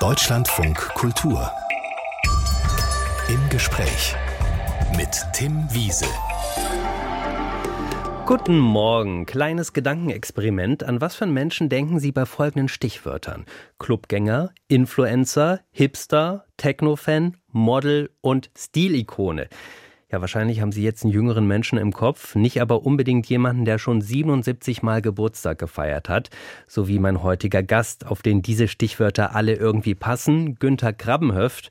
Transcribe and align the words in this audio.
Deutschlandfunk 0.00 0.78
Kultur. 0.94 1.50
Im 3.28 3.48
Gespräch 3.48 4.14
mit 4.96 5.08
Tim 5.32 5.66
Wiese. 5.72 6.06
Guten 8.24 8.58
Morgen. 8.58 9.26
Kleines 9.26 9.72
Gedankenexperiment. 9.72 10.84
An 10.84 11.00
was 11.00 11.16
für 11.16 11.26
Menschen 11.26 11.68
denken 11.68 11.98
Sie 11.98 12.12
bei 12.12 12.26
folgenden 12.26 12.68
Stichwörtern? 12.68 13.44
Clubgänger, 13.80 14.52
Influencer, 14.68 15.62
Hipster, 15.72 16.44
Techno-Fan, 16.58 17.36
Model 17.50 18.10
und 18.20 18.52
Stilikone. 18.56 19.48
Ja, 20.10 20.22
wahrscheinlich 20.22 20.62
haben 20.62 20.72
Sie 20.72 20.82
jetzt 20.82 21.04
einen 21.04 21.12
jüngeren 21.12 21.46
Menschen 21.46 21.76
im 21.76 21.92
Kopf, 21.92 22.34
nicht 22.34 22.62
aber 22.62 22.82
unbedingt 22.82 23.26
jemanden, 23.26 23.66
der 23.66 23.76
schon 23.76 24.00
77 24.00 24.82
Mal 24.82 25.02
Geburtstag 25.02 25.58
gefeiert 25.58 26.08
hat, 26.08 26.30
so 26.66 26.88
wie 26.88 26.98
mein 26.98 27.22
heutiger 27.22 27.62
Gast, 27.62 28.06
auf 28.06 28.22
den 28.22 28.40
diese 28.40 28.68
Stichwörter 28.68 29.34
alle 29.34 29.52
irgendwie 29.52 29.94
passen, 29.94 30.54
Günther 30.54 30.94
Krabbenhöft. 30.94 31.68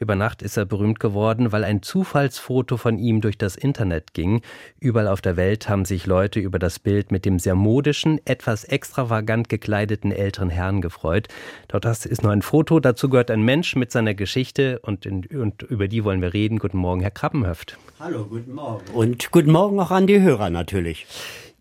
Über 0.00 0.16
Nacht 0.16 0.40
ist 0.40 0.56
er 0.56 0.64
berühmt 0.64 0.98
geworden, 0.98 1.52
weil 1.52 1.62
ein 1.62 1.82
Zufallsfoto 1.82 2.78
von 2.78 2.98
ihm 2.98 3.20
durch 3.20 3.36
das 3.36 3.54
Internet 3.54 4.14
ging. 4.14 4.40
Überall 4.78 5.08
auf 5.08 5.20
der 5.20 5.36
Welt 5.36 5.68
haben 5.68 5.84
sich 5.84 6.06
Leute 6.06 6.40
über 6.40 6.58
das 6.58 6.78
Bild 6.78 7.12
mit 7.12 7.26
dem 7.26 7.38
sehr 7.38 7.54
modischen, 7.54 8.18
etwas 8.24 8.64
extravagant 8.64 9.50
gekleideten 9.50 10.10
älteren 10.10 10.48
Herrn 10.48 10.80
gefreut. 10.80 11.28
Doch 11.68 11.80
das 11.80 12.06
ist 12.06 12.22
nur 12.22 12.32
ein 12.32 12.40
Foto, 12.40 12.80
dazu 12.80 13.10
gehört 13.10 13.30
ein 13.30 13.42
Mensch 13.42 13.76
mit 13.76 13.92
seiner 13.92 14.14
Geschichte 14.14 14.78
und, 14.78 15.04
in, 15.04 15.26
und 15.26 15.64
über 15.64 15.86
die 15.86 16.02
wollen 16.02 16.22
wir 16.22 16.32
reden. 16.32 16.60
Guten 16.60 16.78
Morgen, 16.78 17.02
Herr 17.02 17.10
Krabbenhöft. 17.10 17.76
Hallo, 17.98 18.24
guten 18.24 18.54
Morgen. 18.54 18.82
Und 18.94 19.30
guten 19.30 19.52
Morgen 19.52 19.78
auch 19.80 19.90
an 19.90 20.06
die 20.06 20.22
Hörer 20.22 20.48
natürlich. 20.48 21.06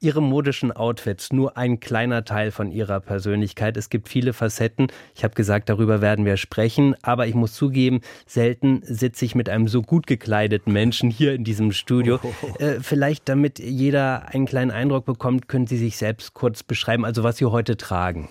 Ihre 0.01 0.21
modischen 0.21 0.71
Outfits 0.71 1.31
nur 1.33 1.57
ein 1.57 1.79
kleiner 1.79 2.25
Teil 2.25 2.51
von 2.51 2.71
Ihrer 2.71 2.99
Persönlichkeit. 2.99 3.77
Es 3.77 3.89
gibt 3.89 4.09
viele 4.09 4.33
Facetten. 4.33 4.87
Ich 5.15 5.23
habe 5.23 5.35
gesagt, 5.35 5.69
darüber 5.69 6.01
werden 6.01 6.25
wir 6.25 6.37
sprechen. 6.37 6.95
Aber 7.01 7.27
ich 7.27 7.35
muss 7.35 7.53
zugeben, 7.53 8.01
selten 8.25 8.81
sitze 8.83 9.25
ich 9.25 9.35
mit 9.35 9.49
einem 9.49 9.67
so 9.67 9.81
gut 9.81 10.07
gekleideten 10.07 10.73
Menschen 10.73 11.09
hier 11.09 11.33
in 11.33 11.43
diesem 11.43 11.71
Studio. 11.71 12.19
Oh. 12.23 12.63
Äh, 12.63 12.79
vielleicht, 12.81 13.29
damit 13.29 13.59
jeder 13.59 14.29
einen 14.29 14.45
kleinen 14.45 14.71
Eindruck 14.71 15.05
bekommt, 15.05 15.47
können 15.47 15.67
Sie 15.67 15.77
sich 15.77 15.97
selbst 15.97 16.33
kurz 16.33 16.63
beschreiben, 16.63 17.05
also 17.05 17.23
was 17.23 17.37
Sie 17.37 17.45
heute 17.45 17.77
tragen. 17.77 18.29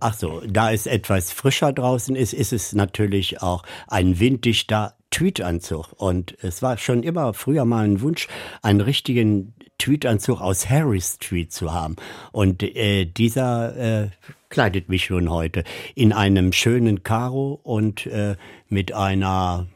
Ach 0.00 0.14
so, 0.14 0.42
da 0.46 0.72
es 0.72 0.86
etwas 0.86 1.32
frischer 1.32 1.72
draußen 1.72 2.14
ist, 2.14 2.32
ist 2.32 2.52
es 2.52 2.72
natürlich 2.72 3.42
auch 3.42 3.64
ein 3.88 4.20
winddichter 4.20 4.94
Tweetanzug. 5.10 5.92
Und 5.96 6.36
es 6.42 6.62
war 6.62 6.78
schon 6.78 7.02
immer 7.02 7.34
früher 7.34 7.64
mal 7.64 7.84
ein 7.84 8.00
Wunsch, 8.00 8.28
einen 8.62 8.80
richtigen 8.80 9.54
Tweetanzug 9.78 10.40
aus 10.40 10.68
Harry 10.68 11.00
Street 11.00 11.52
zu 11.52 11.72
haben. 11.72 11.96
Und 12.32 12.62
äh, 12.62 13.04
dieser 13.06 14.04
äh, 14.04 14.08
kleidet 14.48 14.88
mich 14.88 15.04
schon 15.06 15.30
heute 15.30 15.64
in 15.94 16.12
einem 16.12 16.52
schönen 16.52 17.02
Karo 17.02 17.60
und 17.62 18.06
äh, 18.06 18.36
mit 18.68 18.92
einer 18.92 19.66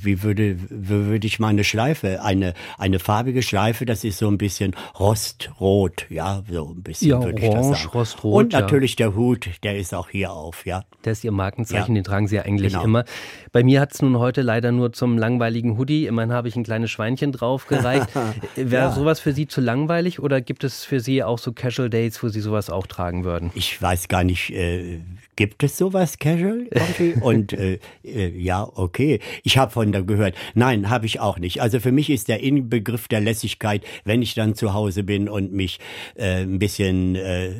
wie 0.00 0.22
würde, 0.22 0.56
wie 0.70 1.06
würde 1.06 1.26
ich 1.26 1.38
meine 1.38 1.64
Schleife, 1.64 2.22
eine, 2.22 2.54
eine 2.78 2.98
farbige 2.98 3.42
Schleife, 3.42 3.84
das 3.86 4.04
ist 4.04 4.18
so 4.18 4.28
ein 4.28 4.38
bisschen 4.38 4.74
rostrot, 4.98 6.06
ja, 6.10 6.42
so 6.50 6.74
ein 6.76 6.82
bisschen 6.82 7.08
ja, 7.10 7.22
würde 7.22 7.42
orange, 7.42 7.46
ich 7.48 7.54
das 7.70 7.80
sagen. 7.80 7.90
Rostrot, 7.92 8.34
Und 8.34 8.52
natürlich 8.52 8.92
ja. 8.92 8.96
der 9.06 9.14
Hut, 9.14 9.48
der 9.62 9.78
ist 9.78 9.94
auch 9.94 10.08
hier 10.10 10.32
auf, 10.32 10.66
ja. 10.66 10.84
Der 11.04 11.12
ist 11.12 11.24
Ihr 11.24 11.32
Markenzeichen, 11.32 11.94
Ja. 11.94 12.00
den 12.00 12.04
tragen 12.04 12.28
Sie 12.28 12.36
ja 12.36 12.42
eigentlich 12.42 12.72
Genau. 12.72 12.84
immer. 12.84 13.04
Bei 13.52 13.62
mir 13.62 13.80
hat 13.80 13.92
es 13.94 14.02
nun 14.02 14.18
heute 14.18 14.42
leider 14.42 14.72
nur 14.72 14.92
zum 14.92 15.18
langweiligen 15.18 15.76
Hoodie. 15.78 16.06
Immerhin 16.06 16.32
habe 16.32 16.48
ich 16.48 16.56
ein 16.56 16.64
kleines 16.64 16.90
Schweinchen 16.90 17.32
draufgereicht. 17.32 18.08
Wäre 18.56 18.84
Ja. 18.84 18.90
sowas 18.92 19.20
für 19.20 19.32
Sie 19.32 19.46
zu 19.46 19.60
langweilig 19.60 20.20
oder 20.20 20.40
gibt 20.40 20.64
es 20.64 20.84
für 20.84 21.00
Sie 21.00 21.22
auch 21.22 21.38
so 21.38 21.52
Casual 21.52 21.90
Dates, 21.90 22.22
wo 22.22 22.28
Sie 22.28 22.40
sowas 22.40 22.70
auch 22.70 22.86
tragen 22.86 23.24
würden? 23.24 23.50
Ich 23.54 23.80
weiß 23.80 24.08
gar 24.08 24.24
nicht, 24.24 24.50
äh, 24.50 25.00
gibt 25.36 25.62
es 25.62 25.78
sowas 25.78 26.18
casual 26.18 26.66
irgendwie? 26.70 27.14
Und 27.20 27.52
äh, 27.52 27.78
äh, 28.04 28.28
ja, 28.28 28.68
okay. 28.74 29.20
Ich 29.42 29.58
habe 29.58 29.70
von 29.70 29.92
da 29.92 30.00
gehört. 30.00 30.34
Nein, 30.54 30.90
habe 30.90 31.06
ich 31.06 31.20
auch 31.20 31.38
nicht. 31.38 31.62
Also 31.62 31.80
für 31.80 31.92
mich 31.92 32.10
ist 32.10 32.28
der 32.28 32.42
Inbegriff 32.42 33.08
der 33.08 33.20
Lässigkeit, 33.20 33.82
wenn 34.04 34.22
ich 34.22 34.34
dann 34.34 34.54
zu 34.54 34.74
Hause 34.74 35.04
bin 35.04 35.28
und 35.28 35.52
mich 35.52 35.80
äh, 36.16 36.42
ein 36.42 36.58
bisschen 36.58 37.16
äh, 37.16 37.50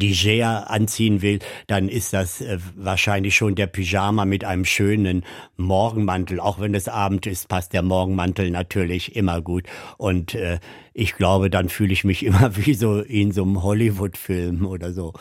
leger 0.00 0.70
anziehen 0.70 1.22
will, 1.22 1.40
dann 1.66 1.88
ist 1.88 2.12
das 2.12 2.40
äh, 2.40 2.58
wahrscheinlich 2.76 3.34
schon 3.34 3.54
der 3.54 3.66
Pyjama 3.66 4.24
mit 4.24 4.44
einem 4.44 4.64
schönen 4.64 5.24
Morgenmantel. 5.56 6.40
Auch 6.40 6.60
wenn 6.60 6.74
es 6.74 6.88
Abend 6.88 7.26
ist, 7.26 7.48
passt 7.48 7.72
der 7.72 7.82
Morgenmantel 7.82 8.50
natürlich 8.50 9.16
immer 9.16 9.40
gut. 9.40 9.64
Und 9.96 10.34
äh, 10.34 10.60
ich 10.94 11.14
glaube, 11.14 11.50
dann 11.50 11.68
fühle 11.68 11.92
ich 11.92 12.04
mich 12.04 12.24
immer 12.24 12.56
wie 12.56 12.74
so 12.74 13.00
in 13.00 13.32
so 13.32 13.42
einem 13.42 13.62
Hollywood-Film 13.62 14.66
oder 14.66 14.92
so. 14.92 15.14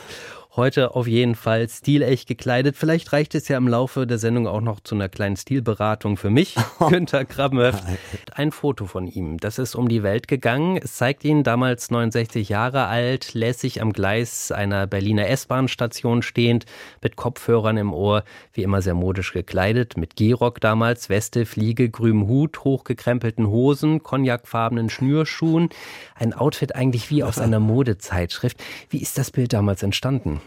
Heute 0.57 0.95
auf 0.95 1.05
jeden 1.05 1.35
Fall 1.35 1.69
stilecht 1.69 2.27
gekleidet. 2.27 2.75
Vielleicht 2.75 3.13
reicht 3.13 3.35
es 3.35 3.47
ja 3.47 3.57
im 3.57 3.67
Laufe 3.67 4.07
der 4.07 4.17
Sendung 4.17 4.47
auch 4.47 4.59
noch 4.59 4.79
zu 4.79 4.95
einer 4.95 5.07
kleinen 5.07 5.37
Stilberatung 5.37 6.17
für 6.17 6.31
mich. 6.31 6.55
Günther 6.79 7.25
Krabbenhöft. 7.25 7.83
Ein 8.33 8.51
Foto 8.51 8.87
von 8.87 9.05
ihm. 9.05 9.37
Das 9.37 9.59
ist 9.59 9.75
um 9.75 9.87
die 9.87 10.01
Welt 10.01 10.27
gegangen. 10.27 10.77
Es 10.77 10.95
zeigt 10.95 11.23
ihn 11.25 11.43
damals 11.43 11.91
69 11.91 12.49
Jahre 12.49 12.87
alt, 12.87 13.35
lässig 13.35 13.83
am 13.83 13.93
Gleis 13.93 14.51
einer 14.51 14.87
Berliner 14.87 15.27
S-Bahn-Station 15.27 16.23
stehend, 16.23 16.65
mit 17.03 17.17
Kopfhörern 17.17 17.77
im 17.77 17.93
Ohr, 17.93 18.23
wie 18.51 18.63
immer 18.63 18.81
sehr 18.81 18.95
modisch 18.95 19.33
gekleidet, 19.33 19.95
mit 19.95 20.15
Gehrock 20.15 20.59
damals, 20.59 21.07
Weste, 21.07 21.45
Fliege, 21.45 21.91
grünem 21.91 22.25
Hut, 22.27 22.63
hochgekrempelten 22.63 23.45
Hosen, 23.45 24.01
cognacfarbenen 24.01 24.89
Schnürschuhen. 24.89 25.69
Ein 26.15 26.33
Outfit 26.33 26.73
eigentlich 26.73 27.11
wie 27.11 27.23
aus 27.23 27.37
einer 27.37 27.59
Modezeitschrift. 27.59 28.57
Wie 28.89 29.03
ist 29.03 29.19
das 29.19 29.29
Bild 29.29 29.53
damals 29.53 29.83
entstanden? 29.83 30.41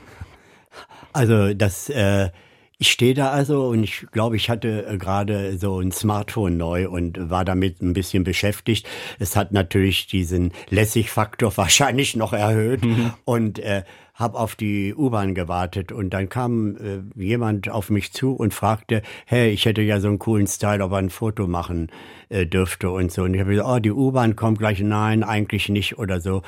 Also 1.13 1.55
das, 1.55 1.89
äh, 1.89 2.31
ich 2.79 2.91
stehe 2.91 3.13
da 3.13 3.31
also 3.31 3.69
und 3.69 3.85
ich 3.85 4.07
glaube, 4.11 4.37
ich 4.37 4.49
hatte 4.49 4.87
äh, 4.87 4.97
gerade 4.97 5.59
so 5.59 5.81
ein 5.81 5.93
Smartphone 5.93 6.57
neu 6.57 6.89
und 6.89 7.31
war 7.31 7.45
damit 7.45 7.83
ein 7.83 7.93
bisschen 7.93 8.25
beschäftigt. 8.25 8.89
Es 9.19 9.37
hat 9.37 9.53
natürlich 9.53 10.07
diesen 10.07 10.53
Lässigfaktor 10.71 11.53
wahrscheinlich 11.57 12.17
noch 12.17 12.33
erhöht 12.33 12.81
und 13.27 13.59
äh, 13.59 13.83
habe 14.15 14.39
auf 14.39 14.55
die 14.55 14.95
U-Bahn 14.95 15.35
gewartet 15.35 15.93
und 15.93 16.11
dann 16.11 16.29
kam 16.29 16.77
äh, 16.77 17.21
jemand 17.23 17.71
auf 17.71 17.91
mich 17.91 18.13
zu 18.13 18.33
und 18.35 18.55
fragte, 18.55 19.03
hey, 19.27 19.51
ich 19.51 19.65
hätte 19.65 19.83
ja 19.83 19.99
so 20.01 20.09
einen 20.09 20.19
coolen 20.19 20.47
Style, 20.47 20.85
ob 20.85 20.93
er 20.93 20.99
ein 20.99 21.11
Foto 21.11 21.47
machen 21.47 21.91
äh, 22.29 22.47
dürfte 22.47 22.91
und 22.91 23.11
so. 23.13 23.23
Und 23.25 23.35
ich 23.35 23.41
habe 23.41 23.51
gesagt, 23.51 23.69
oh, 23.69 23.79
die 23.79 23.91
U-Bahn 23.91 24.37
kommt 24.37 24.59
gleich. 24.59 24.81
Nein, 24.81 25.23
eigentlich 25.23 25.69
nicht 25.69 25.99
oder 25.99 26.21
so. 26.21 26.43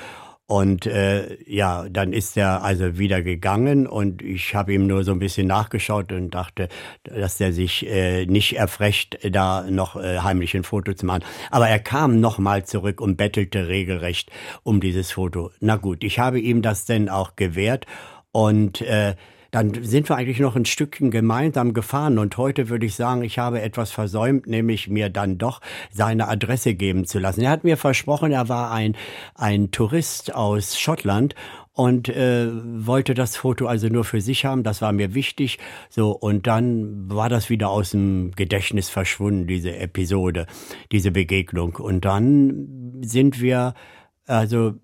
Und 0.47 0.86
äh, 0.86 1.38
ja, 1.47 1.88
dann 1.88 2.12
ist 2.12 2.36
er 2.36 2.62
also 2.62 2.98
wieder 2.98 3.22
gegangen 3.22 3.86
und 3.86 4.22
ich 4.22 4.54
habe 4.54 4.75
ihm 4.75 4.86
nur 4.86 5.04
so 5.04 5.12
ein 5.12 5.19
bisschen 5.19 5.47
nachgeschaut 5.47 6.12
und 6.12 6.30
dachte, 6.30 6.69
dass 7.04 7.41
er 7.41 7.53
sich 7.53 7.86
äh, 7.86 8.26
nicht 8.26 8.56
erfrecht, 8.56 9.19
da 9.30 9.64
noch 9.70 9.97
äh, 9.97 10.19
heimlich 10.19 10.54
ein 10.54 10.64
Foto 10.64 10.92
zu 10.94 11.06
machen. 11.06 11.25
Aber 11.50 11.69
er 11.69 11.78
kam 11.78 12.20
nochmal 12.20 12.66
zurück 12.66 13.00
und 13.00 13.16
bettelte 13.16 13.69
regelrecht 13.69 14.30
um 14.62 14.80
dieses 14.80 15.12
Foto. 15.12 15.53
Na 15.60 15.76
gut, 15.76 16.04
ich 16.04 16.19
habe 16.19 16.41
ihm 16.41 16.60
das 16.60 16.84
denn 16.84 17.09
auch 17.09 17.36
gewährt 17.36 17.86
und 18.32 18.82
äh, 18.82 19.14
dann 19.53 19.85
sind 19.85 20.09
wir 20.09 20.17
eigentlich 20.17 20.41
noch 20.41 20.57
ein 20.57 20.65
Stückchen 20.65 21.11
gemeinsam 21.11 21.75
gefahren 21.75 22.19
und 22.19 22.37
heute 22.39 22.71
würde 22.71 22.87
ich 22.87 22.95
sagen, 22.95 23.23
ich 23.23 23.39
habe 23.39 23.61
etwas 23.61 23.93
versäumt, 23.93 24.47
nämlich 24.47 24.89
mir 24.89 25.11
dann 25.11 25.37
doch 25.37 25.61
seine 25.91 26.29
Adresse 26.29 26.75
geben 26.75 27.05
zu 27.05 27.19
lassen. 27.19 27.43
Er 27.43 27.51
hat 27.51 27.63
mir 27.63 27.77
versprochen, 27.77 28.33
er 28.33 28.49
war 28.49 28.71
ein, 28.73 28.97
ein 29.35 29.71
Tourist 29.71 30.35
aus 30.35 30.81
Schottland 30.81 31.35
und 31.75 32.09
äh, 32.09 32.49
wollte 32.51 33.13
das 33.13 33.37
Foto 33.37 33.67
also 33.67 33.89
nur 33.89 34.05
für 34.05 34.23
sich 34.23 34.47
haben. 34.47 34.63
Das 34.63 34.81
war 34.81 34.93
mir 34.93 35.15
wichtig. 35.15 35.59
So 35.91 36.13
und 36.13 36.47
dann 36.47 37.11
war 37.11 37.29
das 37.29 37.51
wieder 37.51 37.69
aus 37.69 37.91
dem 37.91 38.33
Gedächtnis 38.33 38.89
verschwunden, 38.89 39.47
diese 39.47 39.77
Episode, 39.77 40.47
diese 40.93 41.11
Begegnung. 41.11 41.77
Und 41.77 42.07
dann 42.07 43.03
sind 43.03 43.43
wir 43.43 43.75
also 44.27 44.75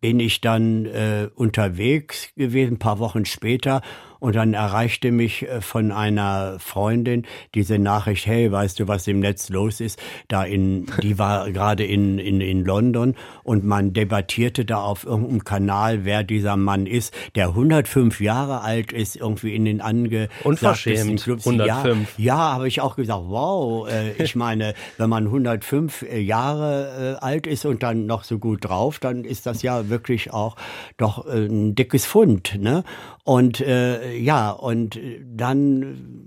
bin 0.00 0.20
ich 0.20 0.40
dann 0.40 0.86
äh, 0.86 1.28
unterwegs 1.34 2.28
gewesen, 2.36 2.74
ein 2.74 2.78
paar 2.78 2.98
Wochen 2.98 3.24
später. 3.24 3.82
Und 4.20 4.36
dann 4.36 4.54
erreichte 4.54 5.10
mich 5.10 5.48
äh, 5.48 5.60
von 5.60 5.90
einer 5.90 6.58
Freundin 6.58 7.26
diese 7.54 7.78
Nachricht, 7.78 8.26
hey, 8.26 8.52
weißt 8.52 8.78
du, 8.78 8.86
was 8.86 9.08
im 9.08 9.20
Netz 9.20 9.48
los 9.48 9.80
ist? 9.80 9.98
Da 10.28 10.44
in, 10.44 10.86
die 11.02 11.18
war 11.18 11.50
gerade 11.50 11.84
in, 11.84 12.18
in, 12.18 12.40
in 12.40 12.64
London 12.64 13.16
und 13.42 13.64
man 13.64 13.92
debattierte 13.92 14.64
da 14.64 14.82
auf 14.82 15.04
irgendeinem 15.04 15.44
Kanal, 15.44 16.04
wer 16.04 16.22
dieser 16.22 16.56
Mann 16.56 16.86
ist, 16.86 17.14
der 17.34 17.48
105 17.48 18.20
Jahre 18.20 18.60
alt 18.60 18.92
ist, 18.92 19.16
irgendwie 19.16 19.54
in 19.54 19.64
den 19.64 19.80
angesagtesten 19.80 20.48
Unverschämt, 20.48 21.22
Clubs. 21.22 21.46
105. 21.46 22.18
Ja, 22.18 22.24
ja 22.24 22.52
habe 22.52 22.68
ich 22.68 22.80
auch 22.80 22.96
gesagt, 22.96 23.22
wow, 23.26 23.88
äh, 23.88 24.22
ich 24.22 24.36
meine, 24.36 24.74
wenn 24.98 25.08
man 25.08 25.26
105 25.26 26.04
Jahre 26.12 27.16
äh, 27.20 27.24
alt 27.24 27.46
ist 27.46 27.64
und 27.64 27.82
dann 27.82 28.06
noch 28.06 28.24
so 28.24 28.38
gut 28.38 28.66
drauf, 28.66 28.98
dann 28.98 29.24
ist 29.24 29.46
das 29.46 29.62
ja 29.62 29.88
wirklich 29.88 30.32
auch 30.32 30.56
doch 30.98 31.26
äh, 31.26 31.46
ein 31.46 31.74
dickes 31.74 32.04
Fund, 32.04 32.58
ne? 32.60 32.84
Und 33.30 33.60
äh, 33.60 34.16
ja, 34.16 34.50
und 34.50 34.96
äh, 34.96 35.20
dann 35.24 36.20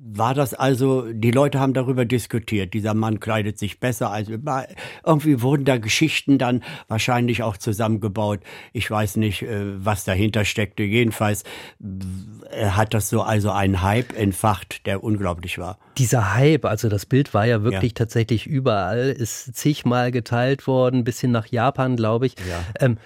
war 0.00 0.32
das 0.32 0.54
also, 0.54 1.12
die 1.12 1.30
Leute 1.30 1.60
haben 1.60 1.74
darüber 1.74 2.06
diskutiert, 2.06 2.72
dieser 2.72 2.94
Mann 2.94 3.20
kleidet 3.20 3.58
sich 3.58 3.80
besser 3.80 4.10
als 4.10 4.30
irgendwie 5.04 5.42
wurden 5.42 5.66
da 5.66 5.76
Geschichten 5.76 6.38
dann 6.38 6.62
wahrscheinlich 6.88 7.42
auch 7.42 7.58
zusammengebaut. 7.58 8.40
Ich 8.72 8.90
weiß 8.90 9.16
nicht, 9.16 9.42
äh, 9.42 9.84
was 9.84 10.04
dahinter 10.04 10.46
steckte. 10.46 10.84
Jedenfalls 10.84 11.44
hat 12.50 12.94
das 12.94 13.08
so 13.08 13.22
also 13.22 13.50
einen 13.50 13.82
Hype 13.82 14.16
entfacht, 14.16 14.86
der 14.86 15.04
unglaublich 15.04 15.58
war. 15.58 15.78
Dieser 15.98 16.34
Hype, 16.34 16.64
also 16.64 16.88
das 16.88 17.06
Bild 17.06 17.34
war 17.34 17.44
ja 17.46 17.62
wirklich 17.62 17.92
ja. 17.92 17.96
tatsächlich 17.96 18.46
überall, 18.46 19.10
ist 19.10 19.54
zigmal 19.54 20.10
geteilt 20.10 20.66
worden, 20.66 21.04
bis 21.04 21.20
hin 21.20 21.30
nach 21.30 21.46
Japan, 21.46 21.96
glaube 21.96 22.26
ich. 22.26 22.36
Ja. 22.38 22.60
Ähm, 22.80 22.98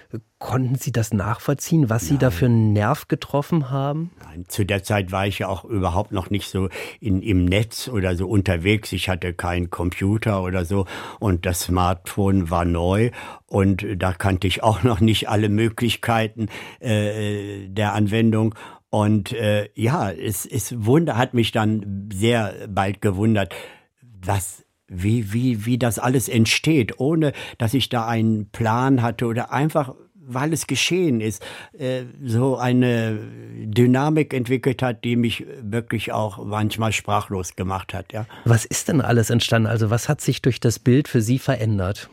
Konnten 0.42 0.74
Sie 0.74 0.90
das 0.90 1.14
nachvollziehen, 1.14 1.88
was 1.88 2.08
Sie 2.08 2.18
da 2.18 2.32
für 2.32 2.46
einen 2.46 2.72
Nerv 2.72 3.06
getroffen 3.06 3.70
haben? 3.70 4.10
Nein, 4.24 4.44
zu 4.48 4.66
der 4.66 4.82
Zeit 4.82 5.12
war 5.12 5.24
ich 5.24 5.38
ja 5.38 5.46
auch 5.46 5.64
überhaupt 5.64 6.10
noch 6.10 6.30
nicht 6.30 6.50
so 6.50 6.68
in, 6.98 7.22
im 7.22 7.44
Netz 7.44 7.86
oder 7.86 8.16
so 8.16 8.28
unterwegs. 8.28 8.90
Ich 8.90 9.08
hatte 9.08 9.34
keinen 9.34 9.70
Computer 9.70 10.42
oder 10.42 10.64
so 10.64 10.86
und 11.20 11.46
das 11.46 11.60
Smartphone 11.60 12.50
war 12.50 12.64
neu 12.64 13.12
und 13.46 13.86
da 13.96 14.12
kannte 14.12 14.48
ich 14.48 14.64
auch 14.64 14.82
noch 14.82 14.98
nicht 14.98 15.28
alle 15.28 15.48
Möglichkeiten 15.48 16.48
äh, 16.80 17.68
der 17.68 17.92
Anwendung. 17.92 18.56
Und 18.92 19.32
äh, 19.32 19.70
ja, 19.74 20.10
es, 20.10 20.44
es 20.44 20.84
wunder, 20.84 21.16
hat 21.16 21.32
mich 21.32 21.50
dann 21.50 22.10
sehr 22.12 22.68
bald 22.68 23.00
gewundert, 23.00 23.54
was 24.02 24.66
wie, 24.86 25.32
wie, 25.32 25.64
wie 25.64 25.78
das 25.78 25.98
alles 25.98 26.28
entsteht, 26.28 27.00
ohne 27.00 27.32
dass 27.56 27.72
ich 27.72 27.88
da 27.88 28.06
einen 28.06 28.50
Plan 28.50 29.00
hatte 29.00 29.24
oder 29.24 29.50
einfach 29.50 29.94
weil 30.24 30.52
es 30.52 30.68
geschehen 30.68 31.20
ist, 31.20 31.42
äh, 31.76 32.04
so 32.22 32.56
eine 32.56 33.18
Dynamik 33.64 34.32
entwickelt 34.32 34.80
hat, 34.80 35.04
die 35.04 35.16
mich 35.16 35.44
wirklich 35.60 36.12
auch 36.12 36.44
manchmal 36.44 36.92
sprachlos 36.92 37.56
gemacht 37.56 37.92
hat. 37.92 38.12
Ja. 38.12 38.26
Was 38.44 38.64
ist 38.64 38.88
denn 38.88 39.00
alles 39.00 39.30
entstanden? 39.30 39.66
Also 39.66 39.90
was 39.90 40.08
hat 40.08 40.20
sich 40.20 40.40
durch 40.40 40.60
das 40.60 40.78
Bild 40.78 41.08
für 41.08 41.22
Sie 41.22 41.40
verändert? 41.40 42.08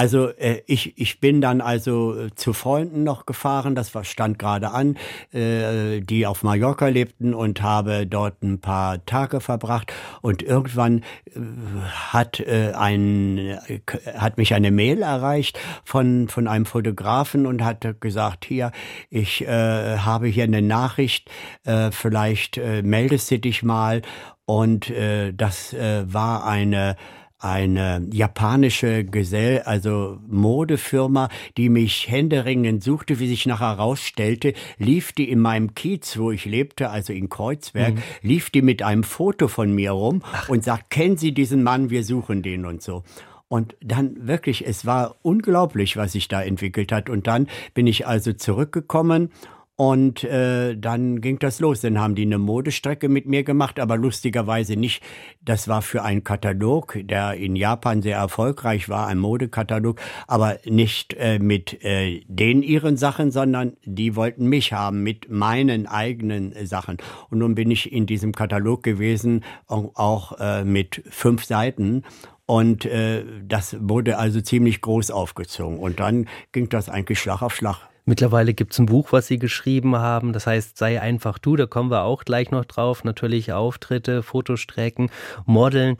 Also 0.00 0.30
äh, 0.30 0.62
ich, 0.64 0.98
ich 0.98 1.20
bin 1.20 1.42
dann 1.42 1.60
also 1.60 2.18
äh, 2.18 2.34
zu 2.34 2.54
Freunden 2.54 3.04
noch 3.04 3.26
gefahren, 3.26 3.74
das 3.74 3.92
stand 4.04 4.38
gerade 4.38 4.70
an, 4.70 4.96
äh, 5.30 6.00
die 6.00 6.26
auf 6.26 6.42
Mallorca 6.42 6.88
lebten 6.88 7.34
und 7.34 7.60
habe 7.60 8.06
dort 8.06 8.42
ein 8.42 8.62
paar 8.62 9.04
Tage 9.04 9.42
verbracht. 9.42 9.92
Und 10.22 10.42
irgendwann 10.42 11.00
äh, 11.00 11.40
hat 11.84 12.40
äh, 12.40 12.72
ein 12.74 13.36
äh, 13.36 13.80
hat 14.16 14.38
mich 14.38 14.54
eine 14.54 14.70
Mail 14.70 15.02
erreicht 15.02 15.60
von 15.84 16.28
von 16.28 16.48
einem 16.48 16.64
Fotografen 16.64 17.44
und 17.44 17.62
hat 17.62 18.00
gesagt 18.00 18.46
hier 18.46 18.72
ich 19.10 19.42
äh, 19.42 19.98
habe 19.98 20.28
hier 20.28 20.44
eine 20.44 20.62
Nachricht 20.62 21.30
äh, 21.64 21.90
vielleicht 21.90 22.56
äh, 22.56 22.80
meldest 22.80 23.30
du 23.32 23.38
dich 23.38 23.62
mal. 23.62 24.00
Und 24.46 24.90
äh, 24.90 25.32
das 25.32 25.74
äh, 25.74 26.02
war 26.12 26.44
eine 26.44 26.96
eine 27.40 28.06
japanische 28.12 29.04
Gesell, 29.04 29.62
also 29.62 30.18
Modefirma, 30.28 31.28
die 31.56 31.68
mich 31.70 32.10
händeringend 32.10 32.84
suchte, 32.84 33.18
wie 33.18 33.28
sich 33.28 33.46
nachher 33.46 33.70
herausstellte, 33.70 34.52
lief 34.78 35.12
die 35.12 35.30
in 35.30 35.40
meinem 35.40 35.74
Kiez, 35.74 36.18
wo 36.18 36.30
ich 36.30 36.44
lebte, 36.44 36.90
also 36.90 37.12
in 37.12 37.28
Kreuzberg, 37.28 37.94
mhm. 37.94 38.02
lief 38.22 38.50
die 38.50 38.62
mit 38.62 38.82
einem 38.82 39.04
Foto 39.04 39.48
von 39.48 39.74
mir 39.74 39.92
rum 39.92 40.22
Ach. 40.32 40.48
und 40.48 40.64
sagt, 40.64 40.90
kennen 40.90 41.16
Sie 41.16 41.32
diesen 41.32 41.62
Mann, 41.62 41.90
wir 41.90 42.04
suchen 42.04 42.42
den 42.42 42.66
und 42.66 42.82
so. 42.82 43.04
Und 43.48 43.74
dann 43.80 44.28
wirklich, 44.28 44.64
es 44.64 44.86
war 44.86 45.16
unglaublich, 45.22 45.96
was 45.96 46.12
sich 46.12 46.28
da 46.28 46.40
entwickelt 46.40 46.92
hat. 46.92 47.10
Und 47.10 47.26
dann 47.26 47.48
bin 47.74 47.88
ich 47.88 48.06
also 48.06 48.32
zurückgekommen 48.32 49.32
und 49.80 50.24
äh, 50.24 50.76
dann 50.76 51.22
ging 51.22 51.38
das 51.38 51.58
los. 51.58 51.80
Dann 51.80 51.98
haben 51.98 52.14
die 52.14 52.26
eine 52.26 52.36
Modestrecke 52.36 53.08
mit 53.08 53.24
mir 53.24 53.44
gemacht, 53.44 53.80
aber 53.80 53.96
lustigerweise 53.96 54.76
nicht. 54.76 55.02
Das 55.42 55.68
war 55.68 55.80
für 55.80 56.02
einen 56.02 56.22
Katalog, 56.22 56.98
der 57.02 57.32
in 57.32 57.56
Japan 57.56 58.02
sehr 58.02 58.18
erfolgreich 58.18 58.90
war, 58.90 59.06
ein 59.06 59.16
Modekatalog, 59.16 59.98
aber 60.26 60.58
nicht 60.66 61.14
äh, 61.14 61.38
mit 61.38 61.82
äh, 61.82 62.20
den 62.28 62.62
ihren 62.62 62.98
Sachen, 62.98 63.30
sondern 63.30 63.78
die 63.82 64.16
wollten 64.16 64.50
mich 64.50 64.74
haben 64.74 65.02
mit 65.02 65.30
meinen 65.30 65.86
eigenen 65.86 66.54
Sachen. 66.66 66.98
Und 67.30 67.38
nun 67.38 67.54
bin 67.54 67.70
ich 67.70 67.90
in 67.90 68.04
diesem 68.04 68.34
Katalog 68.34 68.82
gewesen, 68.82 69.44
auch 69.66 70.38
äh, 70.38 70.62
mit 70.62 71.02
fünf 71.08 71.46
Seiten. 71.46 72.02
Und 72.44 72.84
äh, 72.84 73.24
das 73.48 73.78
wurde 73.80 74.18
also 74.18 74.42
ziemlich 74.42 74.82
groß 74.82 75.10
aufgezogen. 75.10 75.78
Und 75.78 76.00
dann 76.00 76.28
ging 76.52 76.68
das 76.68 76.90
eigentlich 76.90 77.18
Schlag 77.18 77.40
auf 77.40 77.56
Schlag. 77.56 77.88
Mittlerweile 78.10 78.54
gibt 78.54 78.72
es 78.72 78.80
ein 78.80 78.86
Buch, 78.86 79.12
was 79.12 79.28
Sie 79.28 79.38
geschrieben 79.38 79.94
haben. 79.94 80.32
Das 80.32 80.44
heißt, 80.44 80.76
sei 80.76 81.00
einfach 81.00 81.38
du. 81.38 81.54
Da 81.54 81.66
kommen 81.66 81.92
wir 81.92 82.02
auch 82.02 82.24
gleich 82.24 82.50
noch 82.50 82.64
drauf. 82.64 83.04
Natürlich 83.04 83.52
Auftritte, 83.52 84.24
Fotostrecken, 84.24 85.10
Modeln. 85.46 85.96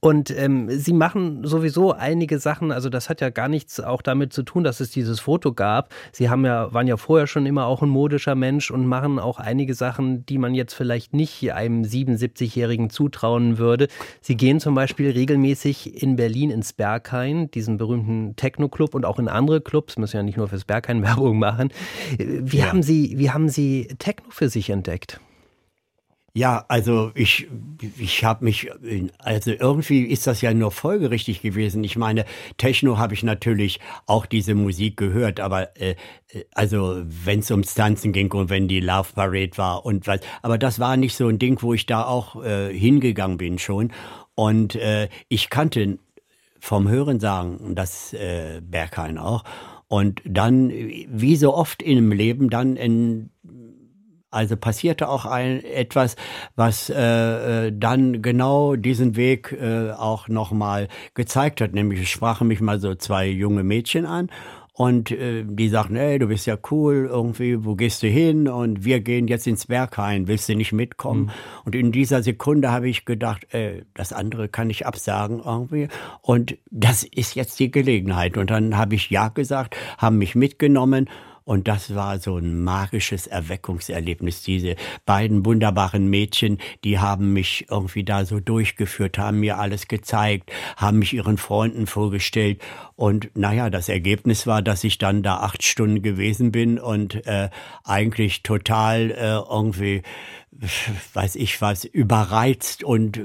Und 0.00 0.30
ähm, 0.30 0.70
Sie 0.70 0.94
machen 0.94 1.44
sowieso 1.44 1.92
einige 1.92 2.38
Sachen. 2.38 2.72
Also 2.72 2.88
das 2.88 3.10
hat 3.10 3.20
ja 3.20 3.28
gar 3.28 3.48
nichts 3.48 3.78
auch 3.78 4.00
damit 4.00 4.32
zu 4.32 4.42
tun, 4.42 4.64
dass 4.64 4.80
es 4.80 4.90
dieses 4.90 5.20
Foto 5.20 5.52
gab. 5.52 5.92
Sie 6.12 6.30
haben 6.30 6.46
ja, 6.46 6.72
waren 6.72 6.86
ja 6.86 6.96
vorher 6.96 7.26
schon 7.26 7.44
immer 7.44 7.66
auch 7.66 7.82
ein 7.82 7.90
modischer 7.90 8.36
Mensch 8.36 8.70
und 8.70 8.86
machen 8.86 9.18
auch 9.18 9.38
einige 9.38 9.74
Sachen, 9.74 10.24
die 10.24 10.38
man 10.38 10.54
jetzt 10.54 10.72
vielleicht 10.72 11.12
nicht 11.12 11.52
einem 11.52 11.82
77-Jährigen 11.82 12.88
zutrauen 12.88 13.58
würde. 13.58 13.88
Sie 14.22 14.38
gehen 14.38 14.60
zum 14.60 14.74
Beispiel 14.74 15.10
regelmäßig 15.10 16.02
in 16.02 16.16
Berlin 16.16 16.48
ins 16.50 16.72
Berghain, 16.72 17.50
diesen 17.50 17.76
berühmten 17.76 18.34
Techno-Club 18.36 18.94
und 18.94 19.04
auch 19.04 19.18
in 19.18 19.28
andere 19.28 19.60
Clubs. 19.60 19.98
Müssen 19.98 20.16
ja 20.16 20.22
nicht 20.22 20.38
nur 20.38 20.48
fürs 20.48 20.64
Berghain 20.64 21.02
Werbung 21.02 21.38
machen. 21.38 21.49
Wie, 22.18 22.58
ja. 22.58 22.66
haben 22.66 22.82
Sie, 22.82 23.14
wie 23.18 23.30
haben 23.30 23.48
Sie 23.48 23.88
Techno 23.98 24.30
für 24.30 24.48
sich 24.48 24.70
entdeckt? 24.70 25.20
Ja, 26.32 26.64
also 26.68 27.10
ich, 27.16 27.48
ich 27.98 28.24
habe 28.24 28.44
mich, 28.44 28.70
also 29.18 29.50
irgendwie 29.50 30.02
ist 30.02 30.28
das 30.28 30.40
ja 30.42 30.54
nur 30.54 30.70
folgerichtig 30.70 31.42
gewesen. 31.42 31.82
Ich 31.82 31.96
meine, 31.96 32.24
Techno 32.56 32.98
habe 32.98 33.14
ich 33.14 33.24
natürlich 33.24 33.80
auch 34.06 34.26
diese 34.26 34.54
Musik 34.54 34.96
gehört, 34.96 35.40
aber 35.40 35.76
äh, 35.80 35.96
also 36.54 37.02
wenn 37.04 37.40
es 37.40 37.50
ums 37.50 37.74
Tanzen 37.74 38.12
ging 38.12 38.30
und 38.30 38.48
wenn 38.48 38.68
die 38.68 38.78
Love 38.78 39.08
Parade 39.12 39.50
war 39.56 39.84
und 39.84 40.06
was, 40.06 40.20
aber 40.42 40.56
das 40.56 40.78
war 40.78 40.96
nicht 40.96 41.16
so 41.16 41.26
ein 41.26 41.40
Ding, 41.40 41.62
wo 41.62 41.74
ich 41.74 41.86
da 41.86 42.04
auch 42.04 42.40
äh, 42.44 42.72
hingegangen 42.72 43.36
bin 43.36 43.58
schon. 43.58 43.92
Und 44.36 44.76
äh, 44.76 45.08
ich 45.28 45.50
kannte 45.50 45.98
vom 46.60 46.88
Hören 46.88 47.18
sagen, 47.18 47.74
das 47.74 48.12
äh, 48.12 48.60
Berghain 48.62 49.18
auch. 49.18 49.42
Und 49.90 50.22
dann, 50.24 50.70
wie 50.70 51.34
so 51.34 51.52
oft 51.52 51.82
im 51.82 52.12
Leben, 52.12 52.48
dann 52.48 52.76
in, 52.76 53.30
also 54.30 54.56
passierte 54.56 55.08
auch 55.08 55.26
ein, 55.26 55.64
etwas, 55.64 56.14
was 56.54 56.90
äh, 56.90 57.66
äh, 57.66 57.72
dann 57.76 58.22
genau 58.22 58.76
diesen 58.76 59.16
Weg 59.16 59.50
äh, 59.50 59.90
auch 59.90 60.28
nochmal 60.28 60.86
gezeigt 61.14 61.60
hat. 61.60 61.74
Nämlich 61.74 62.08
sprachen 62.08 62.46
mich 62.46 62.60
mal 62.60 62.78
so 62.78 62.94
zwei 62.94 63.26
junge 63.26 63.64
Mädchen 63.64 64.06
an 64.06 64.30
und 64.80 65.10
äh, 65.10 65.44
die 65.46 65.68
sagten, 65.68 65.96
ey, 65.96 66.18
du 66.18 66.28
bist 66.28 66.46
ja 66.46 66.56
cool, 66.70 67.06
irgendwie, 67.10 67.66
wo 67.66 67.74
gehst 67.74 68.02
du 68.02 68.06
hin? 68.06 68.48
Und 68.48 68.82
wir 68.82 69.00
gehen 69.00 69.28
jetzt 69.28 69.46
ins 69.46 69.66
Berghain, 69.66 70.26
willst 70.26 70.48
du 70.48 70.54
nicht 70.54 70.72
mitkommen? 70.72 71.24
Mhm. 71.24 71.30
Und 71.66 71.74
in 71.74 71.92
dieser 71.92 72.22
Sekunde 72.22 72.72
habe 72.72 72.88
ich 72.88 73.04
gedacht, 73.04 73.46
ey, 73.50 73.82
das 73.92 74.14
andere 74.14 74.48
kann 74.48 74.70
ich 74.70 74.86
absagen 74.86 75.42
irgendwie. 75.44 75.88
Und 76.22 76.56
das 76.70 77.04
ist 77.04 77.34
jetzt 77.34 77.60
die 77.60 77.70
Gelegenheit. 77.70 78.38
Und 78.38 78.48
dann 78.48 78.78
habe 78.78 78.94
ich 78.94 79.10
Ja 79.10 79.28
gesagt, 79.28 79.76
haben 79.98 80.16
mich 80.16 80.34
mitgenommen 80.34 81.10
und 81.44 81.68
das 81.68 81.94
war 81.94 82.18
so 82.18 82.36
ein 82.36 82.62
magisches 82.62 83.26
Erweckungserlebnis. 83.26 84.42
Diese 84.42 84.76
beiden 85.06 85.44
wunderbaren 85.44 86.08
Mädchen, 86.08 86.58
die 86.84 86.98
haben 86.98 87.32
mich 87.32 87.66
irgendwie 87.70 88.04
da 88.04 88.24
so 88.24 88.40
durchgeführt, 88.40 89.18
haben 89.18 89.40
mir 89.40 89.58
alles 89.58 89.88
gezeigt, 89.88 90.50
haben 90.76 90.98
mich 90.98 91.12
ihren 91.12 91.38
Freunden 91.38 91.86
vorgestellt. 91.86 92.60
Und 92.96 93.30
naja, 93.34 93.70
das 93.70 93.88
Ergebnis 93.88 94.46
war, 94.46 94.62
dass 94.62 94.84
ich 94.84 94.98
dann 94.98 95.22
da 95.22 95.38
acht 95.38 95.62
Stunden 95.62 96.02
gewesen 96.02 96.52
bin 96.52 96.78
und 96.78 97.26
äh, 97.26 97.48
eigentlich 97.84 98.42
total 98.42 99.10
äh, 99.10 99.52
irgendwie 99.52 100.02
weiß 101.14 101.36
ich 101.36 101.60
was, 101.60 101.84
überreizt 101.84 102.82
und, 102.82 103.20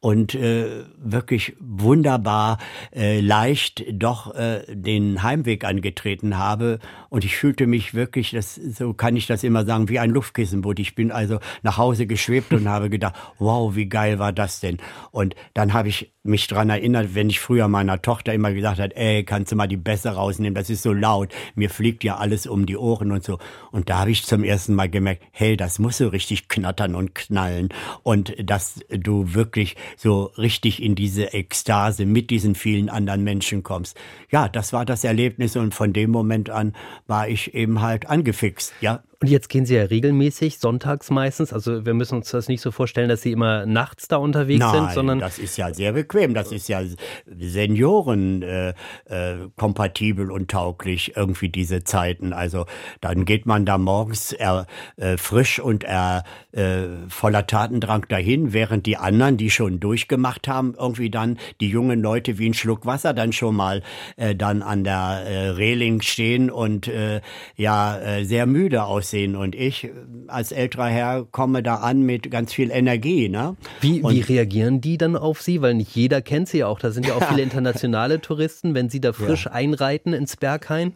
und 0.00 0.34
äh, 0.34 0.84
wirklich 0.98 1.56
wunderbar 1.60 2.58
äh, 2.94 3.20
leicht 3.20 3.84
doch 3.90 4.34
äh, 4.34 4.64
den 4.68 5.22
Heimweg 5.22 5.64
angetreten 5.64 6.36
habe. 6.36 6.78
Und 7.08 7.24
ich 7.24 7.36
fühlte 7.36 7.66
mich 7.66 7.94
wirklich, 7.94 8.32
das, 8.32 8.54
so 8.54 8.92
kann 8.92 9.16
ich 9.16 9.26
das 9.26 9.44
immer 9.44 9.64
sagen, 9.64 9.88
wie 9.88 9.98
ein 9.98 10.10
Luftkissenboot. 10.10 10.78
Ich 10.78 10.94
bin 10.94 11.10
also 11.10 11.40
nach 11.62 11.78
Hause 11.78 12.06
geschwebt 12.06 12.52
und 12.52 12.68
habe 12.68 12.90
gedacht, 12.90 13.14
wow, 13.38 13.74
wie 13.74 13.88
geil 13.88 14.18
war 14.18 14.32
das 14.32 14.60
denn? 14.60 14.78
Und 15.10 15.34
dann 15.54 15.72
habe 15.72 15.88
ich 15.88 16.12
mich 16.28 16.46
dran 16.46 16.70
erinnert, 16.70 17.14
wenn 17.14 17.30
ich 17.30 17.40
früher 17.40 17.68
meiner 17.68 18.00
Tochter 18.00 18.32
immer 18.34 18.52
gesagt 18.52 18.78
hat, 18.78 18.92
ey, 18.94 19.24
kannst 19.24 19.52
du 19.52 19.56
mal 19.56 19.66
die 19.66 19.76
Bässe 19.76 20.10
rausnehmen, 20.10 20.54
das 20.54 20.70
ist 20.70 20.82
so 20.82 20.92
laut, 20.92 21.32
mir 21.54 21.70
fliegt 21.70 22.04
ja 22.04 22.16
alles 22.16 22.46
um 22.46 22.66
die 22.66 22.76
Ohren 22.76 23.10
und 23.12 23.24
so. 23.24 23.38
Und 23.72 23.88
da 23.90 24.00
habe 24.00 24.10
ich 24.10 24.24
zum 24.24 24.44
ersten 24.44 24.74
Mal 24.74 24.88
gemerkt, 24.88 25.22
hey, 25.32 25.56
das 25.56 25.78
muss 25.78 25.98
so 25.98 26.08
richtig 26.08 26.48
knattern 26.48 26.94
und 26.94 27.14
knallen 27.14 27.70
und 28.02 28.34
dass 28.42 28.80
du 28.90 29.34
wirklich 29.34 29.76
so 29.96 30.24
richtig 30.38 30.82
in 30.82 30.94
diese 30.94 31.32
Ekstase 31.32 32.06
mit 32.06 32.30
diesen 32.30 32.54
vielen 32.54 32.88
anderen 32.88 33.24
Menschen 33.24 33.62
kommst. 33.62 33.98
Ja, 34.30 34.48
das 34.48 34.72
war 34.72 34.84
das 34.84 35.04
Erlebnis 35.04 35.56
und 35.56 35.74
von 35.74 35.92
dem 35.92 36.10
Moment 36.10 36.50
an 36.50 36.74
war 37.06 37.28
ich 37.28 37.54
eben 37.54 37.80
halt 37.80 38.06
angefixt, 38.08 38.72
ja. 38.80 39.02
Und 39.20 39.28
jetzt 39.28 39.48
gehen 39.48 39.66
Sie 39.66 39.74
ja 39.74 39.82
regelmäßig, 39.82 40.60
sonntags 40.60 41.10
meistens. 41.10 41.52
Also 41.52 41.84
wir 41.84 41.92
müssen 41.92 42.18
uns 42.18 42.30
das 42.30 42.46
nicht 42.46 42.60
so 42.60 42.70
vorstellen, 42.70 43.08
dass 43.08 43.20
Sie 43.22 43.32
immer 43.32 43.66
nachts 43.66 44.06
da 44.06 44.16
unterwegs 44.16 44.60
Nein, 44.60 44.72
sind, 44.72 44.92
sondern. 44.92 45.18
Das 45.18 45.40
ist 45.40 45.56
ja 45.56 45.74
sehr 45.74 45.92
bequem. 45.92 46.34
Das 46.34 46.52
ist 46.52 46.68
ja 46.68 46.82
Senioren 47.26 48.42
äh, 48.42 48.68
äh, 49.06 49.38
kompatibel 49.56 50.30
und 50.30 50.52
tauglich, 50.52 51.16
irgendwie 51.16 51.48
diese 51.48 51.82
Zeiten. 51.82 52.32
Also 52.32 52.66
dann 53.00 53.24
geht 53.24 53.44
man 53.44 53.66
da 53.66 53.76
morgens 53.76 54.32
er, 54.32 54.66
äh, 54.96 55.16
frisch 55.16 55.58
und 55.58 55.82
er, 55.82 56.22
äh, 56.52 56.84
voller 57.08 57.44
Tatendrang 57.44 58.06
dahin, 58.08 58.52
während 58.52 58.86
die 58.86 58.98
anderen, 58.98 59.36
die 59.36 59.50
schon 59.50 59.80
durchgemacht 59.80 60.46
haben, 60.46 60.76
irgendwie 60.78 61.10
dann 61.10 61.38
die 61.60 61.68
jungen 61.68 62.00
Leute 62.00 62.38
wie 62.38 62.50
ein 62.50 62.54
Schluck 62.54 62.86
Wasser 62.86 63.14
dann 63.14 63.32
schon 63.32 63.56
mal 63.56 63.82
äh, 64.16 64.36
dann 64.36 64.62
an 64.62 64.84
der 64.84 65.24
äh, 65.26 65.48
Reling 65.48 66.02
stehen 66.02 66.52
und 66.52 66.86
äh, 66.86 67.20
ja 67.56 67.98
äh, 67.98 68.24
sehr 68.24 68.46
müde 68.46 68.84
aussehen 68.84 69.07
aussehen. 69.08 69.36
Und 69.36 69.54
ich 69.54 69.90
als 70.26 70.52
älterer 70.52 70.86
Herr 70.86 71.26
komme 71.30 71.62
da 71.62 71.76
an 71.76 72.02
mit 72.02 72.30
ganz 72.30 72.52
viel 72.52 72.70
Energie. 72.70 73.28
Ne? 73.28 73.56
Wie, 73.80 74.02
wie 74.02 74.20
reagieren 74.20 74.80
die 74.80 74.98
dann 74.98 75.16
auf 75.16 75.42
Sie? 75.42 75.62
Weil 75.62 75.74
nicht 75.74 75.94
jeder 75.94 76.20
kennt 76.20 76.48
Sie 76.48 76.58
ja 76.58 76.66
auch. 76.66 76.78
Da 76.78 76.90
sind 76.90 77.06
ja 77.06 77.14
auch 77.14 77.24
viele 77.28 77.42
internationale 77.42 78.20
Touristen, 78.20 78.74
wenn 78.74 78.88
Sie 78.88 79.00
da 79.00 79.12
frisch 79.14 79.46
ja. 79.46 79.52
einreiten 79.52 80.12
ins 80.12 80.36
Berghain. 80.36 80.94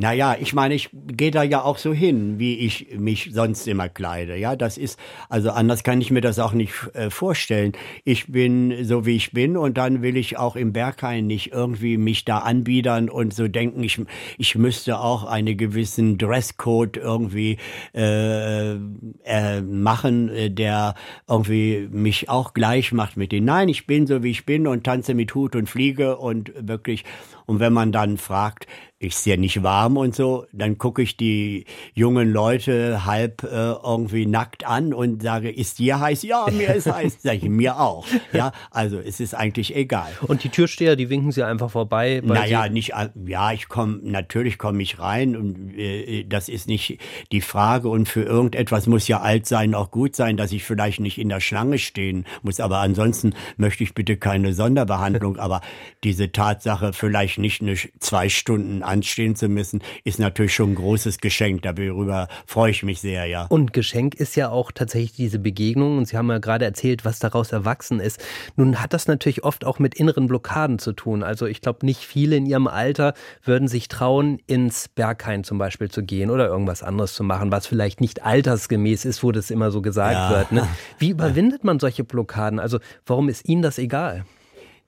Naja, 0.00 0.34
ich 0.40 0.54
meine, 0.54 0.72
ich 0.72 0.88
gehe 0.92 1.30
da 1.30 1.42
ja 1.42 1.62
auch 1.62 1.76
so 1.76 1.92
hin, 1.92 2.38
wie 2.38 2.60
ich 2.60 2.96
mich 2.96 3.32
sonst 3.34 3.68
immer 3.68 3.90
kleide. 3.90 4.34
Ja, 4.34 4.56
das 4.56 4.78
ist, 4.78 4.98
also 5.28 5.50
anders 5.50 5.82
kann 5.82 6.00
ich 6.00 6.10
mir 6.10 6.22
das 6.22 6.38
auch 6.38 6.54
nicht 6.54 6.72
äh, 6.94 7.10
vorstellen. 7.10 7.72
Ich 8.04 8.32
bin 8.32 8.82
so, 8.86 9.04
wie 9.04 9.16
ich 9.16 9.32
bin 9.32 9.58
und 9.58 9.76
dann 9.76 10.00
will 10.00 10.16
ich 10.16 10.38
auch 10.38 10.56
im 10.56 10.72
Berghain 10.72 11.26
nicht 11.26 11.52
irgendwie 11.52 11.98
mich 11.98 12.24
da 12.24 12.38
anbiedern 12.38 13.10
und 13.10 13.34
so 13.34 13.46
denken, 13.46 13.84
ich, 13.84 14.00
ich 14.38 14.54
müsste 14.54 15.00
auch 15.00 15.24
einen 15.24 15.58
gewissen 15.58 16.16
Dresscode 16.16 16.96
irgendwie 16.96 17.58
äh, 17.94 18.76
äh, 19.24 19.60
machen, 19.60 20.30
äh, 20.30 20.50
der 20.50 20.94
irgendwie 21.28 21.90
mich 21.92 22.30
auch 22.30 22.54
gleich 22.54 22.92
macht 22.92 23.18
mit 23.18 23.32
denen. 23.32 23.44
Nein, 23.44 23.68
ich 23.68 23.86
bin 23.86 24.06
so, 24.06 24.22
wie 24.22 24.30
ich 24.30 24.46
bin 24.46 24.66
und 24.66 24.84
tanze 24.84 25.12
mit 25.12 25.34
Hut 25.34 25.54
und 25.54 25.68
Fliege 25.68 26.16
und 26.16 26.52
wirklich, 26.56 27.04
und 27.50 27.58
wenn 27.58 27.72
man 27.72 27.90
dann 27.90 28.16
fragt, 28.16 28.68
ist 29.00 29.24
ja 29.24 29.38
nicht 29.38 29.62
warm 29.62 29.96
und 29.96 30.14
so, 30.14 30.44
dann 30.52 30.76
gucke 30.76 31.00
ich 31.00 31.16
die 31.16 31.64
jungen 31.94 32.30
Leute 32.30 33.06
halb 33.06 33.42
äh, 33.44 33.72
irgendwie 33.72 34.26
nackt 34.26 34.66
an 34.66 34.92
und 34.92 35.22
sage, 35.22 35.50
ist 35.50 35.78
dir 35.78 36.00
heiß? 36.00 36.22
Ja, 36.22 36.46
mir 36.52 36.74
ist 36.74 36.92
heiß. 36.92 37.16
Sag 37.22 37.36
ich, 37.36 37.48
mir 37.48 37.80
auch. 37.80 38.06
Ja, 38.34 38.52
also 38.70 38.98
es 38.98 39.18
ist 39.18 39.34
eigentlich 39.34 39.74
egal. 39.74 40.12
Und 40.28 40.44
die 40.44 40.50
Türsteher, 40.50 40.96
die 40.96 41.08
winken 41.08 41.32
sie 41.32 41.42
einfach 41.42 41.70
vorbei? 41.70 42.20
Naja, 42.22 42.68
nicht, 42.68 42.92
ja, 43.24 43.52
ich 43.52 43.68
komme, 43.68 44.00
natürlich 44.02 44.58
komme 44.58 44.82
ich 44.82 44.98
rein 44.98 45.34
und 45.34 45.74
äh, 45.78 46.24
das 46.24 46.50
ist 46.50 46.68
nicht 46.68 46.98
die 47.32 47.40
Frage 47.40 47.88
und 47.88 48.06
für 48.06 48.22
irgendetwas 48.22 48.86
muss 48.86 49.08
ja 49.08 49.20
alt 49.20 49.46
sein, 49.46 49.74
auch 49.74 49.90
gut 49.90 50.14
sein, 50.14 50.36
dass 50.36 50.52
ich 50.52 50.62
vielleicht 50.62 51.00
nicht 51.00 51.16
in 51.16 51.30
der 51.30 51.40
Schlange 51.40 51.78
stehen 51.78 52.26
muss, 52.42 52.60
aber 52.60 52.80
ansonsten 52.80 53.34
möchte 53.56 53.82
ich 53.82 53.94
bitte 53.94 54.18
keine 54.18 54.52
Sonderbehandlung, 54.52 55.38
aber 55.38 55.62
diese 56.04 56.32
Tatsache 56.32 56.92
vielleicht 56.92 57.38
nicht 57.40 57.62
eine 57.62 57.76
zwei 57.98 58.28
Stunden 58.28 58.82
anstehen 58.82 59.36
zu 59.36 59.48
müssen, 59.48 59.82
ist 60.04 60.18
natürlich 60.18 60.54
schon 60.54 60.72
ein 60.72 60.74
großes 60.74 61.18
Geschenk. 61.18 61.62
Darüber 61.62 62.28
freue 62.46 62.70
ich 62.70 62.82
mich 62.82 63.00
sehr, 63.00 63.26
ja. 63.26 63.46
Und 63.46 63.72
Geschenk 63.72 64.14
ist 64.14 64.36
ja 64.36 64.50
auch 64.50 64.72
tatsächlich 64.72 65.12
diese 65.12 65.38
Begegnung. 65.38 65.98
Und 65.98 66.06
Sie 66.06 66.16
haben 66.16 66.28
ja 66.30 66.38
gerade 66.38 66.64
erzählt, 66.64 67.04
was 67.04 67.18
daraus 67.18 67.52
erwachsen 67.52 68.00
ist. 68.00 68.22
Nun 68.56 68.80
hat 68.80 68.92
das 68.92 69.06
natürlich 69.06 69.44
oft 69.44 69.64
auch 69.64 69.78
mit 69.78 69.94
inneren 69.94 70.26
Blockaden 70.26 70.78
zu 70.78 70.92
tun. 70.92 71.22
Also 71.22 71.46
ich 71.46 71.60
glaube, 71.60 71.84
nicht 71.86 72.00
viele 72.00 72.36
in 72.36 72.46
ihrem 72.46 72.66
Alter 72.66 73.14
würden 73.42 73.68
sich 73.68 73.88
trauen, 73.88 74.38
ins 74.46 74.88
Berghain 74.88 75.44
zum 75.44 75.58
Beispiel 75.58 75.90
zu 75.90 76.02
gehen 76.02 76.30
oder 76.30 76.46
irgendwas 76.48 76.82
anderes 76.82 77.14
zu 77.14 77.24
machen, 77.24 77.52
was 77.52 77.66
vielleicht 77.66 78.00
nicht 78.00 78.24
altersgemäß 78.24 79.04
ist, 79.04 79.22
wo 79.22 79.32
das 79.32 79.50
immer 79.50 79.70
so 79.70 79.82
gesagt 79.82 80.14
ja. 80.14 80.30
wird. 80.30 80.52
Ne? 80.52 80.66
Wie 80.98 81.10
überwindet 81.10 81.64
man 81.64 81.78
solche 81.78 82.04
Blockaden? 82.04 82.58
Also 82.58 82.78
warum 83.06 83.28
ist 83.28 83.48
Ihnen 83.48 83.62
das 83.62 83.78
egal? 83.78 84.24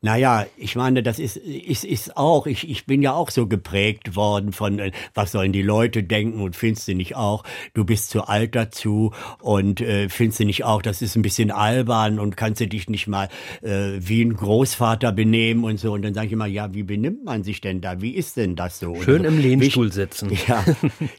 Naja, 0.04 0.46
ich 0.56 0.74
meine, 0.74 1.04
das 1.04 1.20
ist, 1.20 1.36
ist, 1.36 1.84
ist 1.84 2.16
auch, 2.16 2.48
ich, 2.48 2.68
ich 2.68 2.86
bin 2.86 3.02
ja 3.02 3.12
auch 3.12 3.30
so 3.30 3.46
geprägt 3.46 4.16
worden 4.16 4.52
von, 4.52 4.80
äh, 4.80 4.90
was 5.14 5.30
sollen 5.30 5.52
die 5.52 5.62
Leute 5.62 6.02
denken 6.02 6.40
und 6.40 6.56
findest 6.56 6.88
du 6.88 6.94
nicht 6.94 7.14
auch, 7.14 7.44
du 7.72 7.84
bist 7.84 8.10
zu 8.10 8.24
alt 8.24 8.56
dazu 8.56 9.12
und 9.38 9.80
äh, 9.80 10.08
findest 10.08 10.40
du 10.40 10.44
nicht 10.44 10.64
auch, 10.64 10.82
das 10.82 11.02
ist 11.02 11.14
ein 11.14 11.22
bisschen 11.22 11.52
albern 11.52 12.18
und 12.18 12.36
kannst 12.36 12.60
du 12.60 12.66
dich 12.66 12.88
nicht 12.88 13.06
mal 13.06 13.28
äh, 13.62 13.92
wie 14.00 14.22
ein 14.22 14.34
Großvater 14.34 15.12
benehmen 15.12 15.62
und 15.62 15.78
so. 15.78 15.92
Und 15.92 16.02
dann 16.02 16.14
sage 16.14 16.26
ich 16.26 16.32
immer, 16.32 16.46
ja, 16.46 16.74
wie 16.74 16.82
benimmt 16.82 17.24
man 17.24 17.44
sich 17.44 17.60
denn 17.60 17.80
da? 17.80 18.00
Wie 18.00 18.16
ist 18.16 18.36
denn 18.36 18.56
das 18.56 18.80
so? 18.80 19.00
Schön 19.02 19.22
so. 19.22 19.28
im 19.28 19.38
Lehnstuhl 19.38 19.86
ich, 19.86 19.94
sitzen. 19.94 20.30
Ja, 20.48 20.64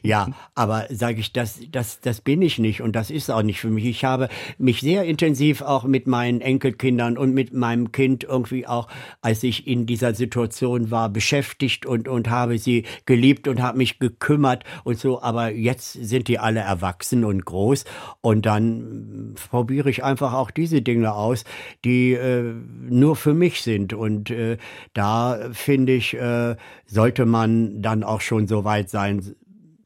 ja 0.02 0.28
aber 0.54 0.88
sage 0.90 1.20
ich, 1.20 1.32
das, 1.32 1.60
das, 1.72 2.00
das 2.00 2.20
bin 2.20 2.42
ich 2.42 2.58
nicht 2.58 2.82
und 2.82 2.94
das 2.94 3.10
ist 3.10 3.30
auch 3.30 3.42
nicht 3.42 3.60
für 3.60 3.70
mich. 3.70 3.86
Ich 3.86 4.04
habe 4.04 4.28
mich 4.58 4.82
sehr 4.82 5.04
intensiv 5.04 5.62
auch 5.62 5.84
mit 5.84 6.06
meinen 6.06 6.42
Enkelkindern 6.42 7.16
und 7.16 7.32
mit 7.32 7.54
meinem 7.54 7.90
Kind 7.90 8.24
irgendwie 8.24 8.66
auch, 8.74 8.88
als 9.20 9.42
ich 9.42 9.66
in 9.66 9.86
dieser 9.86 10.14
Situation 10.14 10.90
war, 10.90 11.08
beschäftigt 11.08 11.86
und, 11.86 12.08
und 12.08 12.30
habe 12.30 12.58
sie 12.58 12.84
geliebt 13.06 13.48
und 13.48 13.62
habe 13.62 13.78
mich 13.78 13.98
gekümmert 13.98 14.64
und 14.84 14.98
so. 14.98 15.22
Aber 15.22 15.50
jetzt 15.50 15.92
sind 15.92 16.28
die 16.28 16.38
alle 16.38 16.60
erwachsen 16.60 17.24
und 17.24 17.44
groß 17.44 17.84
und 18.20 18.46
dann 18.46 19.34
probiere 19.50 19.90
ich 19.90 20.04
einfach 20.04 20.32
auch 20.32 20.50
diese 20.50 20.82
Dinge 20.82 21.14
aus, 21.14 21.44
die 21.84 22.12
äh, 22.12 22.54
nur 22.88 23.16
für 23.16 23.34
mich 23.34 23.62
sind. 23.62 23.92
Und 23.92 24.30
äh, 24.30 24.58
da 24.92 25.50
finde 25.52 25.94
ich, 25.94 26.14
äh, 26.14 26.56
sollte 26.86 27.26
man 27.26 27.82
dann 27.82 28.02
auch 28.02 28.20
schon 28.20 28.46
so 28.46 28.64
weit 28.64 28.90
sein, 28.90 29.34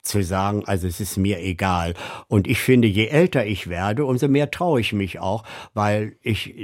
zu 0.09 0.23
sagen, 0.23 0.64
also 0.66 0.87
es 0.87 1.00
ist 1.00 1.16
mir 1.16 1.40
egal. 1.40 1.95
Und 2.28 2.49
ich 2.49 2.59
finde, 2.59 2.88
je 2.88 3.07
älter 3.07 3.47
ich 3.47 3.68
werde, 3.68 4.04
umso 4.04 4.26
mehr 4.26 4.50
traue 4.50 4.80
ich 4.80 4.92
mich 4.92 5.21
auch, 5.21 5.45
weil 5.75 6.16
ich 6.23 6.54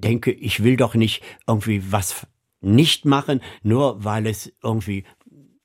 denke, 0.00 0.32
ich 0.32 0.62
will 0.62 0.76
doch 0.76 0.94
nicht 0.94 1.22
irgendwie 1.46 1.82
was 1.90 2.26
nicht 2.60 3.04
machen, 3.04 3.40
nur 3.62 4.04
weil 4.04 4.26
es 4.26 4.52
irgendwie 4.62 5.04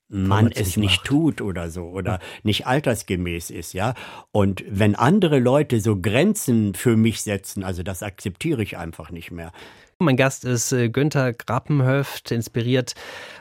man 0.07 0.51
es 0.51 0.77
nicht 0.77 0.97
macht. 0.97 1.07
tut 1.07 1.41
oder 1.41 1.69
so 1.69 1.89
oder 1.89 2.19
nicht 2.43 2.67
altersgemäß 2.67 3.49
ist, 3.49 3.73
ja. 3.73 3.95
Und 4.31 4.63
wenn 4.67 4.95
andere 4.95 5.39
Leute 5.39 5.79
so 5.79 5.99
Grenzen 5.99 6.75
für 6.75 6.95
mich 6.95 7.21
setzen, 7.21 7.63
also 7.63 7.81
das 7.81 8.03
akzeptiere 8.03 8.61
ich 8.61 8.77
einfach 8.77 9.09
nicht 9.09 9.31
mehr. 9.31 9.51
Mein 9.99 10.17
Gast 10.17 10.43
ist 10.43 10.73
äh, 10.73 10.89
Günther 10.89 11.31
Grappenhöft, 11.31 12.29
inspiriert 12.31 12.95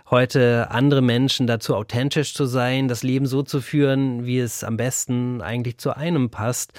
heute 0.08 0.70
andere 0.70 1.02
Menschen 1.02 1.48
dazu, 1.48 1.74
authentisch 1.74 2.32
zu 2.32 2.44
sein, 2.44 2.86
das 2.86 3.02
Leben 3.02 3.26
so 3.26 3.42
zu 3.42 3.60
führen, 3.60 4.24
wie 4.24 4.38
es 4.38 4.62
am 4.62 4.76
besten 4.76 5.42
eigentlich 5.42 5.78
zu 5.78 5.96
einem 5.96 6.30
passt. 6.30 6.72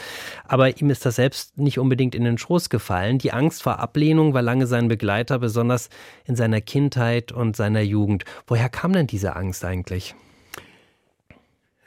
Aber 0.48 0.80
ihm 0.80 0.90
ist 0.90 1.06
das 1.06 1.18
selbst 1.18 1.58
nicht 1.58 1.78
unbedingt 1.78 2.16
in 2.16 2.24
den 2.24 2.38
Schoß 2.38 2.70
gefallen. 2.70 3.18
Die 3.18 3.34
Angst 3.34 3.64
vor 3.64 3.80
Ablehnung 3.80 4.34
war 4.34 4.42
lange 4.42 4.66
sein 4.66 4.88
Begleiter, 4.88 5.40
besonders 5.40 5.90
in 6.24 6.38
seiner 6.38 6.62
Kindheit 6.62 7.34
und 7.34 7.58
seiner 7.58 7.82
Jugend. 7.82 8.24
Woher 8.48 8.70
kam 8.70 8.94
denn 8.94 9.08
diese 9.08 9.36
Angst 9.36 9.66
eigentlich? 9.66 10.16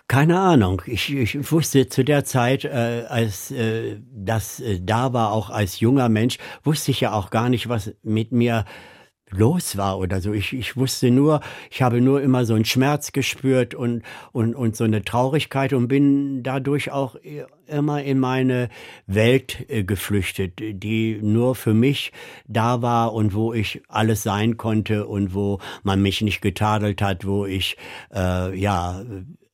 Keine 0.08 0.40
Ahnung. 0.40 0.80
Ich, 0.86 1.14
ich 1.14 1.52
wusste 1.52 1.86
zu 1.90 2.02
der 2.02 2.24
Zeit, 2.24 2.64
äh, 2.64 3.04
als 3.08 3.50
äh, 3.50 4.00
das 4.10 4.58
äh, 4.58 4.80
da 4.82 5.12
war, 5.12 5.32
auch 5.32 5.50
als 5.50 5.80
junger 5.80 6.08
Mensch, 6.08 6.38
wusste 6.64 6.92
ich 6.92 7.02
ja 7.02 7.12
auch 7.12 7.28
gar 7.28 7.50
nicht, 7.50 7.68
was 7.68 7.92
mit 8.02 8.32
mir 8.32 8.64
los 9.30 9.76
war 9.76 9.98
oder 9.98 10.22
so. 10.22 10.32
Ich, 10.32 10.54
ich 10.54 10.78
wusste 10.78 11.10
nur, 11.10 11.40
ich 11.70 11.82
habe 11.82 12.00
nur 12.00 12.22
immer 12.22 12.46
so 12.46 12.54
einen 12.54 12.64
Schmerz 12.64 13.12
gespürt 13.12 13.74
und, 13.74 14.02
und, 14.32 14.54
und 14.54 14.76
so 14.76 14.84
eine 14.84 15.04
Traurigkeit 15.04 15.74
und 15.74 15.88
bin 15.88 16.42
dadurch 16.42 16.90
auch 16.90 17.16
immer 17.66 18.02
in 18.02 18.18
meine 18.18 18.70
Welt 19.06 19.66
äh, 19.68 19.84
geflüchtet, 19.84 20.54
die 20.58 21.18
nur 21.20 21.54
für 21.54 21.74
mich 21.74 22.12
da 22.46 22.80
war 22.80 23.12
und 23.12 23.34
wo 23.34 23.52
ich 23.52 23.82
alles 23.88 24.22
sein 24.22 24.56
konnte 24.56 25.06
und 25.06 25.34
wo 25.34 25.58
man 25.82 26.00
mich 26.00 26.22
nicht 26.22 26.40
getadelt 26.40 27.02
hat, 27.02 27.26
wo 27.26 27.44
ich 27.44 27.76
äh, 28.14 28.58
ja 28.58 29.02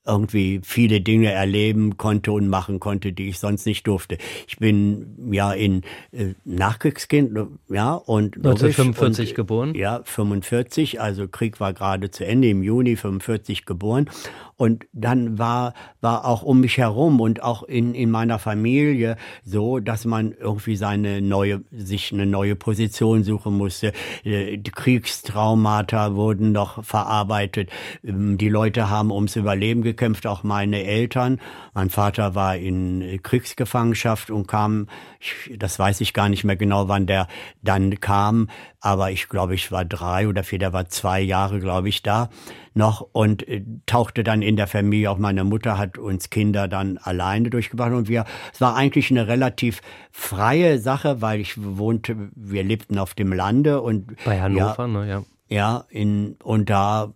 irgendwie 0.06 0.61
viele 0.62 1.00
Dinge 1.00 1.32
erleben 1.32 1.96
konnte 1.96 2.32
und 2.32 2.49
machen 2.49 2.80
konnte, 2.80 3.12
die 3.12 3.28
ich 3.28 3.38
sonst 3.38 3.66
nicht 3.66 3.87
durfte. 3.87 4.18
Ich 4.46 4.58
bin 4.58 5.30
ja 5.32 5.52
in 5.52 5.82
äh, 6.12 6.34
Nachkriegskind, 6.44 7.37
ja, 7.70 7.94
und 7.94 8.37
1945 8.37 9.30
und, 9.30 9.34
geboren. 9.34 9.75
Ja, 9.75 10.02
45, 10.04 11.00
also 11.00 11.26
Krieg 11.28 11.58
war 11.61 11.73
gerade 11.73 12.11
zu 12.11 12.26
Ende, 12.26 12.49
im 12.49 12.62
Juni 12.62 12.96
45 12.96 13.64
geboren 13.64 14.11
und 14.56 14.87
dann 14.92 15.38
war, 15.38 15.75
war 16.00 16.25
auch 16.25 16.42
um 16.42 16.61
mich 16.61 16.78
herum 16.78 17.20
und 17.20 17.42
auch 17.42 17.62
in, 17.62 17.94
in 17.94 18.11
meiner 18.11 18.38
Familie 18.38 19.16
so, 19.44 19.80
dass 19.80 20.04
man 20.04 20.32
irgendwie 20.32 20.76
seine 20.76 21.20
neue, 21.20 21.62
sich 21.73 22.12
eine 22.12 22.26
neue 22.26 22.54
Position 22.54 23.25
suchen 23.25 23.56
musste. 23.56 23.92
Äh, 24.25 24.58
die 24.58 24.70
Kriegstraumata 24.70 26.14
wurden 26.14 26.52
noch 26.52 26.84
verarbeitet. 26.84 27.70
Ähm, 28.04 28.38
die 28.38 28.49
Leute 28.49 28.90
haben 28.90 29.11
ums 29.11 29.37
Überleben 29.37 29.82
gekämpft, 29.82 30.26
auch 30.26 30.42
meine 30.44 30.84
Eltern. 30.84 31.40
Mein 31.75 31.90
Vater 31.90 32.34
war 32.34 32.56
in 32.56 33.20
Kriegsgefangenschaft 33.23 34.30
und 34.30 34.46
kam, 34.46 34.87
ich, 35.18 35.58
das 35.58 35.78
weiß 35.78 36.00
ich 36.00 36.14
gar 36.14 36.28
nicht 36.28 36.44
mehr 36.44 36.56
genau, 36.56 36.88
wann 36.88 37.06
der 37.06 37.26
dann 37.62 37.99
kam, 38.00 38.49
aber 38.80 39.11
ich 39.11 39.28
glaube, 39.28 39.54
ich 39.54 39.73
war 39.73 39.84
drei 39.84 40.28
oder 40.28 40.44
vier, 40.44 40.58
der 40.58 40.73
war 40.73 40.88
zwei 40.88 41.20
Jahre, 41.20 41.58
glaube 41.58 41.88
ich, 41.88 42.02
da 42.02 42.28
noch 42.74 43.06
und 43.12 43.46
äh, 43.48 43.62
tauchte 43.86 44.24
dann 44.24 44.42
in 44.42 44.56
der 44.56 44.66
Familie. 44.66 45.10
Auch 45.10 45.18
meine 45.18 45.44
Mutter 45.44 45.78
hat 45.78 45.98
uns 45.98 46.30
Kinder 46.30 46.68
dann 46.68 46.98
alleine 46.98 47.50
durchgebracht 47.50 47.92
und 47.92 48.08
wir, 48.08 48.24
es 48.52 48.60
war 48.60 48.76
eigentlich 48.76 49.10
eine 49.10 49.26
relativ 49.26 49.80
freie 50.10 50.78
Sache, 50.78 51.22
weil 51.22 51.40
ich 51.40 51.54
wohnte, 51.62 52.30
wir 52.34 52.64
lebten 52.64 52.98
auf 52.98 53.14
dem 53.14 53.32
Lande 53.32 53.80
und 53.80 54.16
bei 54.24 54.40
Hannover, 54.40 54.74
ja, 54.78 54.86
ne, 54.86 55.08
ja. 55.08 55.22
Ja, 55.48 55.84
in, 55.90 56.36
und 56.42 56.70
da 56.70 57.12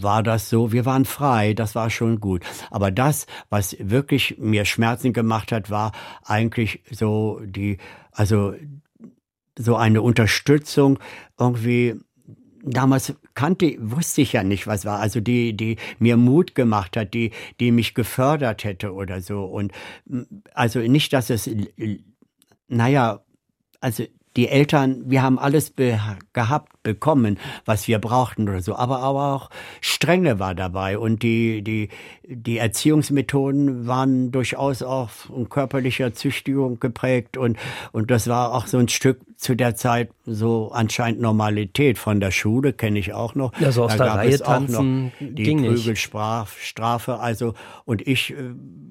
war 0.00 0.22
das 0.22 0.48
so, 0.48 0.72
wir 0.72 0.86
waren 0.86 1.04
frei, 1.04 1.52
das 1.52 1.74
war 1.74 1.90
schon 1.90 2.20
gut. 2.20 2.42
Aber 2.70 2.90
das, 2.90 3.26
was 3.50 3.76
wirklich 3.78 4.38
mir 4.38 4.64
Schmerzen 4.64 5.12
gemacht 5.12 5.52
hat, 5.52 5.70
war 5.70 5.92
eigentlich 6.24 6.82
so 6.90 7.40
die, 7.44 7.78
also 8.12 8.54
so 9.58 9.76
eine 9.76 10.00
Unterstützung 10.00 10.98
irgendwie 11.38 11.96
damals 12.62 13.14
kannte, 13.34 13.76
wusste 13.80 14.22
ich 14.22 14.32
ja 14.32 14.42
nicht, 14.42 14.66
was 14.66 14.84
war. 14.84 15.00
Also 15.00 15.20
die, 15.20 15.56
die 15.56 15.76
mir 15.98 16.16
Mut 16.16 16.54
gemacht 16.54 16.96
hat, 16.96 17.14
die, 17.14 17.30
die 17.58 17.72
mich 17.72 17.94
gefördert 17.94 18.64
hätte 18.64 18.92
oder 18.92 19.20
so. 19.20 19.44
Und 19.44 19.72
also 20.54 20.80
nicht, 20.80 21.12
dass 21.12 21.30
es, 21.30 21.48
naja, 22.68 23.22
also 23.80 24.04
die 24.36 24.48
Eltern, 24.48 25.02
wir 25.06 25.22
haben 25.22 25.38
alles 25.38 25.70
be 25.70 25.98
gehabt, 26.32 26.82
bekommen, 26.82 27.38
was 27.64 27.88
wir 27.88 27.98
brauchten 27.98 28.48
oder 28.48 28.62
so. 28.62 28.76
Aber, 28.76 29.00
aber 29.00 29.34
auch 29.34 29.50
Strenge 29.80 30.38
war 30.38 30.54
dabei 30.54 30.98
und 30.98 31.22
die, 31.22 31.62
die, 31.62 31.88
die 32.22 32.58
Erziehungsmethoden 32.58 33.86
waren 33.86 34.30
durchaus 34.30 34.82
auch 34.82 35.10
von 35.10 35.48
körperlicher 35.48 36.14
Züchtigung 36.14 36.78
geprägt 36.78 37.36
und, 37.36 37.58
und 37.92 38.10
das 38.10 38.28
war 38.28 38.54
auch 38.54 38.66
so 38.66 38.78
ein 38.78 38.88
Stück 38.88 39.20
zu 39.36 39.56
der 39.56 39.74
Zeit 39.74 40.10
so 40.26 40.70
anscheinend 40.72 41.20
Normalität. 41.20 41.98
Von 41.98 42.20
der 42.20 42.30
Schule 42.30 42.72
kenne 42.72 42.98
ich 42.98 43.12
auch 43.12 43.34
noch. 43.34 43.52
Ja, 43.58 43.72
so 43.72 43.84
aus 43.84 43.96
da 43.96 44.04
der 44.04 44.14
Reihe 44.14 44.38
tanzen 44.38 45.12
die 45.18 45.54
Prügelstrafe. 45.54 47.18
Also, 47.18 47.54
und 47.84 48.06
ich 48.06 48.32
äh, 48.32 48.36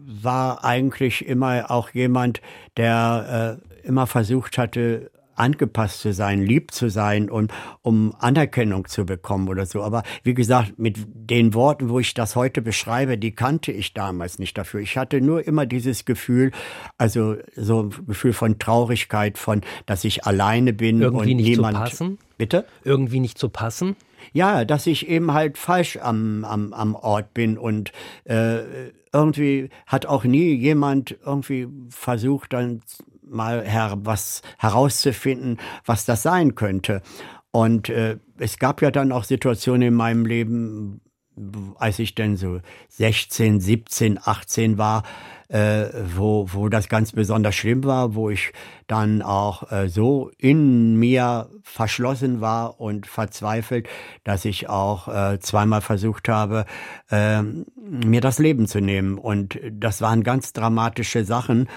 war 0.05 0.65
eigentlich 0.65 1.25
immer 1.25 1.71
auch 1.71 1.91
jemand, 1.91 2.41
der 2.77 3.59
äh, 3.61 3.87
immer 3.87 4.07
versucht 4.07 4.57
hatte, 4.57 5.11
angepasst 5.39 6.01
zu 6.01 6.13
sein, 6.13 6.41
lieb 6.41 6.71
zu 6.71 6.89
sein 6.89 7.29
und 7.29 7.51
um 7.81 8.13
Anerkennung 8.19 8.87
zu 8.87 9.05
bekommen 9.05 9.47
oder 9.47 9.65
so. 9.65 9.81
Aber 9.81 10.03
wie 10.23 10.33
gesagt, 10.33 10.77
mit 10.77 10.97
den 11.07 11.53
Worten, 11.53 11.89
wo 11.89 11.99
ich 11.99 12.13
das 12.13 12.35
heute 12.35 12.61
beschreibe, 12.61 13.17
die 13.17 13.31
kannte 13.31 13.71
ich 13.71 13.93
damals 13.93 14.39
nicht 14.39 14.57
dafür. 14.57 14.81
Ich 14.81 14.97
hatte 14.97 15.21
nur 15.21 15.45
immer 15.47 15.65
dieses 15.65 16.05
Gefühl, 16.05 16.51
also 16.97 17.35
so 17.55 17.83
ein 17.83 18.05
Gefühl 18.07 18.33
von 18.33 18.59
Traurigkeit, 18.59 19.37
von, 19.37 19.61
dass 19.85 20.03
ich 20.03 20.25
alleine 20.25 20.73
bin 20.73 21.01
Irgendwie 21.01 21.31
und 21.31 21.37
nicht 21.37 21.49
niemand. 21.49 21.77
Zu 21.77 21.83
passen? 21.83 22.17
Bitte? 22.37 22.65
Irgendwie 22.83 23.19
nicht 23.19 23.37
zu 23.37 23.49
passen? 23.49 23.95
Ja, 24.33 24.65
dass 24.65 24.85
ich 24.85 25.07
eben 25.07 25.33
halt 25.33 25.57
falsch 25.57 25.97
am, 25.97 26.45
am, 26.45 26.73
am 26.73 26.95
Ort 26.95 27.33
bin 27.33 27.57
und 27.57 27.91
äh, 28.25 28.59
irgendwie 29.11 29.69
hat 29.87 30.05
auch 30.05 30.23
nie 30.23 30.53
jemand 30.53 31.17
irgendwie 31.25 31.67
versucht, 31.89 32.53
dann 32.53 32.81
mal 33.29 33.63
her, 33.65 33.97
was 34.03 34.41
herauszufinden, 34.57 35.57
was 35.85 36.05
das 36.05 36.23
sein 36.23 36.55
könnte. 36.55 37.01
Und 37.51 37.89
äh, 37.89 38.17
es 38.37 38.59
gab 38.59 38.81
ja 38.81 38.91
dann 38.91 39.11
auch 39.11 39.23
Situationen 39.23 39.89
in 39.89 39.93
meinem 39.93 40.25
Leben, 40.25 41.01
als 41.77 41.99
ich 41.99 42.15
denn 42.15 42.37
so 42.37 42.59
16, 42.89 43.59
17, 43.59 44.19
18 44.23 44.77
war, 44.77 45.03
äh, 45.47 45.87
wo, 46.15 46.47
wo 46.51 46.69
das 46.69 46.89
ganz 46.89 47.11
besonders 47.11 47.55
schlimm 47.55 47.83
war, 47.83 48.13
wo 48.13 48.29
ich 48.29 48.51
dann 48.87 49.21
auch 49.21 49.71
äh, 49.71 49.87
so 49.89 50.31
in 50.37 50.95
mir 50.95 51.49
verschlossen 51.63 52.39
war 52.39 52.79
und 52.79 53.07
verzweifelt, 53.07 53.87
dass 54.23 54.45
ich 54.45 54.69
auch 54.69 55.07
äh, 55.07 55.39
zweimal 55.39 55.81
versucht 55.81 56.29
habe, 56.29 56.65
äh, 57.09 57.41
mir 57.41 58.21
das 58.21 58.37
Leben 58.37 58.67
zu 58.67 58.79
nehmen. 58.79 59.17
Und 59.17 59.59
das 59.71 60.01
waren 60.01 60.23
ganz 60.23 60.53
dramatische 60.53 61.23
Sachen. 61.23 61.67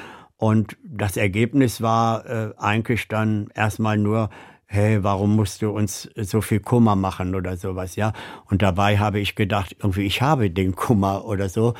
Und 0.42 0.76
das 0.82 1.16
Ergebnis 1.16 1.82
war 1.82 2.26
äh, 2.26 2.52
eigentlich 2.58 3.06
dann 3.06 3.50
erstmal 3.54 3.96
nur, 3.96 4.28
hey, 4.66 5.04
warum 5.04 5.36
musst 5.36 5.62
du 5.62 5.70
uns 5.70 6.10
so 6.16 6.40
viel 6.40 6.58
Kummer 6.58 6.96
machen 6.96 7.36
oder 7.36 7.56
sowas, 7.56 7.94
ja? 7.94 8.12
Und 8.46 8.60
dabei 8.60 8.98
habe 8.98 9.20
ich 9.20 9.36
gedacht, 9.36 9.76
irgendwie, 9.78 10.04
ich 10.04 10.20
habe 10.20 10.50
den 10.50 10.74
Kummer 10.74 11.26
oder 11.26 11.48
so. 11.48 11.74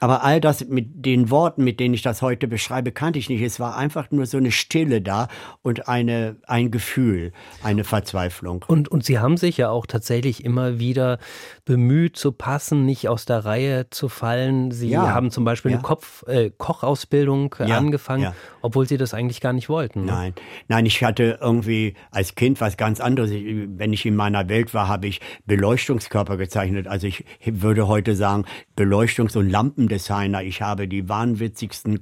Aber 0.00 0.24
all 0.24 0.40
das 0.40 0.64
mit 0.64 1.06
den 1.06 1.30
Worten, 1.30 1.62
mit 1.62 1.78
denen 1.78 1.94
ich 1.94 2.02
das 2.02 2.22
heute 2.22 2.48
beschreibe, 2.48 2.90
kannte 2.90 3.20
ich 3.20 3.28
nicht. 3.28 3.40
Es 3.40 3.60
war 3.60 3.76
einfach 3.76 4.10
nur 4.10 4.26
so 4.26 4.36
eine 4.36 4.50
Stille 4.50 5.00
da 5.00 5.28
und 5.62 5.86
eine, 5.86 6.38
ein 6.48 6.72
Gefühl, 6.72 7.30
eine 7.62 7.84
Verzweiflung. 7.84 8.64
Und, 8.66 8.88
und 8.88 9.04
Sie 9.04 9.20
haben 9.20 9.36
sich 9.36 9.58
ja 9.58 9.70
auch 9.70 9.86
tatsächlich 9.86 10.44
immer 10.44 10.80
wieder 10.80 11.20
bemüht 11.64 12.16
zu 12.16 12.32
passen, 12.32 12.84
nicht 12.84 13.08
aus 13.08 13.24
der 13.24 13.44
Reihe 13.44 13.88
zu 13.90 14.08
fallen. 14.08 14.72
Sie 14.72 14.90
ja. 14.90 15.14
haben 15.14 15.30
zum 15.30 15.44
Beispiel 15.44 15.70
ja. 15.70 15.78
eine 15.78 15.82
Kopf, 15.82 16.26
äh, 16.26 16.50
Kochausbildung 16.50 17.54
ja. 17.64 17.78
angefangen, 17.78 18.32
obwohl 18.62 18.86
Sie 18.86 18.96
das 18.96 19.14
eigentlich 19.14 19.40
gar 19.40 19.52
nicht 19.52 19.68
wollten. 19.68 20.04
Ne? 20.04 20.12
Nein, 20.12 20.34
nein, 20.66 20.86
ich 20.86 21.04
hatte 21.04 21.38
irgendwie 21.40 21.94
als 22.10 22.34
Kind 22.34 22.60
was 22.60 22.76
ganz 22.76 23.00
anderes. 23.00 23.30
wenn 23.30 23.92
ich 23.92 24.04
in 24.04 24.16
meiner 24.16 24.48
Welt 24.48 24.74
war, 24.74 24.88
habe 24.88 25.06
ich 25.06 25.20
Beleuchtungskörper 25.46 26.36
gezeichnet. 26.36 26.88
Also 26.88 27.06
ich 27.06 27.24
würde 27.44 27.86
heute 27.86 28.16
sagen, 28.16 28.44
Beleuchtungs- 28.76 29.36
und 29.38 29.48
Lampen 29.48 29.86
Designer. 29.86 30.42
Ich 30.42 30.62
habe 30.62 30.88
die 30.88 31.08
wahnwitzigsten 31.08 32.00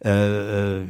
äh, 0.00 0.82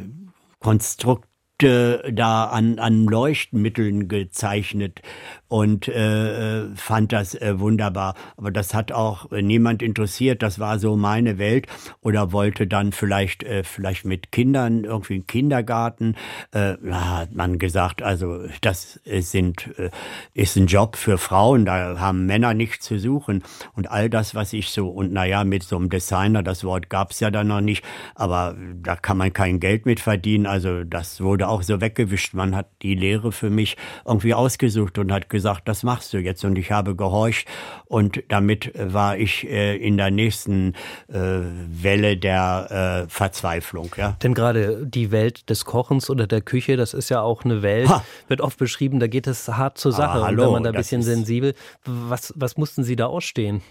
äh 1.63 2.13
da 2.13 2.45
an, 2.45 2.79
an 2.79 3.07
Leuchtmitteln 3.07 4.09
gezeichnet 4.09 5.03
und 5.51 5.89
äh, 5.89 6.67
fand 6.77 7.13
das 7.13 7.35
äh, 7.35 7.59
wunderbar. 7.59 8.15
Aber 8.37 8.53
das 8.53 8.73
hat 8.73 8.93
auch 8.93 9.33
äh, 9.33 9.43
niemand 9.43 9.83
interessiert. 9.83 10.45
Das 10.45 10.61
war 10.61 10.79
so 10.79 10.97
meine 10.97 11.39
Welt. 11.39 11.67
Oder 12.03 12.31
wollte 12.31 12.69
dann 12.69 12.93
vielleicht 12.93 13.43
äh, 13.43 13.65
vielleicht 13.65 14.05
mit 14.05 14.31
Kindern 14.31 14.85
irgendwie 14.85 15.15
einen 15.15 15.27
Kindergarten. 15.27 16.15
Äh, 16.53 16.75
hat 16.93 17.35
man 17.35 17.59
gesagt, 17.59 18.01
also 18.01 18.45
das 18.61 19.01
sind 19.05 19.77
äh, 19.77 19.91
ist 20.35 20.57
ein 20.57 20.67
Job 20.67 20.95
für 20.95 21.19
Frauen. 21.19 21.65
Da 21.65 21.99
haben 21.99 22.27
Männer 22.27 22.55
nichts 22.55 22.87
zu 22.87 23.01
suchen. 23.01 23.43
Und 23.75 23.91
all 23.91 24.09
das, 24.09 24.37
was 24.37 24.53
ich 24.53 24.71
so 24.71 24.89
und 24.89 25.13
naja 25.13 25.43
mit 25.43 25.65
so 25.65 25.77
einem 25.77 25.91
Designer, 25.91 26.45
das 26.45 26.63
Wort 26.63 26.91
gab's 26.91 27.19
ja 27.19 27.33
dann 27.33 27.49
noch 27.49 27.61
nicht. 27.61 27.85
Aber 28.15 28.55
da 28.81 28.95
kann 28.95 29.17
man 29.17 29.33
kein 29.33 29.59
Geld 29.59 29.85
mit 29.85 29.99
verdienen. 29.99 30.47
Also 30.47 30.85
das 30.85 31.21
wurde 31.21 31.49
auch 31.51 31.63
so 31.63 31.81
weggewischt. 31.81 32.35
Man 32.35 32.57
hat 32.57 32.69
die 32.83 32.95
Lehre 32.95 33.33
für 33.33 33.51
mich 33.51 33.77
irgendwie 34.07 34.35
ausgesucht 34.35 34.99
und 34.99 35.13
hat 35.13 35.29
gesagt 35.29 35.69
das 35.69 35.83
machst 35.83 36.13
du 36.13 36.19
jetzt. 36.19 36.45
Und 36.45 36.57
ich 36.57 36.71
habe 36.71 36.97
gehorcht 36.97 37.47
und 37.87 38.23
damit 38.29 38.73
war 38.75 39.19
ich 39.19 39.49
äh, 39.49 39.77
in 39.77 39.97
der 39.97 40.11
nächsten 40.11 40.75
äh, 41.09 41.15
Welle 41.15 42.17
der 42.17 43.05
äh, 43.07 43.11
Verzweiflung. 43.11 43.91
Ja. 43.97 44.17
Denn 44.23 44.35
gerade 44.35 44.87
die 44.87 45.11
Welt 45.11 45.51
des 45.51 45.65
Kochens 45.65 46.09
oder 46.09 46.27
der 46.27 46.41
Küche, 46.41 46.77
das 46.77 46.95
ist 46.95 47.09
ja 47.09 47.21
auch 47.21 47.45
eine 47.45 47.63
Welt, 47.63 47.89
ha. 47.89 48.05
wird 48.29 48.41
oft 48.41 48.59
beschrieben, 48.59 49.01
da 49.01 49.07
geht 49.07 49.27
es 49.27 49.49
hart 49.49 49.79
zur 49.79 49.93
Sache. 49.93 50.21
Ah, 50.21 50.27
hallo, 50.27 50.43
und 50.43 50.47
wenn 50.47 50.53
man 50.53 50.63
da 50.65 50.71
ein 50.71 50.77
bisschen 50.77 51.03
sensibel, 51.03 51.55
was, 51.85 52.33
was 52.37 52.57
mussten 52.57 52.85
Sie 52.85 52.97
da 52.97 53.07
ausstehen? 53.07 53.63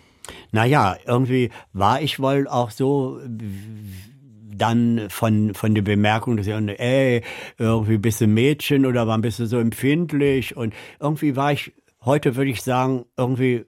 Naja, 0.51 0.97
irgendwie 1.05 1.49
war 1.73 2.01
ich 2.01 2.19
wohl 2.19 2.47
auch 2.47 2.71
so 2.71 3.19
dann 4.55 5.09
von, 5.09 5.53
von 5.53 5.75
der 5.75 5.81
Bemerkung, 5.81 6.37
dass 6.37 6.47
ich, 6.47 6.53
ey, 6.53 7.23
irgendwie 7.57 7.97
bist 7.97 8.21
du 8.21 8.27
Mädchen 8.27 8.85
oder 8.85 9.07
wann 9.07 9.21
bist 9.21 9.39
du 9.39 9.45
so 9.45 9.59
empfindlich? 9.59 10.55
Und 10.57 10.73
irgendwie 10.99 11.35
war 11.35 11.51
ich, 11.51 11.73
heute 12.03 12.35
würde 12.35 12.51
ich 12.51 12.61
sagen, 12.61 13.05
irgendwie 13.17 13.65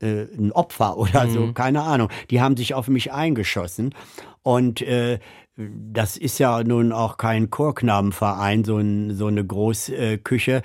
äh, 0.00 0.26
ein 0.36 0.52
Opfer 0.52 0.96
oder 0.96 1.24
mhm. 1.24 1.30
so, 1.30 1.52
keine 1.52 1.82
Ahnung. 1.82 2.08
Die 2.30 2.40
haben 2.40 2.56
sich 2.56 2.74
auf 2.74 2.88
mich 2.88 3.12
eingeschossen. 3.12 3.94
Und 4.42 4.82
äh, 4.82 5.18
das 5.56 6.16
ist 6.16 6.38
ja 6.40 6.64
nun 6.64 6.90
auch 6.90 7.16
kein 7.16 7.48
Chorknabenverein, 7.48 8.64
so, 8.64 8.78
ein, 8.78 9.14
so 9.14 9.28
eine 9.28 9.44
Großküche. 9.44 10.62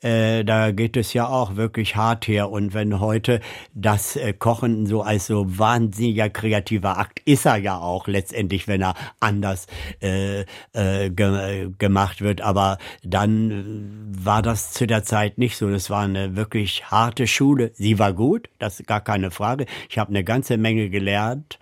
Äh, 0.00 0.44
da 0.44 0.70
geht 0.70 0.96
es 0.96 1.12
ja 1.12 1.26
auch 1.26 1.56
wirklich 1.56 1.96
hart 1.96 2.28
her. 2.28 2.48
Und 2.50 2.72
wenn 2.72 3.00
heute 3.00 3.40
das 3.74 4.14
äh, 4.14 4.32
Kochen 4.32 4.86
so 4.86 5.02
als 5.02 5.26
so 5.26 5.58
wahnsinniger 5.58 6.30
kreativer 6.30 6.98
Akt 6.98 7.20
ist 7.24 7.46
er 7.46 7.56
ja 7.56 7.78
auch 7.78 8.06
letztendlich, 8.06 8.68
wenn 8.68 8.80
er 8.80 8.94
anders 9.18 9.66
äh, 10.00 10.42
äh, 10.72 11.10
ge 11.10 11.72
gemacht 11.76 12.20
wird. 12.20 12.40
Aber 12.40 12.78
dann 13.02 13.50
äh, 13.50 14.24
war 14.24 14.40
das 14.42 14.72
zu 14.72 14.86
der 14.86 15.02
Zeit 15.02 15.38
nicht 15.38 15.56
so. 15.56 15.68
Das 15.68 15.90
war 15.90 16.02
eine 16.02 16.36
wirklich 16.36 16.84
harte 16.84 17.26
Schule. 17.26 17.72
Sie 17.74 17.98
war 17.98 18.12
gut, 18.12 18.48
das 18.60 18.78
ist 18.78 18.86
gar 18.86 19.00
keine 19.00 19.32
Frage. 19.32 19.66
Ich 19.90 19.98
habe 19.98 20.10
eine 20.10 20.22
ganze 20.22 20.58
Menge 20.58 20.90
gelernt. 20.90 21.58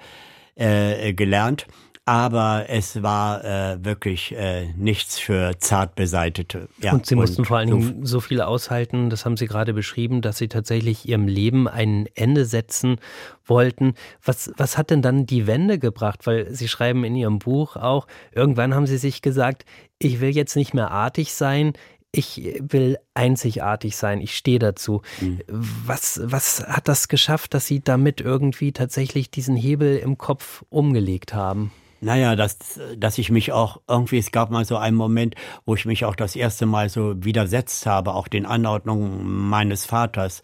Äh, 0.59 1.13
gelernt 1.13 1.67
aber 2.09 2.67
es 2.69 3.03
war 3.03 3.45
äh, 3.45 3.85
wirklich 3.85 4.33
äh, 4.33 4.69
nichts 4.77 5.19
für 5.19 5.59
zart 5.59 5.97
beseitete. 5.97 6.69
Ja, 6.81 6.93
und 6.93 7.05
Sie 7.05 7.17
mussten 7.17 7.41
und 7.41 7.47
vor 7.47 7.59
allen 7.59 7.69
Dingen 7.69 8.07
so 8.07 8.21
viel 8.21 8.41
aushalten, 8.41 9.11
das 9.11 9.25
haben 9.25 9.37
Sie 9.37 9.47
gerade 9.47 9.75
beschrieben, 9.75 10.23
dass 10.23 10.39
Sie 10.39 10.47
tatsächlich 10.47 11.09
Ihrem 11.09 11.27
Leben 11.27 11.67
ein 11.67 12.07
Ende 12.15 12.45
setzen 12.45 13.01
wollten. 13.45 13.95
Was, 14.25 14.53
was 14.57 14.79
hat 14.79 14.91
denn 14.91 15.03
dann 15.03 15.27
die 15.27 15.49
Wende 15.49 15.81
gebracht? 15.81 16.29
Weil 16.29 16.55
Sie 16.55 16.69
schreiben 16.69 17.03
in 17.03 17.17
Ihrem 17.17 17.41
Buch 17.41 17.75
auch, 17.75 18.07
irgendwann 18.31 18.73
haben 18.73 18.87
Sie 18.87 18.99
sich 18.99 19.21
gesagt, 19.21 19.65
ich 19.99 20.21
will 20.21 20.31
jetzt 20.31 20.55
nicht 20.55 20.75
mehr 20.75 20.93
artig 20.93 21.35
sein, 21.35 21.73
ich 22.13 22.61
will 22.61 22.99
einzigartig 23.15 23.97
sein, 23.97 24.21
ich 24.21 24.37
stehe 24.37 24.61
dazu. 24.61 25.03
Mhm. 25.21 25.41
Was, 25.49 26.21
was 26.23 26.65
hat 26.69 26.87
das 26.87 27.09
geschafft, 27.09 27.53
dass 27.53 27.67
Sie 27.67 27.81
damit 27.81 28.21
irgendwie 28.21 28.71
tatsächlich 28.71 29.33
diesen 29.33 29.57
Hebel 29.57 29.97
im 29.97 30.19
Kopf 30.19 30.63
umgelegt 30.71 31.35
haben? 31.35 31.73
Naja, 32.01 32.37
dass, 32.37 32.59
dass 32.97 33.19
ich 33.19 33.31
mich 33.31 33.53
auch 33.53 33.81
irgendwie, 33.89 34.19
es 34.19 34.31
gab 34.31 34.51
mal 34.51 34.65
so 34.65 34.77
einen 34.77 34.97
Moment, 34.97 35.35
wo 35.65 35.75
ich 35.75 35.87
mich 35.87 36.05
auch 36.05 36.15
das 36.15 36.37
erste 36.37 36.67
Mal 36.67 36.89
so 36.89 37.15
widersetzt 37.25 37.87
habe, 37.87 38.15
auch 38.15 38.29
den 38.29 38.47
Anordnungen 38.47 39.25
meines 39.25 39.87
Vaters. 39.87 40.43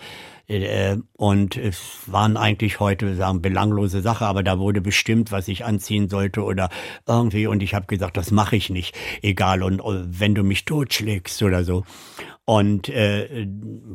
Äh, 0.48 0.96
und 1.16 1.56
es 1.56 1.80
waren 2.06 2.36
eigentlich 2.36 2.80
heute 2.80 3.14
sagen 3.14 3.42
belanglose 3.42 4.00
Sache, 4.00 4.26
aber 4.26 4.42
da 4.42 4.58
wurde 4.58 4.80
bestimmt, 4.80 5.30
was 5.30 5.48
ich 5.48 5.64
anziehen 5.64 6.08
sollte 6.08 6.42
oder 6.42 6.68
irgendwie 7.06 7.46
und 7.46 7.62
ich 7.62 7.74
habe 7.74 7.86
gesagt, 7.86 8.16
das 8.16 8.30
mache 8.30 8.56
ich 8.56 8.68
nicht, 8.68 8.96
egal 9.22 9.62
und 9.62 9.80
wenn 9.84 10.34
du 10.34 10.42
mich 10.42 10.64
totschlägst 10.64 11.42
oder 11.42 11.64
so. 11.64 11.84
Und 12.44 12.88
äh, 12.88 13.46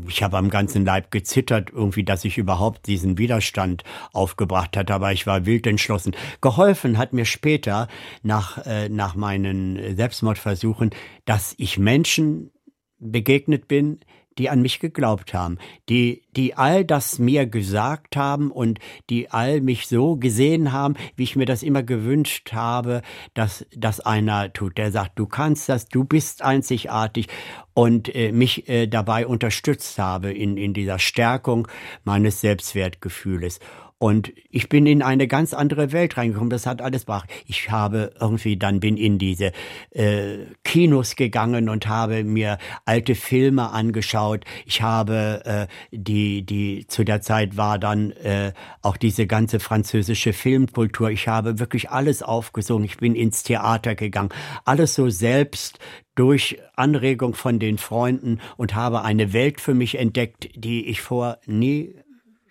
ich 0.08 0.24
habe 0.24 0.38
am 0.38 0.50
ganzen 0.50 0.86
Leib 0.86 1.12
gezittert, 1.12 1.70
irgendwie, 1.72 2.06
dass 2.06 2.24
ich 2.24 2.38
überhaupt 2.38 2.88
diesen 2.88 3.18
Widerstand 3.18 3.84
aufgebracht 4.14 4.78
hatte, 4.78 4.94
aber 4.94 5.12
ich 5.12 5.28
war 5.28 5.46
wild 5.46 5.68
entschlossen. 5.68 6.16
Geholfen 6.40 6.98
hat 6.98 7.12
mir 7.12 7.26
später 7.26 7.90
nach, 8.24 8.66
äh, 8.66 8.88
nach 8.88 9.16
meinen 9.16 9.98
Selbstmordversuchen, 9.98 10.92
dass 11.26 11.56
ich 11.58 11.78
Menschen 11.78 12.52
begegnet 13.00 13.68
bin, 13.68 14.00
die 14.38 14.50
an 14.50 14.62
mich 14.62 14.80
geglaubt 14.80 15.34
haben, 15.34 15.58
die, 15.90 16.24
die 16.36 16.56
all 16.56 16.86
das 16.86 17.20
mir 17.20 17.46
gesagt 17.46 18.16
haben 18.16 18.52
und 18.52 18.80
die 19.10 19.30
all 19.30 19.62
mich 19.62 19.88
so 19.88 20.16
gesehen 20.16 20.72
haben, 20.72 20.96
wie 21.16 21.24
ich 21.24 21.36
mir 21.36 21.46
das 21.46 21.64
immer 21.64 21.84
gewünscht 21.84 22.54
habe, 22.54 23.02
dass, 23.34 23.66
dass 23.76 24.00
einer 24.00 24.54
tut, 24.54 24.78
der 24.78 24.92
sagt, 24.92 25.20
du 25.20 25.26
kannst 25.26 25.70
das, 25.70 25.88
du 25.88 26.04
bist 26.04 26.42
einzigartig 26.42 27.28
und 27.74 28.14
äh, 28.16 28.32
mich 28.32 28.68
äh, 28.70 28.88
dabei 28.88 29.28
unterstützt 29.28 30.00
habe 30.00 30.32
in, 30.32 30.58
in 30.58 30.74
dieser 30.74 31.00
Stärkung 31.00 31.68
meines 32.04 32.42
Selbstwertgefühles. 32.42 33.60
Und 34.00 34.32
ich 34.52 34.70
bin 34.70 34.86
in 34.86 35.02
eine 35.02 35.28
ganz 35.28 35.56
andere 35.56 35.92
Welt 35.92 36.18
reingekommen. 36.18 36.52
Das 36.52 36.68
hat 36.68 36.84
alles 36.84 37.02
gebracht. 37.02 37.30
Ich 37.48 37.72
habe 37.72 38.14
irgendwie 38.20 38.56
dann 38.56 38.80
bin 38.80 38.96
in 38.96 39.18
diese 39.18 39.52
äh, 39.90 40.46
Kinos 40.64 41.16
gegangen 41.16 41.68
und 41.68 41.88
habe 41.88 42.24
mir 42.24 42.60
alte 42.86 43.16
Filme 43.16 43.72
angeschaut. 43.72 44.46
Ich 44.66 44.84
habe 44.84 45.42
äh, 45.46 45.68
die 45.92 46.44
die 46.44 46.86
zu 46.88 47.06
der 47.06 47.22
Zeit 47.22 47.58
war 47.58 47.80
dann 47.80 48.12
äh, 48.12 48.54
auch 48.84 48.98
diese 48.98 49.26
ganze 49.26 49.60
französische 49.60 50.32
Filmkultur. 50.32 51.10
Ich 51.10 51.28
habe 51.28 51.58
wirklich 51.58 51.90
alles 51.90 52.22
aufgesungen. 52.22 52.86
Ich 52.86 52.98
bin 52.98 53.16
ins 53.16 53.42
Theater 53.42 53.96
gegangen. 53.96 54.30
Alles 54.64 54.94
so 54.94 55.10
selbst 55.10 55.80
durch 56.14 56.60
Anregung 56.76 57.34
von 57.34 57.58
den 57.58 57.80
Freunden 57.80 58.42
und 58.58 58.76
habe 58.76 59.04
eine 59.04 59.34
Welt 59.34 59.60
für 59.60 59.74
mich 59.74 59.98
entdeckt, 59.98 60.50
die 60.56 60.86
ich 60.88 61.02
vor 61.02 61.38
nie 61.46 61.96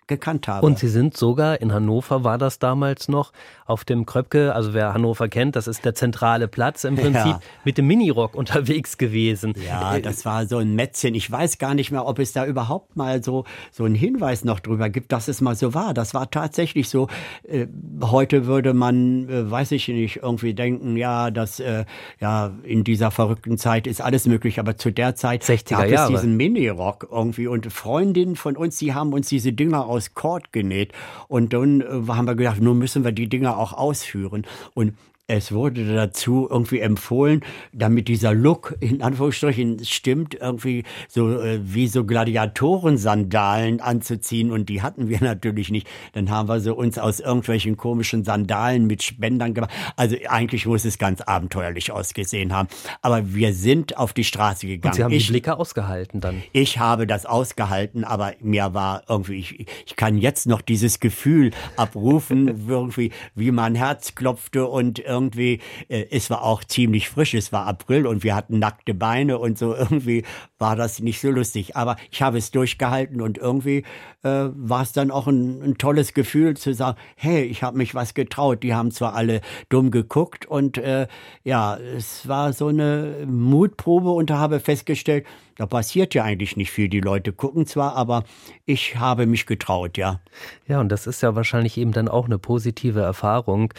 gekannt 0.06 0.48
habe. 0.48 0.64
Und 0.64 0.78
Sie 0.78 0.88
sind 0.88 1.16
sogar, 1.16 1.60
in 1.60 1.72
Hannover 1.72 2.24
war 2.24 2.38
das 2.38 2.58
damals 2.58 3.08
noch, 3.08 3.32
auf 3.66 3.84
dem 3.84 4.06
Kröpke, 4.06 4.54
also 4.54 4.74
wer 4.74 4.94
Hannover 4.94 5.28
kennt, 5.28 5.56
das 5.56 5.66
ist 5.66 5.84
der 5.84 5.94
zentrale 5.94 6.46
Platz 6.46 6.84
im 6.84 6.94
Prinzip, 6.94 7.14
ja. 7.14 7.40
mit 7.64 7.78
dem 7.78 7.88
Minirock 7.88 8.34
unterwegs 8.36 8.96
gewesen. 8.96 9.54
Ja, 9.66 9.98
das 9.98 10.24
war 10.24 10.46
so 10.46 10.58
ein 10.58 10.74
Mätzchen. 10.76 11.14
Ich 11.14 11.28
weiß 11.30 11.58
gar 11.58 11.74
nicht 11.74 11.90
mehr, 11.90 12.06
ob 12.06 12.20
es 12.20 12.32
da 12.32 12.46
überhaupt 12.46 12.96
mal 12.96 13.24
so, 13.24 13.44
so 13.72 13.84
einen 13.84 13.96
Hinweis 13.96 14.44
noch 14.44 14.60
drüber 14.60 14.88
gibt, 14.88 15.10
dass 15.10 15.26
es 15.26 15.40
mal 15.40 15.56
so 15.56 15.74
war. 15.74 15.94
Das 15.94 16.14
war 16.14 16.30
tatsächlich 16.30 16.88
so. 16.88 17.08
Äh, 17.42 17.66
heute 18.02 18.46
würde 18.46 18.72
man, 18.72 19.28
äh, 19.28 19.50
weiß 19.50 19.72
ich 19.72 19.88
nicht, 19.88 20.18
irgendwie 20.22 20.54
denken, 20.54 20.96
ja, 20.96 21.32
dass 21.32 21.58
äh, 21.58 21.84
ja 22.20 22.52
in 22.62 22.84
dieser 22.84 23.10
verrückten 23.10 23.58
Zeit 23.58 23.88
ist 23.88 24.00
alles 24.00 24.26
möglich, 24.26 24.60
aber 24.60 24.76
zu 24.76 24.92
der 24.92 25.16
Zeit 25.16 25.42
60er 25.42 25.70
gab 25.70 25.88
Jahre. 25.88 26.14
es 26.14 26.20
diesen 26.20 26.36
Minirock 26.36 27.08
irgendwie 27.10 27.48
und 27.48 27.72
Freundinnen 27.72 28.36
von 28.36 28.56
uns, 28.56 28.78
die 28.78 28.94
haben 28.94 29.12
uns 29.12 29.28
diese 29.28 29.52
Dinger 29.52 29.86
aus 29.86 29.95
Kord 30.14 30.52
genäht 30.52 30.92
und 31.28 31.52
dann 31.52 31.80
äh, 31.80 31.84
haben 32.08 32.26
wir 32.26 32.34
gedacht, 32.34 32.60
nun 32.60 32.78
müssen 32.78 33.04
wir 33.04 33.12
die 33.12 33.28
Dinger 33.28 33.58
auch 33.58 33.72
ausführen. 33.72 34.46
Und 34.74 34.94
es 35.28 35.50
wurde 35.50 35.92
dazu 35.92 36.46
irgendwie 36.48 36.78
empfohlen, 36.78 37.40
damit 37.72 38.06
dieser 38.06 38.32
Look 38.32 38.76
in 38.78 39.02
Anführungsstrichen 39.02 39.84
stimmt, 39.84 40.36
irgendwie 40.36 40.84
so 41.08 41.40
äh, 41.40 41.58
wie 41.62 41.88
so 41.88 42.04
Gladiatoren-Sandalen 42.04 43.80
anzuziehen 43.80 44.52
und 44.52 44.68
die 44.68 44.82
hatten 44.82 45.08
wir 45.08 45.20
natürlich 45.22 45.70
nicht. 45.70 45.88
Dann 46.12 46.30
haben 46.30 46.48
wir 46.48 46.60
so 46.60 46.76
uns 46.76 46.98
aus 46.98 47.18
irgendwelchen 47.18 47.76
komischen 47.76 48.22
Sandalen 48.22 48.86
mit 48.86 49.02
Spendern 49.02 49.52
gemacht. 49.52 49.72
Also 49.96 50.16
eigentlich 50.28 50.64
muss 50.64 50.84
es 50.84 50.96
ganz 50.96 51.20
abenteuerlich 51.22 51.90
ausgesehen 51.90 52.52
haben. 52.52 52.68
Aber 53.02 53.34
wir 53.34 53.52
sind 53.52 53.96
auf 53.96 54.12
die 54.12 54.24
Straße 54.24 54.68
gegangen. 54.68 54.92
Und 54.92 54.96
Sie 54.96 55.04
haben 55.04 55.12
ich, 55.12 55.26
die 55.26 55.32
Blicke 55.32 55.56
ausgehalten 55.58 56.20
dann. 56.20 56.42
Ich 56.52 56.78
habe 56.78 57.08
das 57.08 57.26
ausgehalten, 57.26 58.04
aber 58.04 58.34
mir 58.40 58.74
war 58.74 59.02
irgendwie, 59.08 59.38
ich, 59.40 59.66
ich 59.86 59.96
kann 59.96 60.18
jetzt 60.18 60.46
noch 60.46 60.60
dieses 60.60 61.00
Gefühl 61.00 61.50
abrufen, 61.76 62.64
irgendwie, 62.68 63.10
wie 63.34 63.50
mein 63.50 63.74
Herz 63.74 64.14
klopfte 64.14 64.66
und 64.66 65.00
irgendwie, 65.16 65.60
äh, 65.88 66.04
es 66.10 66.28
war 66.28 66.42
auch 66.42 66.62
ziemlich 66.62 67.08
frisch, 67.08 67.32
es 67.32 67.52
war 67.52 67.66
April 67.66 68.06
und 68.06 68.22
wir 68.22 68.34
hatten 68.34 68.58
nackte 68.58 68.92
Beine 68.92 69.38
und 69.38 69.56
so 69.56 69.74
irgendwie 69.76 70.24
war 70.58 70.76
das 70.76 71.00
nicht 71.00 71.20
so 71.20 71.30
lustig. 71.30 71.74
Aber 71.76 71.96
ich 72.10 72.20
habe 72.20 72.36
es 72.36 72.50
durchgehalten 72.50 73.22
und 73.22 73.38
irgendwie 73.38 73.84
äh, 74.22 74.48
war 74.52 74.82
es 74.82 74.92
dann 74.92 75.10
auch 75.10 75.26
ein, 75.26 75.62
ein 75.62 75.78
tolles 75.78 76.12
Gefühl 76.12 76.56
zu 76.56 76.74
sagen, 76.74 76.98
hey, 77.16 77.44
ich 77.44 77.62
habe 77.62 77.78
mich 77.78 77.94
was 77.94 78.12
getraut. 78.12 78.62
Die 78.62 78.74
haben 78.74 78.90
zwar 78.90 79.14
alle 79.14 79.40
dumm 79.70 79.90
geguckt 79.90 80.44
und 80.44 80.76
äh, 80.76 81.06
ja, 81.44 81.76
es 81.76 82.28
war 82.28 82.52
so 82.52 82.66
eine 82.68 83.26
Mutprobe 83.26 84.10
und 84.10 84.28
da 84.30 84.38
habe 84.38 84.60
festgestellt, 84.60 85.24
da 85.56 85.66
passiert 85.66 86.14
ja 86.14 86.22
eigentlich 86.22 86.56
nicht 86.56 86.70
viel. 86.70 86.88
Die 86.88 87.00
Leute 87.00 87.32
gucken 87.32 87.66
zwar, 87.66 87.96
aber 87.96 88.24
ich 88.64 88.96
habe 88.96 89.26
mich 89.26 89.46
getraut, 89.46 89.96
ja. 89.96 90.20
Ja, 90.68 90.80
und 90.80 90.90
das 90.90 91.06
ist 91.06 91.22
ja 91.22 91.34
wahrscheinlich 91.34 91.76
eben 91.78 91.92
dann 91.92 92.08
auch 92.08 92.26
eine 92.26 92.38
positive 92.38 93.00
Erfahrung. 93.00 93.72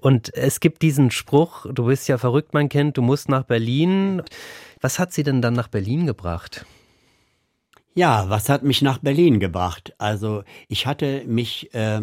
Und 0.00 0.34
es 0.34 0.60
gibt 0.60 0.82
diesen 0.82 1.10
Spruch, 1.10 1.66
du 1.72 1.86
bist 1.86 2.08
ja 2.08 2.18
verrückt, 2.18 2.52
mein 2.52 2.68
Kind, 2.68 2.96
du 2.96 3.02
musst 3.02 3.28
nach 3.28 3.44
Berlin. 3.44 4.22
Was 4.80 4.98
hat 4.98 5.12
Sie 5.12 5.22
denn 5.22 5.40
dann 5.40 5.54
nach 5.54 5.68
Berlin 5.68 6.06
gebracht? 6.06 6.66
Ja, 7.94 8.28
was 8.28 8.48
hat 8.48 8.64
mich 8.64 8.82
nach 8.82 8.98
Berlin 8.98 9.40
gebracht? 9.40 9.94
Also 9.98 10.42
ich 10.68 10.86
hatte 10.86 11.22
mich, 11.26 11.72
äh, 11.74 12.02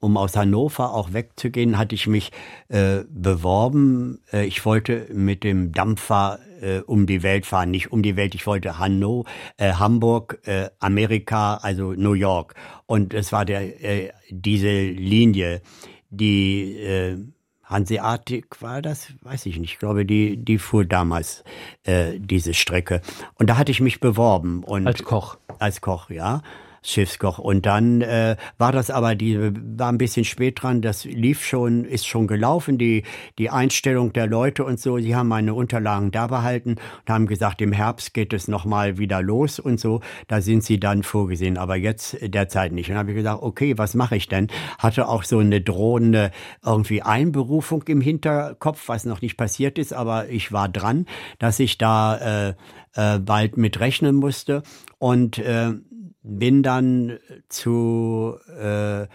um 0.00 0.16
aus 0.16 0.36
Hannover 0.36 0.92
auch 0.92 1.12
wegzugehen, 1.12 1.78
hatte 1.78 1.94
ich 1.94 2.06
mich 2.06 2.32
äh, 2.68 3.00
beworben. 3.08 4.20
Äh, 4.32 4.46
ich 4.46 4.64
wollte 4.64 5.06
mit 5.12 5.42
dem 5.44 5.72
Dampfer 5.72 6.38
äh, 6.60 6.80
um 6.80 7.06
die 7.06 7.22
Welt 7.22 7.46
fahren, 7.46 7.70
nicht 7.70 7.92
um 7.92 8.02
die 8.02 8.16
Welt. 8.16 8.34
Ich 8.34 8.46
wollte 8.46 8.78
Hanno, 8.78 9.24
äh, 9.56 9.72
Hamburg, 9.72 10.40
äh, 10.44 10.70
Amerika, 10.78 11.56
also 11.56 11.92
New 11.92 12.12
York. 12.12 12.54
Und 12.86 13.14
es 13.14 13.32
war 13.32 13.44
der 13.44 13.82
äh, 13.82 14.12
diese 14.30 14.68
Linie, 14.68 15.62
die 16.10 17.24
Hanseatic 17.64 18.62
war 18.62 18.80
das, 18.80 19.12
weiß 19.22 19.46
ich 19.46 19.58
nicht. 19.58 19.72
Ich 19.72 19.78
glaube, 19.78 20.06
die, 20.06 20.36
die 20.36 20.58
fuhr 20.58 20.84
damals 20.84 21.42
diese 22.16 22.54
Strecke. 22.54 23.00
Und 23.34 23.50
da 23.50 23.58
hatte 23.58 23.72
ich 23.72 23.80
mich 23.80 23.98
beworben. 23.98 24.62
Und 24.62 24.86
als 24.86 25.02
Koch. 25.02 25.36
Als 25.58 25.80
Koch, 25.80 26.08
ja. 26.10 26.42
Schiffskoch. 26.88 27.38
Und 27.38 27.66
dann 27.66 28.00
äh, 28.00 28.36
war 28.58 28.72
das 28.72 28.90
aber, 28.90 29.14
die 29.14 29.38
war 29.76 29.90
ein 29.90 29.98
bisschen 29.98 30.24
spät 30.24 30.62
dran, 30.62 30.82
das 30.82 31.04
lief 31.04 31.44
schon, 31.44 31.84
ist 31.84 32.06
schon 32.06 32.26
gelaufen, 32.26 32.78
die, 32.78 33.04
die 33.38 33.50
Einstellung 33.50 34.12
der 34.12 34.26
Leute 34.26 34.64
und 34.64 34.80
so. 34.80 34.98
Sie 34.98 35.14
haben 35.14 35.28
meine 35.28 35.54
Unterlagen 35.54 36.10
da 36.10 36.26
behalten 36.26 36.76
und 37.06 37.12
haben 37.12 37.26
gesagt, 37.26 37.60
im 37.60 37.72
Herbst 37.72 38.14
geht 38.14 38.32
es 38.32 38.48
nochmal 38.48 38.98
wieder 38.98 39.22
los 39.22 39.58
und 39.58 39.80
so. 39.80 40.00
Da 40.28 40.40
sind 40.40 40.64
sie 40.64 40.80
dann 40.80 41.02
vorgesehen, 41.02 41.58
aber 41.58 41.76
jetzt 41.76 42.16
derzeit 42.22 42.72
nicht. 42.72 42.88
Und 42.88 42.94
dann 42.94 43.00
habe 43.00 43.10
ich 43.10 43.16
gesagt, 43.16 43.42
okay, 43.42 43.76
was 43.78 43.94
mache 43.94 44.16
ich 44.16 44.28
denn? 44.28 44.48
Hatte 44.78 45.08
auch 45.08 45.24
so 45.24 45.38
eine 45.38 45.60
drohende 45.60 46.30
irgendwie 46.64 47.02
Einberufung 47.02 47.82
im 47.88 48.00
Hinterkopf, 48.00 48.88
was 48.88 49.04
noch 49.04 49.20
nicht 49.20 49.36
passiert 49.36 49.78
ist, 49.78 49.92
aber 49.92 50.28
ich 50.28 50.52
war 50.52 50.68
dran, 50.68 51.06
dass 51.38 51.58
ich 51.58 51.78
da 51.78 52.48
äh, 52.48 52.54
äh, 52.96 53.18
bald 53.18 53.56
mit 53.56 53.80
rechnen 53.80 54.16
musste. 54.16 54.62
Und 54.98 55.38
äh, 55.38 55.72
bin 56.26 56.62
dann 56.62 57.18
zu, 57.48 58.36
äh, 58.60 59.06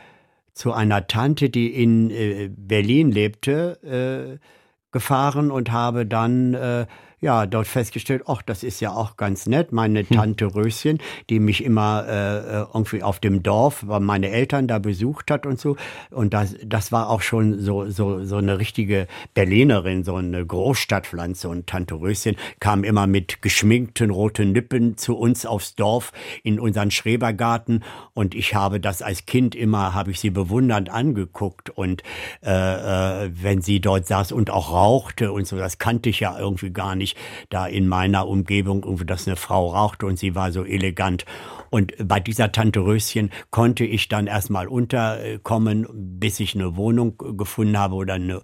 zu 0.54 0.74
einer 0.74 1.08
Tante, 1.08 1.50
die 1.50 1.68
in 1.68 2.10
äh, 2.10 2.50
Berlin 2.56 3.12
lebte, 3.12 4.40
äh, 4.40 4.46
gefahren 4.92 5.52
und 5.52 5.72
habe 5.72 6.06
dann 6.06 6.54
äh, 6.54 6.86
ja, 7.22 7.46
dort 7.46 7.68
festgestellt, 7.68 8.24
ach, 8.26 8.42
das 8.42 8.64
ist 8.64 8.82
ja 8.82 8.94
auch 8.94 9.16
ganz 9.16 9.46
nett. 9.46 9.72
Meine 9.72 10.00
hm. 10.00 10.10
Tante 10.10 10.56
Röschen, 10.56 11.00
die 11.30 11.40
mich 11.40 11.64
immer 11.64 12.04
äh, 12.08 12.38
äh, 12.38 12.66
irgendwie 12.74 13.04
auf 13.04 13.20
dem 13.20 13.44
Dorf, 13.44 13.84
weil 13.88 14.00
meine 14.00 14.32
Eltern 14.32 14.68
da 14.68 14.80
besucht 14.80 15.30
hat 15.30 15.46
und 15.46 15.60
so. 15.60 15.78
Und 16.10 16.34
das, 16.34 16.56
das 16.66 16.92
war 16.92 17.12
auch 17.12 17.22
schon 17.22 17.60
so, 17.60 17.88
so, 17.92 18.26
so 18.26 18.38
eine 18.38 18.58
richtige 18.58 19.08
Berlinerin, 19.36 20.04
so 20.04 20.16
eine 20.16 20.44
Großstadtpflanze. 20.44 21.48
Und 21.48 21.68
Tante 21.68 21.94
Röschen 21.94 22.38
kam 22.60 22.84
immer 22.84 23.06
mit 23.06 23.44
geschminkten 23.44 24.10
roten 24.10 24.56
Lippen 24.56 24.98
zu 24.98 25.16
uns 25.16 25.46
aufs 25.46 25.76
Dorf 25.76 26.14
in 26.42 26.60
unseren 26.60 26.90
Schrebergarten. 26.90 27.84
Und 28.16 28.34
ich 28.34 28.56
habe 28.56 28.80
das 28.80 29.04
als 29.04 29.28
Kind 29.28 29.54
immer, 29.54 29.94
habe 29.94 30.10
ich 30.10 30.20
sie 30.20 30.32
bewundernd 30.32 30.90
angeguckt. 30.90 31.70
Und 31.70 32.02
äh, 32.44 33.26
äh, 33.26 33.32
wenn 33.32 33.62
sie 33.62 33.80
dort 33.80 34.08
saß 34.08 34.32
und 34.32 34.50
auch 34.50 34.72
rauchte 34.72 35.32
und 35.32 35.46
so, 35.46 35.58
das 35.58 35.78
kannte 35.78 36.10
ich 36.10 36.20
ja 36.20 36.40
irgendwie 36.40 36.72
gar 36.72 36.96
nicht 36.96 37.11
da 37.50 37.68
in 37.68 37.88
meiner 37.88 38.28
Umgebung, 38.28 38.84
irgendwie, 38.84 39.06
dass 39.06 39.28
eine 39.28 39.36
Frau 39.36 39.68
rauchte 39.68 40.06
und 40.06 40.18
sie 40.18 40.36
war 40.36 40.52
so 40.52 40.64
elegant. 40.64 41.26
Und 41.70 41.94
bei 42.06 42.20
dieser 42.20 42.52
Tante 42.52 42.82
Röschen 42.82 43.32
konnte 43.50 43.86
ich 43.86 44.10
dann 44.10 44.28
erstmal 44.28 44.68
unterkommen, 44.68 45.88
bis 45.94 46.40
ich 46.40 46.54
eine 46.54 46.76
Wohnung 46.76 47.18
gefunden 47.38 47.78
habe 47.78 47.96
oder 47.96 48.16
eine, 48.16 48.42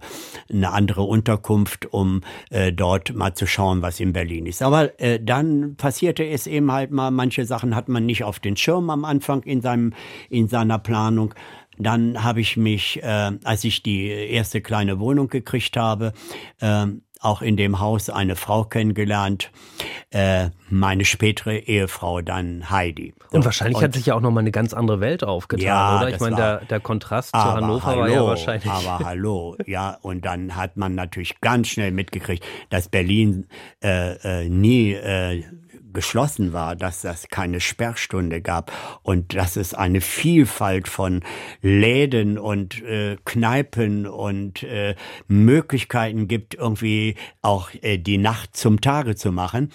eine 0.50 0.72
andere 0.72 1.02
Unterkunft, 1.02 1.92
um 1.92 2.22
äh, 2.50 2.72
dort 2.72 3.14
mal 3.14 3.34
zu 3.34 3.46
schauen, 3.46 3.82
was 3.82 4.00
in 4.00 4.14
Berlin 4.14 4.46
ist. 4.46 4.62
Aber 4.62 4.98
äh, 5.00 5.20
dann 5.22 5.76
passierte 5.76 6.26
es 6.26 6.46
eben 6.46 6.72
halt 6.72 6.90
mal, 6.90 7.10
manche 7.10 7.44
Sachen 7.44 7.74
hat 7.74 7.88
man 7.88 8.06
nicht 8.06 8.24
auf 8.24 8.40
den 8.40 8.56
Schirm 8.56 8.88
am 8.88 9.04
Anfang 9.04 9.42
in 9.42 9.60
seinem, 9.60 9.92
in 10.30 10.48
seiner 10.48 10.78
Planung. 10.78 11.34
Dann 11.78 12.24
habe 12.24 12.40
ich 12.40 12.56
mich, 12.56 13.02
äh, 13.02 13.32
als 13.44 13.62
ich 13.64 13.82
die 13.82 14.08
erste 14.08 14.60
kleine 14.60 14.98
Wohnung 14.98 15.28
gekriegt 15.28 15.76
habe, 15.76 16.12
äh, 16.60 16.86
auch 17.20 17.42
in 17.42 17.56
dem 17.56 17.80
Haus 17.80 18.10
eine 18.10 18.36
Frau 18.36 18.64
kennengelernt, 18.64 19.50
äh, 20.10 20.50
meine 20.70 21.04
spätere 21.04 21.56
Ehefrau 21.58 22.20
dann 22.20 22.70
Heidi. 22.70 23.14
Und 23.30 23.44
wahrscheinlich 23.44 23.76
und, 23.76 23.84
hat 23.84 23.94
sich 23.94 24.06
ja 24.06 24.14
auch 24.14 24.20
nochmal 24.20 24.42
eine 24.42 24.52
ganz 24.52 24.72
andere 24.72 25.00
Welt 25.00 25.24
aufgetan, 25.24 25.66
ja, 25.66 25.98
oder? 25.98 26.08
Ich 26.10 26.20
meine, 26.20 26.36
der, 26.36 26.64
der 26.64 26.80
Kontrast 26.80 27.30
zu 27.30 27.42
Hannover 27.42 27.86
hallo, 27.86 28.00
war 28.00 28.08
ja 28.08 28.24
wahrscheinlich. 28.24 28.70
Aber 28.70 28.98
hallo, 29.04 29.56
ja, 29.66 29.98
und 30.02 30.24
dann 30.24 30.56
hat 30.56 30.76
man 30.76 30.94
natürlich 30.94 31.40
ganz 31.40 31.68
schnell 31.68 31.90
mitgekriegt, 31.90 32.44
dass 32.70 32.88
Berlin 32.88 33.46
äh, 33.82 34.42
äh, 34.42 34.48
nie 34.48 34.92
äh, 34.92 35.44
geschlossen 35.92 36.52
war, 36.52 36.76
dass 36.76 37.02
das 37.02 37.28
keine 37.28 37.60
Sperrstunde 37.60 38.40
gab 38.40 38.72
und 39.02 39.34
dass 39.34 39.56
es 39.56 39.74
eine 39.74 40.00
Vielfalt 40.00 40.88
von 40.88 41.22
Läden 41.62 42.38
und 42.38 42.82
äh, 42.82 43.16
Kneipen 43.24 44.06
und 44.06 44.62
äh, 44.62 44.94
Möglichkeiten 45.26 46.28
gibt, 46.28 46.54
irgendwie 46.54 47.16
auch 47.42 47.70
äh, 47.82 47.98
die 47.98 48.18
Nacht 48.18 48.56
zum 48.56 48.80
Tage 48.80 49.16
zu 49.16 49.32
machen. 49.32 49.70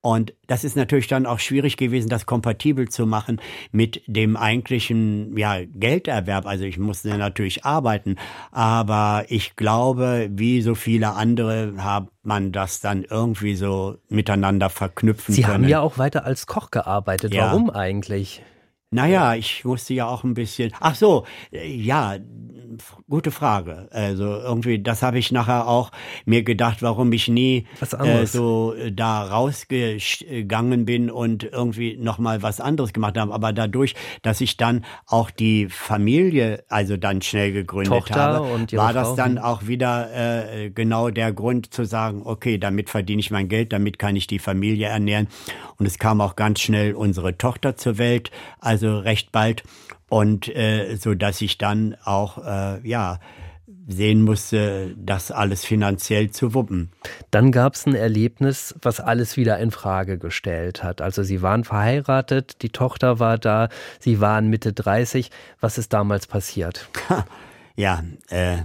Und 0.00 0.32
das 0.46 0.62
ist 0.62 0.76
natürlich 0.76 1.08
dann 1.08 1.26
auch 1.26 1.40
schwierig 1.40 1.76
gewesen, 1.76 2.08
das 2.08 2.24
kompatibel 2.24 2.88
zu 2.88 3.04
machen 3.04 3.40
mit 3.72 4.02
dem 4.06 4.36
eigentlichen 4.36 5.36
ja, 5.36 5.58
Gelderwerb. 5.64 6.46
Also 6.46 6.64
ich 6.64 6.78
musste 6.78 7.16
natürlich 7.18 7.64
arbeiten, 7.64 8.16
aber 8.52 9.24
ich 9.28 9.56
glaube, 9.56 10.28
wie 10.30 10.62
so 10.62 10.76
viele 10.76 11.14
andere 11.14 11.74
hat 11.78 12.08
man 12.22 12.52
das 12.52 12.80
dann 12.80 13.02
irgendwie 13.02 13.56
so 13.56 13.96
miteinander 14.08 14.70
verknüpfen 14.70 15.34
Sie 15.34 15.42
können. 15.42 15.64
Sie 15.64 15.64
haben 15.64 15.68
ja 15.68 15.80
auch 15.80 15.98
weiter 15.98 16.24
als 16.24 16.46
Koch 16.46 16.70
gearbeitet. 16.70 17.34
Ja. 17.34 17.46
Warum 17.46 17.68
eigentlich? 17.68 18.42
Naja, 18.90 19.34
ich 19.34 19.64
musste 19.64 19.94
ja 19.94 20.06
auch 20.06 20.24
ein 20.24 20.34
bisschen. 20.34 20.72
Ach 20.80 20.94
so, 20.94 21.26
äh, 21.52 21.68
ja, 21.70 22.16
gute 23.08 23.30
Frage. 23.30 23.88
Also 23.90 24.24
irgendwie, 24.24 24.78
das 24.82 25.02
habe 25.02 25.18
ich 25.18 25.32
nachher 25.32 25.66
auch 25.66 25.90
mir 26.24 26.42
gedacht, 26.42 26.82
warum 26.82 27.12
ich 27.12 27.28
nie 27.28 27.66
äh, 27.80 28.26
so 28.26 28.74
äh, 28.74 28.92
da 28.92 29.24
rausgegangen 29.24 30.84
bin 30.84 31.10
und 31.10 31.44
irgendwie 31.44 31.96
nochmal 31.96 32.42
was 32.42 32.60
anderes 32.60 32.92
gemacht 32.92 33.16
habe. 33.18 33.32
Aber 33.32 33.52
dadurch, 33.52 33.94
dass 34.22 34.40
ich 34.40 34.56
dann 34.56 34.84
auch 35.06 35.30
die 35.30 35.68
Familie 35.68 36.64
also 36.68 36.96
dann 36.96 37.22
schnell 37.22 37.52
gegründet 37.52 37.92
Tochter 37.92 38.14
habe, 38.14 38.72
war 38.72 38.92
das 38.92 39.14
dann 39.14 39.36
hm. 39.36 39.38
auch 39.38 39.66
wieder 39.66 40.10
äh, 40.14 40.70
genau 40.70 41.10
der 41.10 41.32
Grund 41.32 41.72
zu 41.72 41.84
sagen, 41.84 42.22
okay, 42.24 42.58
damit 42.58 42.90
verdiene 42.90 43.20
ich 43.20 43.30
mein 43.30 43.48
Geld, 43.48 43.72
damit 43.72 43.98
kann 43.98 44.16
ich 44.16 44.26
die 44.26 44.38
Familie 44.38 44.88
ernähren. 44.88 45.28
Und 45.76 45.86
es 45.86 45.98
kam 45.98 46.20
auch 46.20 46.36
ganz 46.36 46.60
schnell 46.60 46.94
unsere 46.94 47.38
Tochter 47.38 47.76
zur 47.76 47.98
Welt, 47.98 48.30
also 48.58 48.77
recht 48.86 49.32
bald 49.32 49.62
und 50.08 50.48
äh, 50.54 50.96
so 50.96 51.14
dass 51.14 51.40
ich 51.40 51.58
dann 51.58 51.96
auch 52.04 52.38
äh, 52.44 52.88
ja 52.88 53.18
sehen 53.88 54.22
musste, 54.22 54.94
das 54.98 55.30
alles 55.30 55.64
finanziell 55.64 56.30
zu 56.30 56.52
wuppen. 56.52 56.90
Dann 57.30 57.52
gab 57.52 57.74
es 57.74 57.86
ein 57.86 57.94
Erlebnis, 57.94 58.74
was 58.82 59.00
alles 59.00 59.38
wieder 59.38 59.58
in 59.58 59.70
Frage 59.70 60.18
gestellt 60.18 60.82
hat. 60.82 61.00
Also 61.00 61.22
Sie 61.22 61.40
waren 61.40 61.64
verheiratet, 61.64 62.62
die 62.62 62.68
Tochter 62.68 63.18
war 63.18 63.38
da, 63.38 63.70
Sie 63.98 64.20
waren 64.20 64.48
Mitte 64.48 64.74
30. 64.74 65.30
Was 65.60 65.78
ist 65.78 65.92
damals 65.92 66.26
passiert? 66.26 66.88
Ja, 67.76 68.02
äh, 68.28 68.62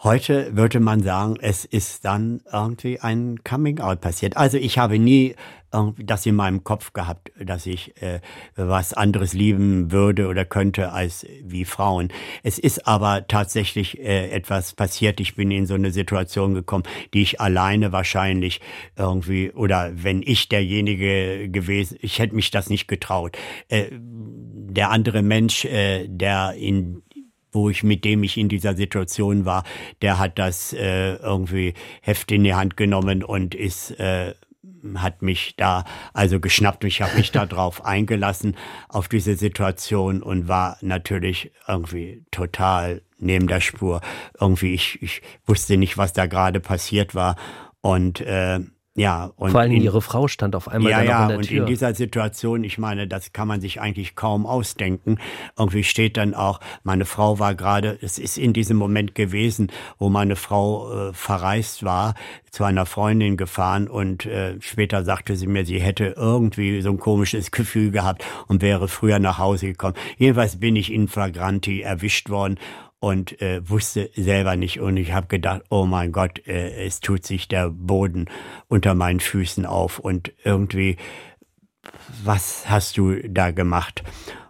Heute 0.00 0.54
würde 0.54 0.78
man 0.78 1.02
sagen, 1.02 1.38
es 1.40 1.64
ist 1.64 2.04
dann 2.04 2.40
irgendwie 2.52 3.00
ein 3.00 3.42
Coming-out 3.42 4.00
passiert. 4.00 4.36
Also 4.36 4.56
ich 4.56 4.78
habe 4.78 4.96
nie 4.96 5.34
das 5.70 6.24
in 6.24 6.34
meinem 6.34 6.64
Kopf 6.64 6.92
gehabt, 6.92 7.30
dass 7.38 7.66
ich 7.66 8.00
äh, 8.00 8.20
was 8.56 8.94
anderes 8.94 9.34
lieben 9.34 9.92
würde 9.92 10.28
oder 10.28 10.44
könnte 10.44 10.92
als 10.92 11.26
wie 11.44 11.64
Frauen. 11.64 12.08
Es 12.42 12.58
ist 12.58 12.86
aber 12.86 13.26
tatsächlich 13.26 13.98
äh, 13.98 14.30
etwas 14.30 14.72
passiert. 14.72 15.20
Ich 15.20 15.34
bin 15.34 15.50
in 15.50 15.66
so 15.66 15.74
eine 15.74 15.90
Situation 15.90 16.54
gekommen, 16.54 16.84
die 17.12 17.22
ich 17.22 17.40
alleine 17.40 17.92
wahrscheinlich 17.92 18.60
irgendwie 18.96 19.50
oder 19.52 19.90
wenn 19.94 20.22
ich 20.22 20.48
derjenige 20.48 21.48
gewesen, 21.50 21.98
ich 22.00 22.18
hätte 22.18 22.34
mich 22.34 22.50
das 22.50 22.70
nicht 22.70 22.88
getraut. 22.88 23.36
Äh, 23.68 23.86
der 23.90 24.90
andere 24.90 25.22
Mensch, 25.22 25.64
äh, 25.64 26.06
der 26.08 26.54
in 26.54 27.02
wo 27.50 27.70
ich 27.70 27.82
mit 27.82 28.04
dem 28.04 28.22
ich 28.22 28.36
in 28.36 28.48
dieser 28.48 28.76
Situation 28.76 29.46
war, 29.46 29.64
der 30.02 30.18
hat 30.18 30.38
das 30.38 30.74
äh, 30.74 31.14
irgendwie 31.14 31.74
Heft 32.02 32.30
in 32.30 32.44
die 32.44 32.54
Hand 32.54 32.76
genommen 32.76 33.22
und 33.22 33.54
ist 33.54 33.98
äh, 33.98 34.34
hat 34.98 35.22
mich 35.22 35.54
da 35.56 35.84
also 36.12 36.40
geschnappt. 36.40 36.84
Ich 36.84 37.02
habe 37.02 37.16
mich 37.16 37.30
da 37.30 37.46
drauf 37.46 37.84
eingelassen 37.84 38.56
auf 38.88 39.08
diese 39.08 39.34
Situation 39.34 40.22
und 40.22 40.48
war 40.48 40.78
natürlich 40.80 41.52
irgendwie 41.66 42.24
total 42.30 43.02
neben 43.18 43.48
der 43.48 43.60
Spur. 43.60 44.00
Irgendwie 44.40 44.74
ich, 44.74 45.02
ich 45.02 45.22
wusste 45.46 45.76
nicht, 45.76 45.98
was 45.98 46.12
da 46.12 46.26
gerade 46.26 46.60
passiert 46.60 47.14
war 47.14 47.36
und 47.80 48.20
äh, 48.20 48.60
ja, 48.98 49.30
und 49.36 49.52
vor 49.52 49.60
allem 49.60 49.72
in, 49.72 49.82
ihre 49.82 50.02
Frau 50.02 50.28
stand 50.28 50.56
auf 50.56 50.68
einmal 50.68 50.90
ja, 50.90 51.02
ja, 51.02 51.22
in 51.22 51.28
der 51.28 51.38
und 51.38 51.44
Tür. 51.44 51.60
in 51.60 51.66
dieser 51.66 51.94
Situation, 51.94 52.64
ich 52.64 52.78
meine, 52.78 53.06
das 53.06 53.32
kann 53.32 53.46
man 53.46 53.60
sich 53.60 53.80
eigentlich 53.80 54.16
kaum 54.16 54.44
ausdenken. 54.44 55.18
Irgendwie 55.56 55.84
steht 55.84 56.16
dann 56.16 56.34
auch, 56.34 56.60
meine 56.82 57.04
Frau 57.04 57.38
war 57.38 57.54
gerade, 57.54 57.98
es 58.02 58.18
ist 58.18 58.38
in 58.38 58.52
diesem 58.52 58.76
Moment 58.76 59.14
gewesen, 59.14 59.70
wo 59.98 60.08
meine 60.08 60.36
Frau 60.36 61.10
äh, 61.10 61.12
verreist 61.12 61.84
war, 61.84 62.14
zu 62.50 62.64
einer 62.64 62.86
Freundin 62.86 63.36
gefahren 63.36 63.88
und 63.88 64.26
äh, 64.26 64.56
später 64.60 65.04
sagte 65.04 65.36
sie 65.36 65.46
mir, 65.46 65.64
sie 65.64 65.80
hätte 65.80 66.14
irgendwie 66.16 66.80
so 66.80 66.90
ein 66.90 66.98
komisches 66.98 67.50
Gefühl 67.52 67.90
gehabt 67.90 68.24
und 68.48 68.62
wäre 68.62 68.88
früher 68.88 69.18
nach 69.18 69.38
Hause 69.38 69.66
gekommen. 69.66 69.94
Jedenfalls 70.16 70.58
bin 70.58 70.76
ich 70.76 70.92
in 70.92 71.08
Flagranti 71.08 71.82
erwischt 71.82 72.30
worden 72.30 72.58
und 73.00 73.40
äh, 73.40 73.68
wusste 73.68 74.10
selber 74.14 74.56
nicht. 74.56 74.80
Und 74.80 74.96
ich 74.96 75.12
habe 75.12 75.26
gedacht, 75.26 75.62
oh 75.70 75.86
mein 75.86 76.12
Gott, 76.12 76.46
äh, 76.46 76.84
es 76.84 77.00
tut 77.00 77.24
sich 77.24 77.48
der 77.48 77.70
Boden 77.70 78.26
unter 78.68 78.94
meinen 78.94 79.20
Füßen 79.20 79.66
auf 79.66 79.98
und 79.98 80.32
irgendwie, 80.44 80.96
was 82.24 82.68
hast 82.68 82.96
du 82.96 83.16
da 83.28 83.50
gemacht? 83.50 84.02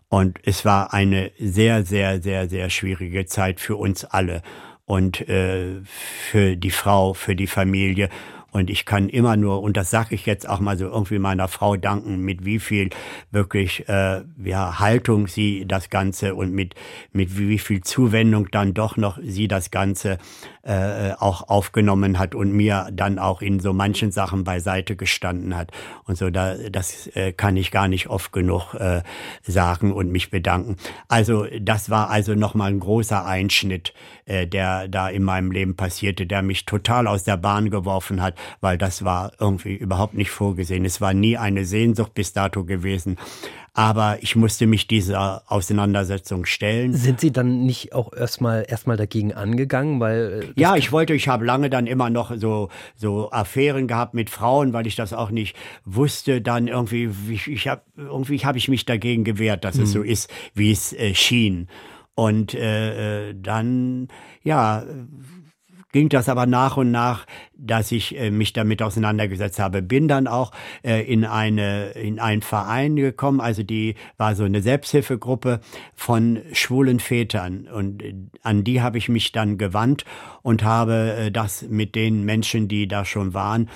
Und 0.09 0.39
es 0.45 0.65
war 0.65 0.95
eine 0.95 1.33
sehr, 1.39 1.85
sehr, 1.85 2.23
sehr, 2.23 2.49
sehr 2.49 2.71
schwierige 2.71 3.27
Zeit 3.27 3.61
für 3.61 3.77
uns 3.77 4.05
alle 4.05 4.43
und 4.87 5.29
äh, 5.29 5.83
für 5.85 6.57
die 6.57 6.71
Frau, 6.71 7.13
für 7.13 7.37
die 7.37 7.47
Familie. 7.47 8.09
Und 8.51 8.71
ich 8.71 8.87
kann 8.87 9.11
immer 9.11 9.37
nur, 9.37 9.63
und 9.63 9.77
das 9.77 9.91
sage 9.91 10.15
ich 10.15 10.25
jetzt 10.25 10.49
auch 10.49 10.59
mal 10.59 10.79
so 10.79 10.87
irgendwie 10.87 11.19
meiner 11.19 11.49
Frau 11.49 11.77
danken, 11.77 12.21
mit 12.21 12.47
wie 12.47 12.59
viel 12.59 12.89
wirklich 13.31 13.87
äh, 13.89 14.23
ja, 14.43 14.79
Haltung 14.79 15.27
sie 15.27 15.67
das 15.67 15.91
Ganze 15.91 16.35
und 16.35 16.53
mit, 16.53 16.75
mit 17.13 17.39
wie 17.39 17.59
viel 17.59 17.83
Zuwendung 17.83 18.51
dann 18.51 18.73
doch 18.73 18.97
noch 18.97 19.19
sie 19.23 19.49
das 19.49 19.71
Ganze 19.71 20.19
äh, 20.69 21.13
auch 21.19 21.49
aufgenommen 21.49 22.19
hat 22.19 22.35
und 22.35 22.53
mir 22.53 22.89
dann 22.93 23.19
auch 23.19 23.43
in 23.43 23.61
so 23.61 23.73
manchen 23.73 24.13
Sachen 24.13 24.45
beiseite 24.45 24.97
gestanden 24.97 25.57
hat. 25.57 25.71
Und 26.05 26.17
so, 26.17 26.31
da, 26.31 26.55
das 26.71 27.09
äh, 27.15 27.33
kann 27.33 27.57
ich 27.57 27.71
gar 27.71 27.89
nicht 27.89 28.09
oft 28.09 28.33
genug 28.33 28.75
äh, 28.75 29.03
sagen 29.43 29.93
und 29.93 30.13
mich 30.13 30.31
bedanken. 30.31 30.77
Also 31.09 31.47
das 31.61 31.91
war 31.91 32.11
also 32.11 32.35
nochmal 32.35 32.71
ein 32.71 32.81
großer 32.81 33.25
Einschnitt, 33.25 33.95
äh, 34.27 34.47
der 34.47 34.89
da 34.89 35.09
in 35.09 35.23
meinem 35.23 35.51
Leben 35.51 35.77
passierte, 35.77 36.27
der 36.27 36.43
mich 36.43 36.67
total 36.67 37.07
aus 37.07 37.25
der 37.25 37.37
Bahn 37.37 37.71
geworfen 37.71 38.23
hat 38.23 38.35
weil 38.61 38.79
das 38.79 39.05
war 39.05 39.33
irgendwie 39.39 39.75
überhaupt 39.75 40.15
nicht 40.15 40.31
vorgesehen. 40.31 40.85
Es 40.85 41.01
war 41.01 41.15
nie 41.15 41.37
eine 41.37 41.65
Sehnsucht 41.65 42.15
bis 42.15 42.33
dato 42.33 42.65
gewesen. 42.65 43.17
Aber 43.79 44.19
ich 44.23 44.35
musste 44.35 44.67
mich 44.67 44.89
dieser 44.89 45.45
Auseinandersetzung 45.47 46.47
stellen. 46.47 46.95
Sind 46.95 47.21
Sie 47.21 47.31
dann 47.31 47.65
nicht 47.65 47.93
auch 47.93 48.13
erstmal 48.13 48.67
erstmal 48.67 48.97
dagegen 48.97 49.35
angegangen, 49.35 50.01
weil 50.01 50.53
äh, 50.57 50.61
Ja, 50.61 50.75
ich 50.75 50.91
wollte, 50.91 51.15
ich 51.15 51.29
habe 51.29 51.45
lange 51.45 51.71
dann 51.71 51.87
immer 51.87 52.11
noch 52.11 52.37
so 52.39 52.71
so 52.97 53.31
Affären 53.31 53.87
gehabt 53.87 54.15
mit 54.15 54.31
Frauen, 54.31 54.73
weil 54.73 54.89
ich 54.89 54.97
das 54.97 55.13
auch 55.13 55.31
nicht 55.31 55.55
wusste. 55.85 56.43
Dann 56.43 56.67
irgendwie, 56.67 57.09
ich, 57.31 57.47
ich 57.47 57.69
habe 57.69 57.83
irgendwie 57.97 58.41
habe 58.41 58.59
ich 58.59 58.67
mich 58.67 58.85
dagegen 58.85 59.23
gewehrt, 59.23 59.63
dass 59.63 59.77
mhm. 59.77 59.85
es 59.85 59.93
so 59.93 60.03
ist, 60.03 60.29
wie 60.55 60.73
es 60.73 60.93
äh, 60.93 61.15
schien. 61.15 61.69
Und 62.17 62.55
äh, 62.55 63.29
äh 63.29 63.35
dann 63.41 64.09
ja 64.43 64.83
ging 65.93 66.09
das 66.09 66.29
aber 66.29 66.47
nach 66.47 66.77
und 66.77 66.91
nach, 66.91 67.27
dass 67.57 67.93
ich 67.93 68.19
äh, 68.19 68.31
mich 68.31 68.53
damit 68.53 68.83
auseinandergesetzt 68.83 69.59
habe. 69.59 69.83
Bin 69.83 70.09
dann 70.09 70.27
auch 70.27 70.53
äh, 70.83 71.03
in 71.03 71.25
eine 71.25 71.91
in 71.91 72.19
einen 72.19 72.43
Verein 72.43 72.97
gekommen, 72.97 73.41
also 73.41 73.63
die 73.63 73.95
war 74.17 74.35
so 74.35 74.45
eine 74.45 74.63
Selbsthilfegruppe 74.63 75.61
von 75.95 76.41
schwulen 76.53 77.01
Vätern 77.01 77.69
und 77.69 78.03
äh, 78.03 78.15
an 78.43 78.65
die 78.65 78.83
habe 78.83 78.99
ich 78.99 79.09
mich 79.09 79.33
dann 79.33 79.59
gewandt 79.59 80.05
und 80.43 80.63
habe 80.63 81.31
das 81.33 81.63
mit 81.63 81.95
den 81.95 82.25
Menschen, 82.25 82.69
die 82.69 82.89
da 82.89 83.05
schon 83.05 83.35
waren, 83.35 83.69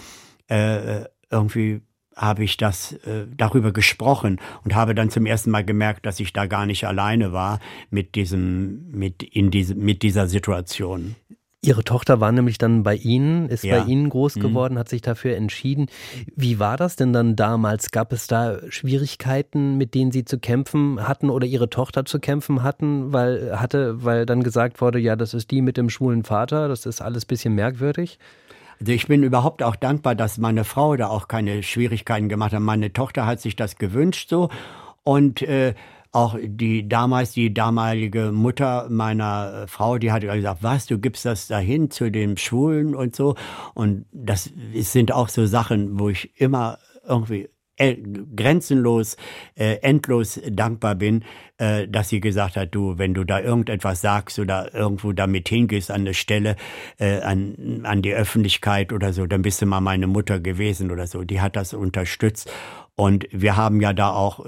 irgendwie 1.31 1.81
habe 2.17 2.45
ich 2.45 2.57
das 2.57 2.93
äh, 2.93 3.27
darüber 3.37 3.73
gesprochen 3.73 4.41
und 4.65 4.75
habe 4.75 4.95
dann 4.95 5.11
zum 5.11 5.27
ersten 5.27 5.51
Mal 5.51 5.65
gemerkt, 5.65 6.07
dass 6.07 6.21
ich 6.21 6.33
da 6.33 6.47
gar 6.47 6.67
nicht 6.67 6.87
alleine 6.87 7.33
war 7.33 7.61
mit 7.91 8.15
diesem 8.15 8.91
mit 8.91 9.23
in 9.23 9.51
diesem 9.51 9.79
mit 9.79 10.03
dieser 10.03 10.27
Situation. 10.27 11.17
Ihre 11.65 11.85
Tochter 11.85 12.19
war 12.19 12.33
nämlich 12.33 12.59
dann 12.59 12.83
bei 12.83 12.97
Ihnen, 12.97 13.49
ist 13.49 13.63
ja. 13.63 13.79
bei 13.79 13.87
Ihnen 13.89 14.09
groß 14.09 14.35
mhm. 14.35 14.41
geworden, 14.41 14.75
mhm. 14.75 14.79
hat 14.81 14.89
sich 14.89 15.01
dafür 15.01 15.37
entschieden. 15.37 15.87
Wie 16.35 16.59
war 16.59 16.77
das 16.77 16.97
denn 16.97 17.13
dann 17.13 17.37
damals? 17.37 17.93
Gab 17.93 18.13
es 18.13 18.27
da 18.27 18.59
Schwierigkeiten, 18.69 19.79
mit 19.79 19.95
denen 19.95 20.11
Sie 20.11 20.25
zu 20.25 20.41
kämpfen 20.41 21.07
hatten 21.07 21.31
oder 21.31 21.47
Ihre 21.47 21.71
Tochter 21.71 22.05
zu 22.05 22.19
kämpfen 22.19 22.65
hatten, 22.65 23.13
weil 23.13 23.61
hatte, 23.61 24.05
weil 24.05 24.27
dann 24.27 24.43
gesagt 24.43 24.81
wurde, 24.81 24.99
ja, 24.99 25.15
das 25.15 25.35
ist 25.35 25.53
die 25.53 25.63
mit 25.63 25.77
dem 25.77 25.89
schwulen 25.89 26.25
Vater, 26.25 26.67
das 26.67 26.85
ist 26.85 27.01
alles 27.01 27.27
bisschen 27.27 27.55
merkwürdig? 27.55 28.19
Also 28.81 28.91
ich 28.91 29.07
bin 29.07 29.23
überhaupt 29.23 29.63
auch 29.63 29.77
dankbar, 29.77 30.17
dass 30.17 30.39
meine 30.39 30.65
Frau 30.65 30.97
da 30.97 31.07
auch 31.07 31.29
keine 31.29 31.63
Schwierigkeiten 31.63 32.29
gemacht 32.29 32.53
hat. 32.53 32.61
Meine 32.61 32.93
Tochter 32.93 33.25
hat 33.25 33.41
sich 33.41 33.55
das 33.55 33.77
gewünscht 33.77 34.29
so 34.29 34.49
und 35.05 35.43
äh, 35.43 35.75
auch 36.13 36.37
die 36.41 36.89
damals, 36.89 37.33
die 37.33 37.53
damalige 37.53 38.33
Mutter 38.33 38.87
meiner 38.91 39.67
Frau, 39.67 39.97
die 39.99 40.13
hat 40.13 40.23
gesagt, 40.23 40.63
was, 40.63 40.87
du 40.87 40.99
gibst 40.99 41.25
das 41.25 41.49
dahin 41.49 41.91
zu 41.91 42.11
den 42.11 42.37
Schwulen 42.37 42.95
und 42.95 43.17
so. 43.17 43.35
Und 43.75 44.05
das 44.13 44.51
sind 44.75 45.13
auch 45.13 45.31
so 45.31 45.47
Sachen, 45.47 45.99
wo 45.99 46.11
ich 46.11 46.39
immer 46.39 46.79
irgendwie 47.07 47.49
grenzenlos, 48.37 49.17
äh, 49.55 49.77
endlos 49.77 50.41
dankbar 50.47 50.95
bin, 50.95 51.25
äh, 51.57 51.89
dass 51.89 52.11
sie 52.11 52.21
gesagt 52.21 52.57
hat, 52.57 52.75
du, 52.75 52.99
wenn 52.99 53.15
du 53.15 53.25
da 53.25 53.41
irgendetwas 53.41 54.03
sagst 54.03 54.39
oder 54.39 54.75
irgendwo 54.75 55.13
damit 55.13 55.49
hingehst 55.49 55.91
an 55.91 56.03
eine 56.03 56.15
Stelle, 56.15 56.57
äh, 56.99 57.21
an, 57.21 57.81
an 57.85 58.03
die 58.03 58.13
Öffentlichkeit 58.13 58.93
oder 58.93 59.13
so, 59.13 59.27
dann 59.27 59.43
bist 59.43 59.63
du 59.63 59.67
mal 59.67 59.81
meine 59.81 60.07
Mutter 60.07 60.39
gewesen 60.39 60.91
oder 60.91 61.07
so. 61.07 61.25
Die 61.25 61.41
hat 61.41 61.57
das 61.57 61.73
unterstützt. 61.75 62.53
Und 62.95 63.27
wir 63.33 63.57
haben 63.57 63.81
ja 63.81 63.95
da 63.95 64.11
auch 64.11 64.45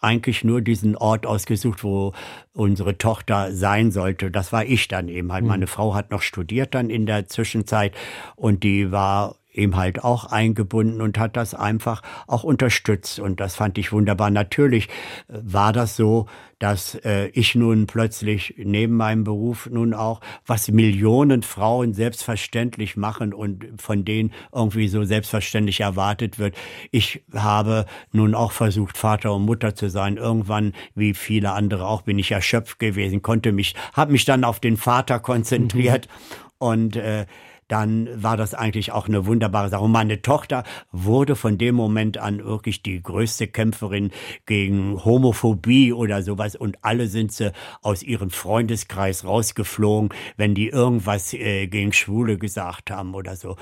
eigentlich 0.00 0.44
nur 0.44 0.60
diesen 0.60 0.96
Ort 0.96 1.26
ausgesucht, 1.26 1.82
wo 1.82 2.12
unsere 2.52 2.98
Tochter 2.98 3.52
sein 3.52 3.90
sollte. 3.90 4.30
Das 4.30 4.52
war 4.52 4.64
ich 4.64 4.88
dann 4.88 5.08
eben 5.08 5.32
halt. 5.32 5.42
Mhm. 5.42 5.48
Meine 5.48 5.66
Frau 5.66 5.94
hat 5.94 6.10
noch 6.10 6.22
studiert 6.22 6.74
dann 6.74 6.90
in 6.90 7.06
der 7.06 7.26
Zwischenzeit 7.26 7.92
und 8.36 8.62
die 8.62 8.92
war 8.92 9.37
eben 9.58 9.76
halt 9.76 10.04
auch 10.04 10.24
eingebunden 10.24 11.00
und 11.00 11.18
hat 11.18 11.36
das 11.36 11.54
einfach 11.54 12.02
auch 12.26 12.44
unterstützt. 12.44 13.18
Und 13.18 13.40
das 13.40 13.56
fand 13.56 13.76
ich 13.76 13.92
wunderbar. 13.92 14.30
Natürlich 14.30 14.88
äh, 15.28 15.38
war 15.42 15.72
das 15.72 15.96
so, 15.96 16.26
dass 16.58 16.96
äh, 17.04 17.28
ich 17.28 17.54
nun 17.54 17.86
plötzlich 17.86 18.54
neben 18.58 18.96
meinem 18.96 19.24
Beruf 19.24 19.68
nun 19.70 19.94
auch, 19.94 20.20
was 20.46 20.68
Millionen 20.68 21.42
Frauen 21.42 21.94
selbstverständlich 21.94 22.96
machen 22.96 23.32
und 23.32 23.66
von 23.78 24.04
denen 24.04 24.32
irgendwie 24.52 24.88
so 24.88 25.04
selbstverständlich 25.04 25.80
erwartet 25.80 26.38
wird. 26.38 26.56
Ich 26.90 27.22
habe 27.32 27.86
nun 28.12 28.34
auch 28.34 28.52
versucht, 28.52 28.98
Vater 28.98 29.34
und 29.34 29.44
Mutter 29.44 29.74
zu 29.74 29.88
sein. 29.88 30.16
Irgendwann, 30.16 30.72
wie 30.94 31.14
viele 31.14 31.52
andere 31.52 31.86
auch, 31.86 32.02
bin 32.02 32.18
ich 32.18 32.32
erschöpft 32.32 32.78
gewesen, 32.78 33.22
konnte 33.22 33.52
mich, 33.52 33.74
habe 33.92 34.12
mich 34.12 34.24
dann 34.24 34.44
auf 34.44 34.58
den 34.58 34.76
Vater 34.76 35.20
konzentriert 35.20 36.08
mhm. 36.08 36.44
und 36.58 36.96
äh, 36.96 37.26
dann 37.68 38.08
war 38.22 38.36
das 38.36 38.54
eigentlich 38.54 38.92
auch 38.92 39.08
eine 39.08 39.26
wunderbare 39.26 39.68
Sache. 39.68 39.84
Und 39.84 39.92
meine 39.92 40.22
Tochter 40.22 40.64
wurde 40.90 41.36
von 41.36 41.58
dem 41.58 41.74
Moment 41.74 42.18
an 42.18 42.44
wirklich 42.44 42.82
die 42.82 43.02
größte 43.02 43.46
Kämpferin 43.46 44.10
gegen 44.46 45.04
Homophobie 45.04 45.92
oder 45.92 46.22
sowas. 46.22 46.56
Und 46.56 46.78
alle 46.82 47.06
sind 47.06 47.32
sie 47.32 47.52
aus 47.82 48.02
ihrem 48.02 48.30
Freundeskreis 48.30 49.24
rausgeflogen, 49.24 50.10
wenn 50.36 50.54
die 50.54 50.68
irgendwas 50.68 51.32
äh, 51.34 51.66
gegen 51.66 51.92
Schwule 51.92 52.38
gesagt 52.38 52.90
haben 52.90 53.14
oder 53.14 53.36
so. 53.36 53.56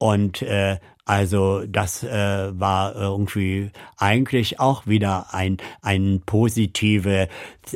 Und 0.00 0.40
äh, 0.40 0.78
also 1.04 1.64
das 1.66 2.04
äh, 2.04 2.58
war 2.58 2.94
irgendwie 2.94 3.70
eigentlich 3.98 4.60
auch 4.60 4.86
wieder 4.86 5.34
ein 5.34 5.58
ein 5.82 6.22
positive 6.24 7.28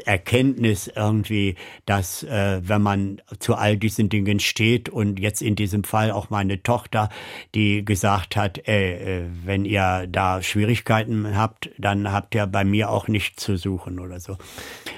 Erkenntnis 0.07 0.87
irgendwie, 0.87 1.57
dass 1.85 2.23
äh, 2.23 2.61
wenn 2.63 2.81
man 2.81 3.21
zu 3.41 3.57
all 3.57 3.77
diesen 3.77 4.09
Dingen 4.09 4.41
steht 4.41 4.89
und 4.89 5.19
jetzt 5.19 5.43
in 5.43 5.55
diesem 5.55 5.85
Fall 5.85 6.13
auch 6.13 6.31
meine 6.31 6.63
Tochter, 6.63 7.11
die 7.55 7.85
gesagt 7.85 8.37
hat, 8.37 8.69
äh, 8.69 9.23
äh, 9.23 9.25
wenn 9.45 9.67
ihr 9.67 10.07
da 10.09 10.41
Schwierigkeiten 10.41 11.37
habt, 11.37 11.71
dann 11.77 12.11
habt 12.11 12.35
ihr 12.35 12.47
bei 12.47 12.65
mir 12.65 12.89
auch 12.89 13.07
nichts 13.07 13.43
zu 13.43 13.57
suchen 13.57 13.99
oder 13.99 14.19
so. 14.19 14.39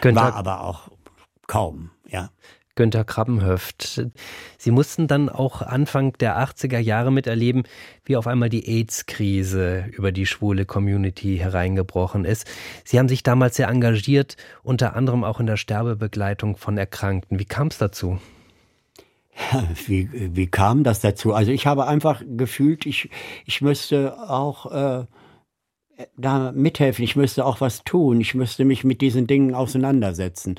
Günther, 0.00 0.20
war 0.20 0.34
aber 0.34 0.60
auch 0.60 0.90
kaum, 1.48 1.90
ja. 2.06 2.28
Günter 2.76 3.04
Krabbenhöft. 3.04 4.06
Sie 4.58 4.70
mussten 4.70 5.08
dann 5.08 5.28
auch 5.28 5.62
Anfang 5.62 6.12
der 6.18 6.38
80er 6.38 6.78
Jahre 6.78 7.10
miterleben, 7.10 7.64
wie 8.04 8.16
auf 8.16 8.26
einmal 8.26 8.48
die 8.48 8.68
AIDS-Krise 8.68 9.86
über 9.92 10.12
die 10.12 10.26
schwule 10.26 10.66
Community 10.66 11.38
hereingebrochen 11.38 12.24
ist. 12.24 12.46
Sie 12.84 12.98
haben 12.98 13.08
sich 13.08 13.22
damals 13.22 13.56
sehr 13.56 13.68
engagiert, 13.68 14.36
unter 14.62 14.94
anderem 14.94 15.24
auch 15.24 15.40
in 15.40 15.46
der 15.46 15.56
Sterbebegleitung 15.56 16.56
von 16.56 16.78
Erkrankten. 16.78 17.38
Wie 17.38 17.44
kam 17.46 17.68
es 17.68 17.78
dazu? 17.78 18.18
Wie, 19.86 20.08
wie 20.34 20.46
kam 20.46 20.82
das 20.82 21.00
dazu? 21.00 21.34
Also 21.34 21.52
ich 21.52 21.66
habe 21.66 21.86
einfach 21.86 22.22
gefühlt, 22.26 22.86
ich, 22.86 23.10
ich 23.44 23.60
müsste 23.60 24.18
auch 24.30 24.72
äh, 24.72 25.04
da 26.16 26.52
mithelfen, 26.52 27.04
ich 27.04 27.16
müsste 27.16 27.44
auch 27.44 27.60
was 27.60 27.84
tun, 27.84 28.20
ich 28.20 28.34
müsste 28.34 28.64
mich 28.64 28.84
mit 28.84 29.00
diesen 29.00 29.26
Dingen 29.26 29.54
auseinandersetzen. 29.54 30.56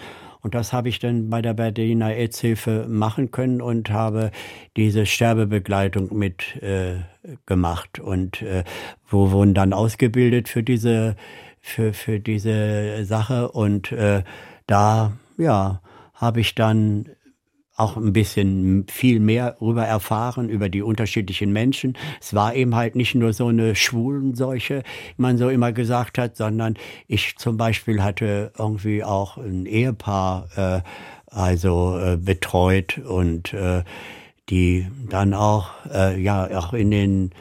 Und 0.47 0.55
das 0.55 0.71
habe 0.71 0.88
ich 0.88 0.99
dann 0.99 1.29
bei 1.29 1.41
der 1.41 1.53
Berliner 1.53 2.05
AIDS-Hilfe 2.05 2.86
machen 2.88 3.31
können 3.31 3.62
und 3.62 3.89
habe 3.89 4.31
diese 4.77 5.05
Sterbebegleitung 5.05 6.17
mit 6.17 6.55
äh, 6.63 7.01
gemacht. 7.45 7.99
Und 7.99 8.41
äh, 8.43 8.63
wo 9.10 9.31
wurden 9.31 9.53
dann 9.53 9.73
ausgebildet 9.73 10.47
für 10.47 10.63
diese 10.63 11.17
für 11.60 11.91
für 11.91 12.21
diese 12.21 13.03
Sache. 13.03 13.51
Und 13.51 13.91
äh, 13.91 14.23
da 14.67 15.17
ja 15.38 15.81
habe 16.13 16.39
ich 16.39 16.55
dann 16.55 17.10
auch 17.77 17.95
ein 17.95 18.11
bisschen 18.11 18.85
viel 18.89 19.19
mehr 19.19 19.55
darüber 19.59 19.85
erfahren, 19.85 20.49
über 20.49 20.67
die 20.67 20.81
unterschiedlichen 20.81 21.53
Menschen. 21.53 21.95
Es 22.19 22.33
war 22.33 22.55
eben 22.55 22.75
halt 22.75 22.95
nicht 22.95 23.13
nur 23.13 23.33
so 23.33 23.47
eine 23.47 23.75
Schwulenseuche, 23.75 24.83
wie 25.15 25.21
man 25.21 25.37
so 25.37 25.49
immer 25.49 25.71
gesagt 25.71 26.17
hat, 26.17 26.35
sondern 26.35 26.73
ich 27.07 27.37
zum 27.37 27.55
Beispiel 27.55 28.03
hatte 28.03 28.51
irgendwie 28.57 29.03
auch 29.03 29.37
ein 29.37 29.67
Ehepaar 29.67 30.47
äh, 30.55 30.81
also 31.27 31.99
äh, 31.99 32.17
betreut 32.17 32.97
und 32.97 33.53
äh, 33.53 33.83
die 34.49 34.87
dann 35.07 35.35
auch 35.35 35.69
äh, 35.93 36.19
ja 36.19 36.47
auch 36.57 36.73
in 36.73 36.89
den 36.89 37.31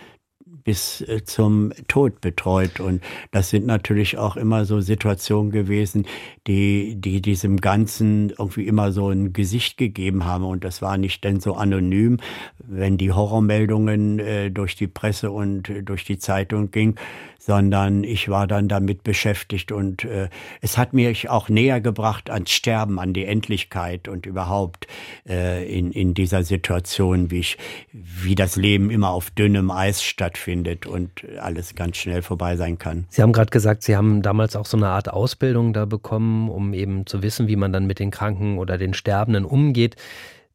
bis 0.66 1.00
äh, 1.02 1.22
zum 1.24 1.72
Tod 1.86 2.20
betreut. 2.20 2.80
Und 2.80 3.00
das 3.30 3.50
sind 3.50 3.66
natürlich 3.66 4.18
auch 4.18 4.36
immer 4.36 4.64
so 4.64 4.80
Situationen 4.80 5.52
gewesen, 5.52 6.06
die, 6.48 6.96
die 6.96 7.22
diesem 7.22 7.58
Ganzen 7.58 8.30
irgendwie 8.30 8.66
immer 8.66 8.90
so 8.90 9.08
ein 9.08 9.32
Gesicht 9.32 9.78
gegeben 9.78 10.24
haben. 10.24 10.44
Und 10.44 10.64
das 10.64 10.82
war 10.82 10.98
nicht 10.98 11.22
denn 11.22 11.38
so 11.38 11.54
anonym, 11.54 12.18
wenn 12.58 12.98
die 12.98 13.12
Horrormeldungen 13.12 14.18
äh, 14.18 14.50
durch 14.50 14.74
die 14.74 14.88
Presse 14.88 15.30
und 15.30 15.70
äh, 15.70 15.82
durch 15.84 16.04
die 16.04 16.18
Zeitung 16.18 16.72
ging, 16.72 16.96
sondern 17.38 18.02
ich 18.02 18.28
war 18.28 18.48
dann 18.48 18.66
damit 18.66 19.04
beschäftigt 19.04 19.70
und 19.70 20.02
äh, 20.02 20.28
es 20.62 20.76
hat 20.76 20.94
mich 20.94 21.30
auch 21.30 21.48
näher 21.48 21.80
gebracht 21.80 22.28
ans 22.28 22.50
Sterben, 22.50 22.98
an 22.98 23.12
die 23.12 23.24
Endlichkeit 23.24 24.08
und 24.08 24.26
überhaupt 24.26 24.88
äh, 25.28 25.64
in, 25.72 25.92
in 25.92 26.12
dieser 26.12 26.42
Situation, 26.42 27.30
wie 27.30 27.38
ich, 27.38 27.56
wie 27.92 28.34
das 28.34 28.56
Leben 28.56 28.90
immer 28.90 29.10
auf 29.10 29.30
dünnem 29.30 29.70
Eis 29.70 30.02
stattfindet 30.02 30.55
und 30.86 31.10
alles 31.40 31.74
ganz 31.74 31.96
schnell 31.96 32.22
vorbei 32.22 32.56
sein 32.56 32.78
kann. 32.78 33.06
Sie 33.08 33.22
haben 33.22 33.32
gerade 33.32 33.50
gesagt, 33.50 33.82
Sie 33.82 33.96
haben 33.96 34.22
damals 34.22 34.56
auch 34.56 34.66
so 34.66 34.76
eine 34.76 34.88
Art 34.88 35.08
Ausbildung 35.08 35.72
da 35.72 35.84
bekommen, 35.84 36.48
um 36.48 36.72
eben 36.72 37.06
zu 37.06 37.22
wissen, 37.22 37.48
wie 37.48 37.56
man 37.56 37.72
dann 37.72 37.86
mit 37.86 37.98
den 37.98 38.10
Kranken 38.10 38.58
oder 38.58 38.78
den 38.78 38.94
Sterbenden 38.94 39.44
umgeht. 39.44 39.96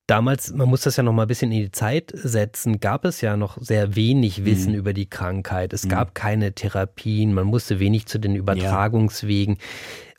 Damals, 0.07 0.51
man 0.53 0.67
muss 0.67 0.81
das 0.81 0.97
ja 0.97 1.03
noch 1.03 1.13
mal 1.13 1.23
ein 1.23 1.27
bisschen 1.27 1.51
in 1.51 1.61
die 1.61 1.71
Zeit 1.71 2.11
setzen, 2.13 2.79
gab 2.79 3.05
es 3.05 3.21
ja 3.21 3.37
noch 3.37 3.57
sehr 3.61 3.95
wenig 3.95 4.43
Wissen 4.43 4.73
mhm. 4.73 4.79
über 4.79 4.93
die 4.93 5.09
Krankheit. 5.09 5.73
Es 5.73 5.85
mhm. 5.85 5.89
gab 5.89 6.15
keine 6.15 6.53
Therapien, 6.53 7.33
man 7.33 7.45
musste 7.45 7.79
wenig 7.79 8.07
zu 8.07 8.19
den 8.19 8.35
Übertragungswegen. 8.35 9.55
Ja. 9.55 9.61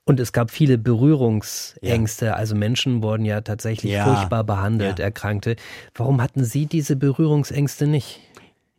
Und 0.05 0.18
es 0.18 0.33
gab 0.33 0.51
viele 0.51 0.79
Berührungsängste. 0.79 2.27
Ja. 2.27 2.35
Also 2.35 2.57
Menschen 2.57 3.03
wurden 3.03 3.25
ja 3.25 3.40
tatsächlich 3.42 3.92
ja. 3.92 4.05
furchtbar 4.05 4.42
behandelt. 4.42 4.99
Erkrankte. 4.99 5.57
Warum 5.95 6.21
hatten 6.21 6.45
Sie 6.45 6.66
diese 6.66 6.97
Berührungsängste 6.97 7.87
nicht? 7.87 8.21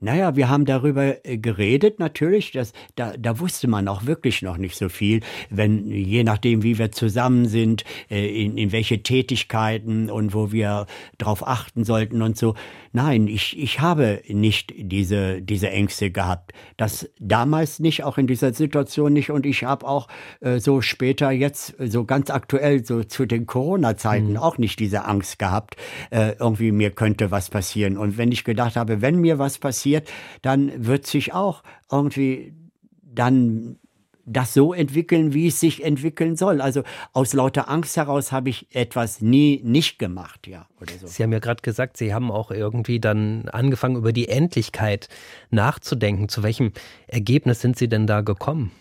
Naja, 0.04 0.36
wir 0.36 0.50
haben 0.50 0.66
darüber 0.66 1.26
äh, 1.26 1.38
geredet 1.38 1.98
natürlich, 1.98 2.52
dass, 2.52 2.74
da, 2.96 3.14
da 3.18 3.40
wusste 3.40 3.70
man 3.70 3.88
auch 3.88 4.06
wirklich 4.06 4.42
noch 4.42 4.58
nicht 4.58 4.76
so 4.76 4.90
viel, 4.90 5.22
wenn 5.50 5.88
je 5.88 6.26
nachdem, 6.26 6.62
wie 6.62 6.78
wir 6.78 6.92
zusammen 6.92 7.48
sind, 7.48 7.86
äh, 8.12 8.44
in, 8.44 8.58
in 8.58 8.74
welche 8.74 9.02
Tätigkeiten 9.02 10.10
und 10.10 10.34
wo 10.34 10.52
wir 10.52 10.88
drauf 11.18 11.48
achten 11.48 11.86
sollten 11.86 12.22
und 12.22 12.38
so. 12.38 12.56
Nein, 12.92 13.28
ich, 13.28 13.58
ich 13.58 13.80
habe 13.80 14.22
nicht 14.28 14.74
diese, 14.78 15.42
diese 15.42 15.70
Ängste 15.70 16.12
gehabt. 16.12 16.52
Das 16.76 17.10
damals 17.20 17.80
nicht, 17.80 18.04
auch 18.04 18.18
in 18.18 18.28
dieser 18.28 18.54
Situation 18.54 19.14
nicht 19.14 19.32
und 19.32 19.46
ich 19.46 19.64
habe 19.64 19.88
auch 19.88 20.10
äh, 20.42 20.60
so 20.60 20.82
später 20.82 21.32
jetzt, 21.32 21.76
so 21.80 22.04
ganz 22.04 22.30
aktuell, 22.30 22.84
so 22.84 23.06
zu 23.06 23.26
den 23.26 23.46
Corona-Zeiten 23.46 24.32
mhm. 24.32 24.38
auch 24.38 24.58
nicht 24.58 24.80
diese 24.80 25.06
Angst 25.06 25.40
gehabt, 25.40 25.78
äh, 26.10 26.34
irgendwie 26.38 26.74
mir 26.74 26.92
könnte 26.92 27.32
was 27.32 27.50
passieren. 27.50 27.98
Und 27.98 28.18
wenn 28.18 28.34
ich 28.34 28.44
gedacht 28.44 28.76
habe, 28.76 29.02
wenn 29.02 29.22
mir 29.22 29.40
was 29.40 29.58
passiert, 29.60 29.93
passiert, 29.94 30.10
dann 30.42 30.86
wird 30.86 31.06
sich 31.06 31.34
auch 31.34 31.64
irgendwie 31.92 32.54
dann 33.02 33.78
das 34.26 34.54
so 34.54 34.74
entwickeln, 34.74 35.34
wie 35.34 35.48
es 35.48 35.60
sich 35.60 35.84
entwickeln 35.84 36.38
soll. 36.38 36.62
Also 36.62 36.84
aus 37.12 37.34
lauter 37.34 37.70
Angst 37.70 37.98
heraus 37.98 38.32
habe 38.32 38.50
ich 38.50 38.74
etwas 38.74 39.22
nie 39.22 39.60
nicht 39.66 40.00
gemacht, 40.00 40.48
ja. 40.48 40.66
Oder 40.80 40.94
so. 40.94 41.08
Sie 41.08 41.24
haben 41.24 41.34
ja 41.34 41.40
gerade 41.40 41.62
gesagt, 41.62 41.98
Sie 41.98 42.14
haben 42.14 42.32
auch 42.32 42.50
irgendwie 42.50 43.02
dann 43.02 43.50
angefangen, 43.50 43.98
über 43.98 44.14
die 44.14 44.30
Endlichkeit 44.30 45.10
nachzudenken. 45.52 46.30
Zu 46.30 46.42
welchem 46.42 46.72
Ergebnis 47.08 47.60
sind 47.60 47.78
Sie 47.78 47.90
denn 47.90 48.08
da 48.08 48.22
gekommen? 48.22 48.72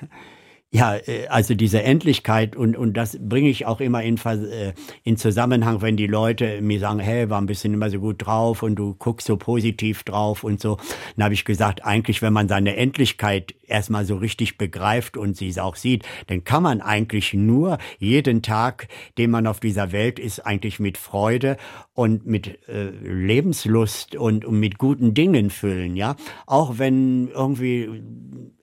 Ja, 0.70 0.96
äh, 0.96 1.28
also 1.28 1.54
diese 1.54 1.82
Endlichkeit 1.82 2.54
und, 2.54 2.76
und 2.76 2.94
das 2.94 3.16
bringe 3.18 3.48
ich 3.48 3.64
auch 3.64 3.80
immer 3.80 4.02
in, 4.02 4.18
äh, 4.18 4.74
in 5.02 5.16
Zusammenhang, 5.16 5.80
wenn 5.80 5.96
die 5.96 6.06
Leute 6.06 6.60
mir 6.60 6.78
sagen, 6.78 6.98
hey, 6.98 7.30
war 7.30 7.40
ein 7.40 7.46
bisschen 7.46 7.72
immer 7.72 7.88
so 7.88 8.00
gut 8.00 8.26
drauf 8.26 8.62
und 8.62 8.76
du 8.76 8.94
guckst 8.94 9.26
so 9.26 9.38
positiv 9.38 10.02
drauf 10.02 10.44
und 10.44 10.60
so. 10.60 10.76
Dann 11.16 11.24
habe 11.24 11.32
ich 11.34 11.46
gesagt, 11.46 11.86
eigentlich, 11.86 12.20
wenn 12.20 12.34
man 12.34 12.48
seine 12.48 12.76
Endlichkeit 12.76 13.54
erstmal 13.66 14.04
so 14.04 14.16
richtig 14.16 14.58
begreift 14.58 15.16
und 15.16 15.38
sie 15.38 15.48
es 15.48 15.58
auch 15.58 15.76
sieht, 15.76 16.04
dann 16.26 16.44
kann 16.44 16.62
man 16.62 16.82
eigentlich 16.82 17.32
nur 17.32 17.78
jeden 17.98 18.42
Tag, 18.42 18.88
den 19.16 19.30
man 19.30 19.46
auf 19.46 19.60
dieser 19.60 19.90
Welt 19.92 20.18
ist, 20.18 20.40
eigentlich 20.40 20.80
mit 20.80 20.98
Freude 20.98 21.56
und 21.94 22.26
mit 22.26 22.68
äh, 22.68 22.90
Lebenslust 23.02 24.16
und, 24.16 24.44
und 24.44 24.60
mit 24.60 24.76
guten 24.76 25.14
Dingen 25.14 25.48
füllen, 25.48 25.96
ja. 25.96 26.16
Auch 26.46 26.78
wenn 26.78 27.28
irgendwie 27.28 28.02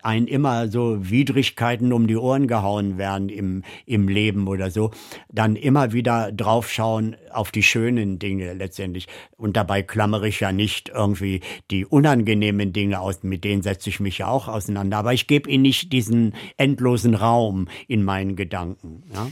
ein 0.01 0.27
immer 0.27 0.67
so 0.67 1.09
Widrigkeiten 1.09 1.91
um 1.95 2.07
die 2.07 2.17
Ohren 2.17 2.47
gehauen 2.47 2.97
werden 2.97 3.29
im, 3.29 3.63
im 3.85 4.07
Leben 4.07 4.47
oder 4.47 4.69
so, 4.69 4.91
dann 5.31 5.55
immer 5.55 5.93
wieder 5.93 6.31
draufschauen 6.31 7.15
auf 7.31 7.51
die 7.51 7.63
schönen 7.63 8.19
Dinge 8.19 8.53
letztendlich. 8.53 9.07
Und 9.37 9.57
dabei 9.57 9.81
klammere 9.81 10.27
ich 10.27 10.39
ja 10.39 10.51
nicht 10.51 10.89
irgendwie 10.89 11.41
die 11.71 11.85
unangenehmen 11.85 12.73
Dinge 12.73 12.99
aus, 12.99 13.23
mit 13.23 13.43
denen 13.43 13.61
setze 13.61 13.89
ich 13.89 13.99
mich 13.99 14.19
ja 14.19 14.27
auch 14.27 14.47
auseinander. 14.47 14.97
Aber 14.97 15.13
ich 15.13 15.27
gebe 15.27 15.49
ihnen 15.49 15.63
nicht 15.63 15.91
diesen 15.91 16.33
endlosen 16.57 17.15
Raum 17.15 17.67
in 17.87 18.03
meinen 18.03 18.35
Gedanken. 18.35 19.03
Ja? 19.13 19.27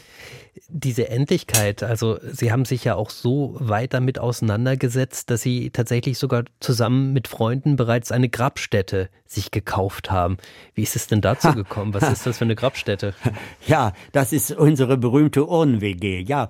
Diese 0.75 1.07
Endlichkeit, 1.07 1.83
also 1.83 2.17
Sie 2.23 2.51
haben 2.51 2.65
sich 2.65 2.83
ja 2.83 2.95
auch 2.95 3.11
so 3.11 3.55
weit 3.59 3.93
damit 3.93 4.17
auseinandergesetzt, 4.17 5.29
dass 5.29 5.41
Sie 5.41 5.69
tatsächlich 5.69 6.17
sogar 6.17 6.45
zusammen 6.59 7.13
mit 7.13 7.27
Freunden 7.27 7.75
bereits 7.75 8.11
eine 8.11 8.27
Grabstätte 8.27 9.09
sich 9.27 9.51
gekauft 9.51 10.09
haben. 10.09 10.37
Wie 10.73 10.81
ist 10.81 10.95
es 10.95 11.05
denn 11.05 11.21
dazu 11.21 11.53
gekommen? 11.53 11.93
Was 11.93 12.11
ist 12.11 12.25
das 12.25 12.39
für 12.39 12.45
eine 12.45 12.55
Grabstätte? 12.55 13.13
Ja, 13.65 13.93
das 14.11 14.33
ist 14.33 14.51
unsere 14.51 14.97
berühmte 14.97 15.47
Urnen-WG. 15.47 16.21
Ja, 16.21 16.49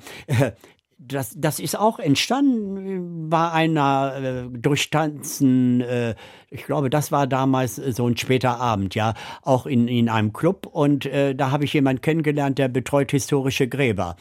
das, 1.08 1.34
das 1.38 1.60
ist 1.60 1.78
auch 1.78 2.00
entstanden 2.00 3.30
bei 3.30 3.52
einer 3.52 4.14
äh, 4.16 4.58
durchstanzen, 4.58 5.82
äh, 5.82 6.16
ich 6.50 6.66
glaube, 6.66 6.90
das 6.90 7.12
war 7.12 7.28
damals 7.28 7.76
so 7.76 8.08
ein 8.08 8.18
später 8.18 8.60
Abend, 8.60 8.96
ja, 8.96 9.14
auch 9.42 9.66
in, 9.66 9.88
in 9.88 10.10
einem 10.10 10.34
Club 10.34 10.66
und 10.66 11.06
äh, 11.06 11.36
da 11.36 11.52
habe 11.52 11.66
ich 11.66 11.74
jemanden 11.74 12.02
kennengelernt, 12.02 12.58
der 12.58 12.68
betreut 12.68 13.12
historische 13.12 13.68
Gräber. 13.68 14.16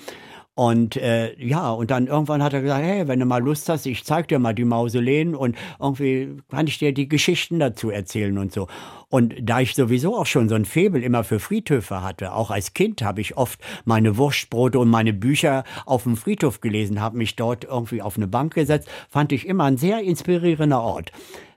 Und 0.55 0.97
äh, 0.97 1.35
ja, 1.43 1.71
und 1.71 1.91
dann 1.91 2.09
irgendwann 2.09 2.43
hat 2.43 2.53
er 2.53 2.61
gesagt, 2.61 2.85
hey, 2.85 3.09
wenn 3.09 3.19
du 3.19 3.25
mal 3.25 3.43
Lust 3.43 3.71
hast, 3.71 3.87
ich 3.87 4.05
zeig 4.05 4.29
dir 4.29 4.39
mal 4.39 4.53
die 4.53 4.67
Mausoleen 4.67 5.35
und 5.35 5.57
irgendwie 5.81 6.37
kann 6.51 6.67
ich 6.67 6.79
dir 6.79 6.93
die 6.93 7.09
Geschichten 7.09 7.59
dazu 7.59 7.89
erzählen 7.89 8.37
und 8.37 8.53
so. 8.53 8.69
Und 9.09 9.35
da 9.41 9.61
ich 9.61 9.75
sowieso 9.75 10.15
auch 10.15 10.27
schon 10.27 10.51
so 10.51 10.55
ein 10.55 10.67
Febel 10.67 11.03
immer 11.03 11.25
für 11.25 11.41
Friedhöfe 11.41 12.03
hatte, 12.03 12.35
auch 12.35 12.51
als 12.51 12.75
Kind 12.75 13.01
habe 13.01 13.23
ich 13.23 13.39
oft 13.39 13.61
meine 13.87 14.19
Wurstbrote 14.19 14.79
und 14.79 14.91
meine 14.91 15.15
Bücher 15.15 15.65
auf 15.87 16.03
dem 16.03 16.19
Friedhof 16.19 16.61
gelesen, 16.61 17.01
habe 17.01 17.17
mich 17.17 17.35
dort 17.35 17.65
irgendwie 17.65 18.03
auf 18.03 18.17
eine 18.19 18.29
Bank 18.29 18.53
gesetzt, 18.53 18.91
fand 19.09 19.33
ich 19.33 19.47
immer 19.47 19.65
ein 19.65 19.79
sehr 19.79 20.03
inspirierender 20.03 20.83
Ort. 20.83 21.13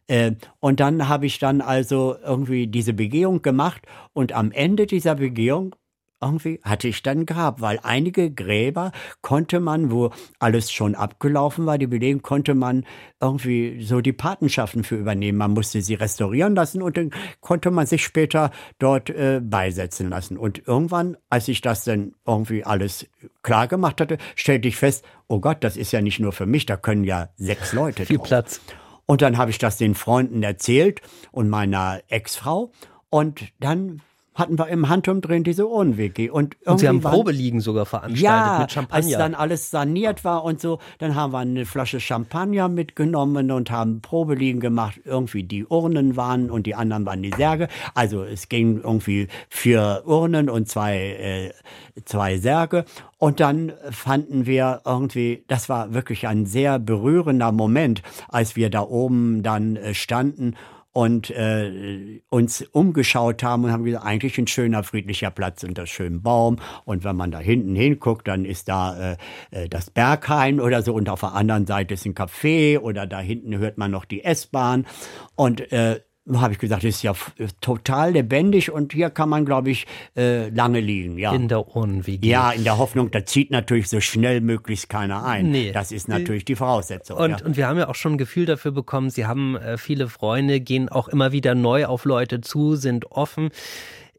Äh, 0.07 0.33
und 0.61 0.79
dann 0.79 1.09
habe 1.09 1.25
ich 1.25 1.39
dann 1.39 1.59
also 1.59 2.15
irgendwie 2.23 2.67
diese 2.67 2.93
Begehung 2.93 3.41
gemacht 3.41 3.81
und 4.13 4.31
am 4.31 4.51
Ende 4.51 4.85
dieser 4.85 5.15
Begehung 5.15 5.75
irgendwie 6.21 6.59
hatte 6.63 6.87
ich 6.87 7.03
dann 7.03 7.25
Grab, 7.25 7.61
weil 7.61 7.79
einige 7.83 8.31
Gräber 8.31 8.91
konnte 9.21 9.59
man, 9.59 9.91
wo 9.91 10.11
alles 10.39 10.71
schon 10.71 10.95
abgelaufen 10.95 11.65
war, 11.65 11.77
die 11.77 11.87
Belegen, 11.87 12.21
konnte 12.21 12.55
man 12.55 12.85
irgendwie 13.21 13.83
so 13.83 14.01
die 14.01 14.13
Patenschaften 14.13 14.83
für 14.83 14.95
übernehmen. 14.95 15.37
Man 15.37 15.51
musste 15.51 15.81
sie 15.81 15.95
restaurieren 15.95 16.55
lassen 16.55 16.81
und 16.81 16.97
dann 16.97 17.11
konnte 17.41 17.71
man 17.71 17.85
sich 17.85 18.03
später 18.03 18.51
dort 18.79 19.09
äh, 19.09 19.41
beisetzen 19.43 20.09
lassen. 20.09 20.37
Und 20.37 20.67
irgendwann, 20.67 21.17
als 21.29 21.47
ich 21.47 21.61
das 21.61 21.83
dann 21.83 22.13
irgendwie 22.25 22.63
alles 22.63 23.07
klar 23.43 23.67
gemacht 23.67 24.01
hatte, 24.01 24.17
stellte 24.35 24.67
ich 24.67 24.77
fest, 24.77 25.05
oh 25.27 25.39
Gott, 25.39 25.63
das 25.63 25.77
ist 25.77 25.91
ja 25.91 26.01
nicht 26.01 26.19
nur 26.19 26.31
für 26.31 26.45
mich, 26.45 26.65
da 26.65 26.77
können 26.77 27.03
ja 27.03 27.29
sechs 27.35 27.73
Leute 27.73 28.05
Viel 28.05 28.17
drauf. 28.17 28.27
Platz. 28.27 28.61
Und 29.05 29.21
dann 29.21 29.37
habe 29.37 29.51
ich 29.51 29.57
das 29.57 29.77
den 29.77 29.95
Freunden 29.95 30.41
erzählt 30.41 31.01
und 31.31 31.49
meiner 31.49 32.01
Ex-Frau. 32.07 32.71
Und 33.09 33.43
dann 33.59 34.01
hatten 34.35 34.59
wir 34.59 34.67
im 34.67 34.89
Handumdrehen 34.89 35.43
diese 35.43 35.67
Urnenwiki. 35.67 36.29
Und, 36.29 36.57
und 36.65 36.79
Sie 36.79 36.87
haben 36.87 37.01
Probeliegen 37.01 37.61
sogar 37.61 37.85
veranstaltet 37.85 38.21
ja, 38.21 38.59
mit 38.59 38.71
Champagner. 38.71 39.05
als 39.05 39.17
dann 39.17 39.33
alles 39.33 39.71
saniert 39.71 40.23
war 40.25 40.43
und 40.43 40.59
so, 40.59 40.79
dann 40.99 41.15
haben 41.15 41.31
wir 41.31 41.39
eine 41.39 41.65
Flasche 41.65 42.01
Champagner 42.01 42.67
mitgenommen 42.67 43.49
und 43.51 43.71
haben 43.71 44.01
Probeliegen 44.01 44.59
gemacht. 44.59 44.99
Irgendwie 45.05 45.43
die 45.43 45.65
Urnen 45.65 46.17
waren 46.17 46.51
und 46.51 46.67
die 46.67 46.75
anderen 46.75 47.05
waren 47.05 47.23
die 47.23 47.31
Särge. 47.35 47.69
Also 47.93 48.23
es 48.23 48.49
ging 48.49 48.81
irgendwie 48.83 49.29
vier 49.49 50.03
Urnen 50.05 50.49
und 50.49 50.67
zwei, 50.67 50.97
äh, 50.97 52.03
zwei 52.03 52.37
Särge. 52.37 52.83
Und 53.17 53.39
dann 53.39 53.71
fanden 53.89 54.45
wir 54.45 54.81
irgendwie, 54.85 55.45
das 55.47 55.69
war 55.69 55.93
wirklich 55.93 56.27
ein 56.27 56.45
sehr 56.45 56.77
berührender 56.77 57.53
Moment, 57.53 58.01
als 58.27 58.57
wir 58.57 58.69
da 58.69 58.81
oben 58.81 59.43
dann 59.43 59.77
äh, 59.77 59.93
standen 59.93 60.55
und 60.95 61.29
äh, 61.29 62.21
uns 62.29 62.61
umgeschaut 62.61 63.43
haben 63.43 63.65
und 63.65 63.71
haben 63.73 63.83
gesagt, 63.83 64.05
eigentlich 64.05 64.37
ein 64.37 64.47
schöner, 64.47 64.81
friedlicher 64.81 65.29
Platz 65.29 65.61
unter 65.65 65.85
schönem 65.87 66.21
Baum. 66.21 66.55
Und 66.85 67.03
wenn 67.03 67.17
man 67.17 67.31
da 67.31 67.39
hinten 67.39 67.75
hinguckt, 67.75 68.29
dann 68.29 68.45
ist 68.45 68.69
da 68.69 69.11
äh, 69.11 69.17
äh, 69.51 69.67
das 69.67 69.89
Berghain 69.89 70.61
oder 70.61 70.83
so 70.83 70.93
und 70.93 71.09
auf 71.09 71.19
der 71.19 71.33
anderen 71.33 71.67
Seite 71.67 71.95
ist 71.95 72.05
ein 72.05 72.15
Café 72.15 72.79
oder 72.79 73.05
da 73.07 73.19
hinten 73.19 73.57
hört 73.57 73.77
man 73.77 73.91
noch 73.91 74.05
die 74.05 74.23
S-Bahn. 74.23 74.87
Und 75.35 75.69
äh, 75.73 75.99
habe 76.33 76.53
ich 76.53 76.59
gesagt, 76.59 76.83
ist 76.83 77.03
ja 77.03 77.13
total 77.61 78.13
lebendig 78.13 78.71
und 78.71 78.93
hier 78.93 79.09
kann 79.09 79.29
man, 79.29 79.45
glaube 79.45 79.69
ich, 79.69 79.85
äh, 80.17 80.49
lange 80.49 80.79
liegen. 80.79 81.17
Ja. 81.17 81.33
In 81.33 81.47
der 81.47 81.75
Urnenwiege. 81.75 82.27
Ja, 82.27 82.51
in 82.51 82.63
der 82.63 82.77
Hoffnung, 82.77 83.11
da 83.11 83.25
zieht 83.25 83.51
natürlich 83.51 83.89
so 83.89 84.01
schnell 84.01 84.41
möglichst 84.41 84.89
keiner 84.89 85.23
ein. 85.23 85.51
Nee. 85.51 85.71
Das 85.71 85.91
ist 85.91 86.07
natürlich 86.07 86.45
die 86.45 86.55
Voraussetzung. 86.55 87.17
Und, 87.17 87.29
ja. 87.31 87.45
und 87.45 87.57
wir 87.57 87.67
haben 87.67 87.77
ja 87.77 87.87
auch 87.89 87.95
schon 87.95 88.13
ein 88.13 88.17
Gefühl 88.17 88.45
dafür 88.45 88.71
bekommen, 88.71 89.09
Sie 89.09 89.25
haben 89.25 89.55
äh, 89.55 89.77
viele 89.77 90.07
Freunde, 90.07 90.59
gehen 90.59 90.89
auch 90.89 91.07
immer 91.07 91.31
wieder 91.31 91.53
neu 91.53 91.85
auf 91.85 92.05
Leute 92.05 92.41
zu, 92.41 92.75
sind 92.75 93.11
offen. 93.11 93.49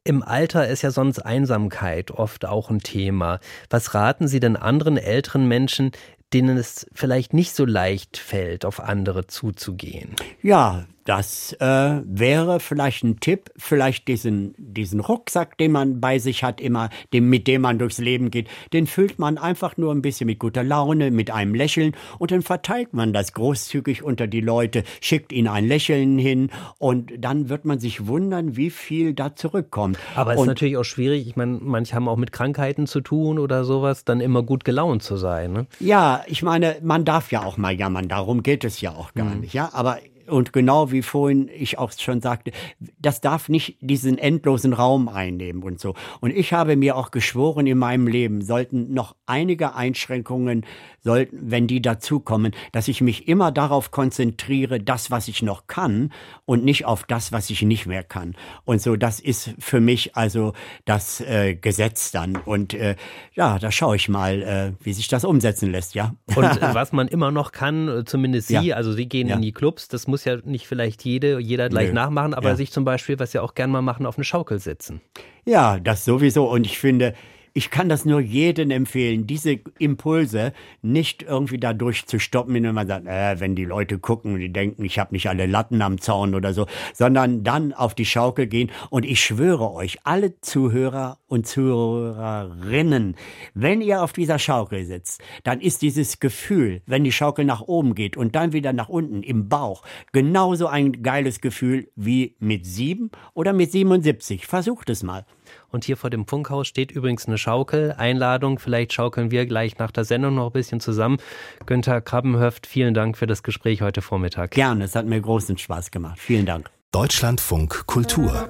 Im 0.04 0.22
Alter 0.22 0.68
ist 0.68 0.82
ja 0.82 0.92
sonst 0.92 1.18
Einsamkeit 1.18 2.12
oft 2.12 2.44
auch 2.44 2.70
ein 2.70 2.78
Thema. 2.78 3.40
Was 3.68 3.94
raten 3.94 4.28
Sie 4.28 4.38
denn 4.38 4.54
anderen 4.54 4.96
älteren 4.96 5.48
Menschen, 5.48 5.90
denen 6.32 6.56
es 6.56 6.86
vielleicht 6.92 7.34
nicht 7.34 7.56
so 7.56 7.64
leicht 7.64 8.16
fällt, 8.16 8.64
auf 8.64 8.78
andere 8.78 9.26
zuzugehen? 9.26 10.14
Ja, 10.42 10.86
das 11.06 11.52
äh, 11.60 12.00
wäre 12.04 12.60
vielleicht 12.60 13.04
ein 13.04 13.20
Tipp, 13.20 13.50
vielleicht 13.56 14.08
diesen, 14.08 14.54
diesen 14.58 15.00
Rucksack, 15.00 15.56
den 15.56 15.72
man 15.72 16.00
bei 16.00 16.18
sich 16.18 16.42
hat, 16.42 16.60
immer, 16.60 16.90
dem, 17.12 17.30
mit 17.30 17.46
dem 17.46 17.62
man 17.62 17.78
durchs 17.78 17.98
Leben 17.98 18.30
geht, 18.30 18.48
den 18.72 18.86
füllt 18.86 19.18
man 19.18 19.38
einfach 19.38 19.76
nur 19.76 19.94
ein 19.94 20.02
bisschen 20.02 20.26
mit 20.26 20.40
guter 20.40 20.64
Laune, 20.64 21.12
mit 21.12 21.30
einem 21.30 21.54
Lächeln 21.54 21.94
und 22.18 22.32
dann 22.32 22.42
verteilt 22.42 22.92
man 22.92 23.12
das 23.12 23.32
großzügig 23.32 24.02
unter 24.02 24.26
die 24.26 24.40
Leute, 24.40 24.82
schickt 25.00 25.32
ihnen 25.32 25.46
ein 25.46 25.66
Lächeln 25.66 26.18
hin 26.18 26.50
und 26.78 27.12
dann 27.18 27.48
wird 27.48 27.64
man 27.64 27.78
sich 27.78 28.08
wundern, 28.08 28.56
wie 28.56 28.70
viel 28.70 29.14
da 29.14 29.36
zurückkommt. 29.36 29.98
Aber 30.16 30.34
es 30.34 30.40
ist 30.40 30.46
natürlich 30.46 30.76
auch 30.76 30.84
schwierig, 30.84 31.28
ich 31.28 31.36
meine, 31.36 31.58
manche 31.62 31.94
haben 31.94 32.08
auch 32.08 32.16
mit 32.16 32.32
Krankheiten 32.32 32.88
zu 32.88 33.00
tun 33.00 33.38
oder 33.38 33.64
sowas, 33.64 34.04
dann 34.04 34.20
immer 34.20 34.42
gut 34.42 34.64
gelaunt 34.64 35.04
zu 35.04 35.16
sein. 35.16 35.52
Ne? 35.52 35.66
Ja, 35.78 36.24
ich 36.26 36.42
meine, 36.42 36.76
man 36.82 37.04
darf 37.04 37.30
ja 37.30 37.44
auch 37.44 37.56
mal 37.56 37.72
jammern, 37.72 38.08
darum 38.08 38.42
geht 38.42 38.64
es 38.64 38.80
ja 38.80 38.90
auch 38.90 39.14
gar 39.14 39.36
nicht, 39.36 39.54
ja, 39.54 39.70
aber 39.72 39.98
und 40.28 40.52
genau 40.52 40.90
wie 40.92 41.02
vorhin 41.02 41.48
ich 41.54 41.78
auch 41.78 41.92
schon 41.98 42.20
sagte, 42.20 42.52
das 42.98 43.20
darf 43.20 43.48
nicht 43.48 43.76
diesen 43.80 44.18
endlosen 44.18 44.72
Raum 44.72 45.08
einnehmen 45.08 45.62
und 45.62 45.80
so. 45.80 45.94
Und 46.20 46.30
ich 46.30 46.52
habe 46.52 46.76
mir 46.76 46.96
auch 46.96 47.10
geschworen 47.10 47.66
in 47.66 47.78
meinem 47.78 48.06
Leben, 48.06 48.42
sollten 48.42 48.92
noch 48.92 49.16
einige 49.26 49.74
Einschränkungen, 49.74 50.64
sollten, 51.02 51.50
wenn 51.50 51.66
die 51.66 51.80
dazukommen, 51.80 52.52
dass 52.72 52.88
ich 52.88 53.00
mich 53.00 53.28
immer 53.28 53.52
darauf 53.52 53.90
konzentriere, 53.90 54.80
das, 54.80 55.10
was 55.10 55.28
ich 55.28 55.42
noch 55.42 55.66
kann 55.66 56.12
und 56.44 56.64
nicht 56.64 56.84
auf 56.84 57.04
das, 57.04 57.32
was 57.32 57.48
ich 57.50 57.62
nicht 57.62 57.86
mehr 57.86 58.02
kann. 58.02 58.34
Und 58.64 58.80
so, 58.82 58.96
das 58.96 59.20
ist 59.20 59.54
für 59.58 59.80
mich 59.80 60.16
also 60.16 60.52
das 60.84 61.20
äh, 61.20 61.54
Gesetz 61.54 62.10
dann. 62.10 62.36
Und 62.36 62.74
äh, 62.74 62.96
ja, 63.34 63.58
da 63.58 63.70
schaue 63.70 63.96
ich 63.96 64.08
mal, 64.08 64.42
äh, 64.42 64.72
wie 64.84 64.92
sich 64.92 65.08
das 65.08 65.24
umsetzen 65.24 65.70
lässt, 65.70 65.94
ja. 65.94 66.14
Und 66.34 66.44
was 66.60 66.92
man 66.92 67.08
immer 67.08 67.30
noch 67.30 67.52
kann, 67.52 67.88
äh, 67.88 68.04
zumindest 68.04 68.48
Sie, 68.48 68.54
Ja. 68.54 68.76
also 68.76 68.92
Sie 68.92 69.06
gehen 69.08 69.28
Ja. 69.28 69.36
in 69.36 69.42
die 69.42 69.52
Clubs, 69.52 69.88
das 69.88 70.06
muss 70.06 70.15
ja 70.24 70.36
nicht 70.44 70.66
vielleicht 70.66 71.04
jede, 71.04 71.38
jeder 71.38 71.68
gleich 71.68 71.88
Nö. 71.88 71.94
nachmachen, 71.94 72.34
aber 72.34 72.50
Ja. 72.50 72.56
sich 72.56 72.72
zum 72.72 72.84
Beispiel, 72.84 73.18
was 73.18 73.32
Sie 73.32 73.38
auch 73.38 73.54
gern 73.54 73.70
mal 73.70 73.82
machen, 73.82 74.06
auf 74.06 74.16
eine 74.16 74.24
Schaukel 74.24 74.58
sitzen. 74.58 75.00
Ja, 75.44 75.78
das 75.78 76.04
sowieso. 76.04 76.50
Und 76.50 76.66
ich 76.66 76.78
finde, 76.78 77.14
ich 77.56 77.70
kann 77.70 77.88
das 77.88 78.04
nur 78.04 78.20
jedem 78.20 78.70
empfehlen, 78.70 79.26
diese 79.26 79.58
Impulse 79.78 80.52
nicht 80.82 81.22
irgendwie 81.22 81.56
dadurch 81.56 82.04
zu 82.04 82.18
stoppen, 82.18 82.54
indem 82.54 82.74
man 82.74 82.86
sagt, 82.86 83.06
äh, 83.06 83.40
wenn 83.40 83.54
die 83.54 83.64
Leute 83.64 83.98
gucken 83.98 84.34
und 84.34 84.40
die 84.40 84.52
denken, 84.52 84.84
ich 84.84 84.98
habe 84.98 85.14
nicht 85.14 85.26
alle 85.30 85.46
Latten 85.46 85.80
am 85.80 85.98
Zaun 85.98 86.34
oder 86.34 86.52
so, 86.52 86.66
sondern 86.92 87.44
dann 87.44 87.72
auf 87.72 87.94
die 87.94 88.04
Schaukel 88.04 88.46
gehen. 88.46 88.70
Und 88.90 89.06
ich 89.06 89.22
schwöre 89.22 89.72
euch, 89.72 90.00
alle 90.04 90.38
Zuhörer 90.42 91.16
und 91.28 91.46
Zuhörerinnen, 91.46 93.16
wenn 93.54 93.80
ihr 93.80 94.02
auf 94.02 94.12
dieser 94.12 94.38
Schaukel 94.38 94.84
sitzt, 94.84 95.22
dann 95.42 95.62
ist 95.62 95.80
dieses 95.80 96.20
Gefühl, 96.20 96.82
wenn 96.84 97.04
die 97.04 97.12
Schaukel 97.12 97.46
nach 97.46 97.62
oben 97.62 97.94
geht 97.94 98.18
und 98.18 98.34
dann 98.34 98.52
wieder 98.52 98.74
nach 98.74 98.90
unten 98.90 99.22
im 99.22 99.48
Bauch, 99.48 99.82
genauso 100.12 100.66
ein 100.66 101.02
geiles 101.02 101.40
Gefühl 101.40 101.88
wie 101.96 102.36
mit 102.38 102.66
sieben 102.66 103.10
oder 103.32 103.54
mit 103.54 103.72
77. 103.72 104.46
Versucht 104.46 104.90
es 104.90 105.02
mal. 105.02 105.24
Und 105.70 105.84
hier 105.84 105.96
vor 105.96 106.10
dem 106.10 106.26
Funkhaus 106.26 106.66
steht 106.66 106.90
übrigens 106.90 107.26
eine 107.26 107.38
Schaukel. 107.38 107.94
Einladung, 107.96 108.58
vielleicht 108.58 108.92
schaukeln 108.92 109.30
wir 109.30 109.46
gleich 109.46 109.78
nach 109.78 109.90
der 109.90 110.04
Sendung 110.04 110.34
noch 110.34 110.46
ein 110.46 110.52
bisschen 110.52 110.80
zusammen. 110.80 111.18
Günther 111.66 112.00
Krabbenhöft, 112.00 112.66
vielen 112.66 112.94
Dank 112.94 113.16
für 113.16 113.26
das 113.26 113.42
Gespräch 113.42 113.82
heute 113.82 114.02
Vormittag. 114.02 114.52
Gerne, 114.52 114.84
es 114.84 114.94
hat 114.94 115.06
mir 115.06 115.20
großen 115.20 115.58
Spaß 115.58 115.90
gemacht. 115.90 116.18
Vielen 116.18 116.46
Dank. 116.46 116.70
Deutschlandfunk 116.92 117.86
Kultur. 117.86 118.46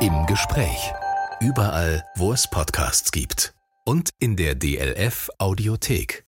Im 0.00 0.26
Gespräch. 0.26 0.92
Überall, 1.40 2.02
wo 2.16 2.32
es 2.32 2.48
Podcasts 2.50 3.12
gibt. 3.12 3.54
Und 3.84 4.10
in 4.18 4.36
der 4.36 4.54
DLF 4.54 5.30
Audiothek. 5.38 6.25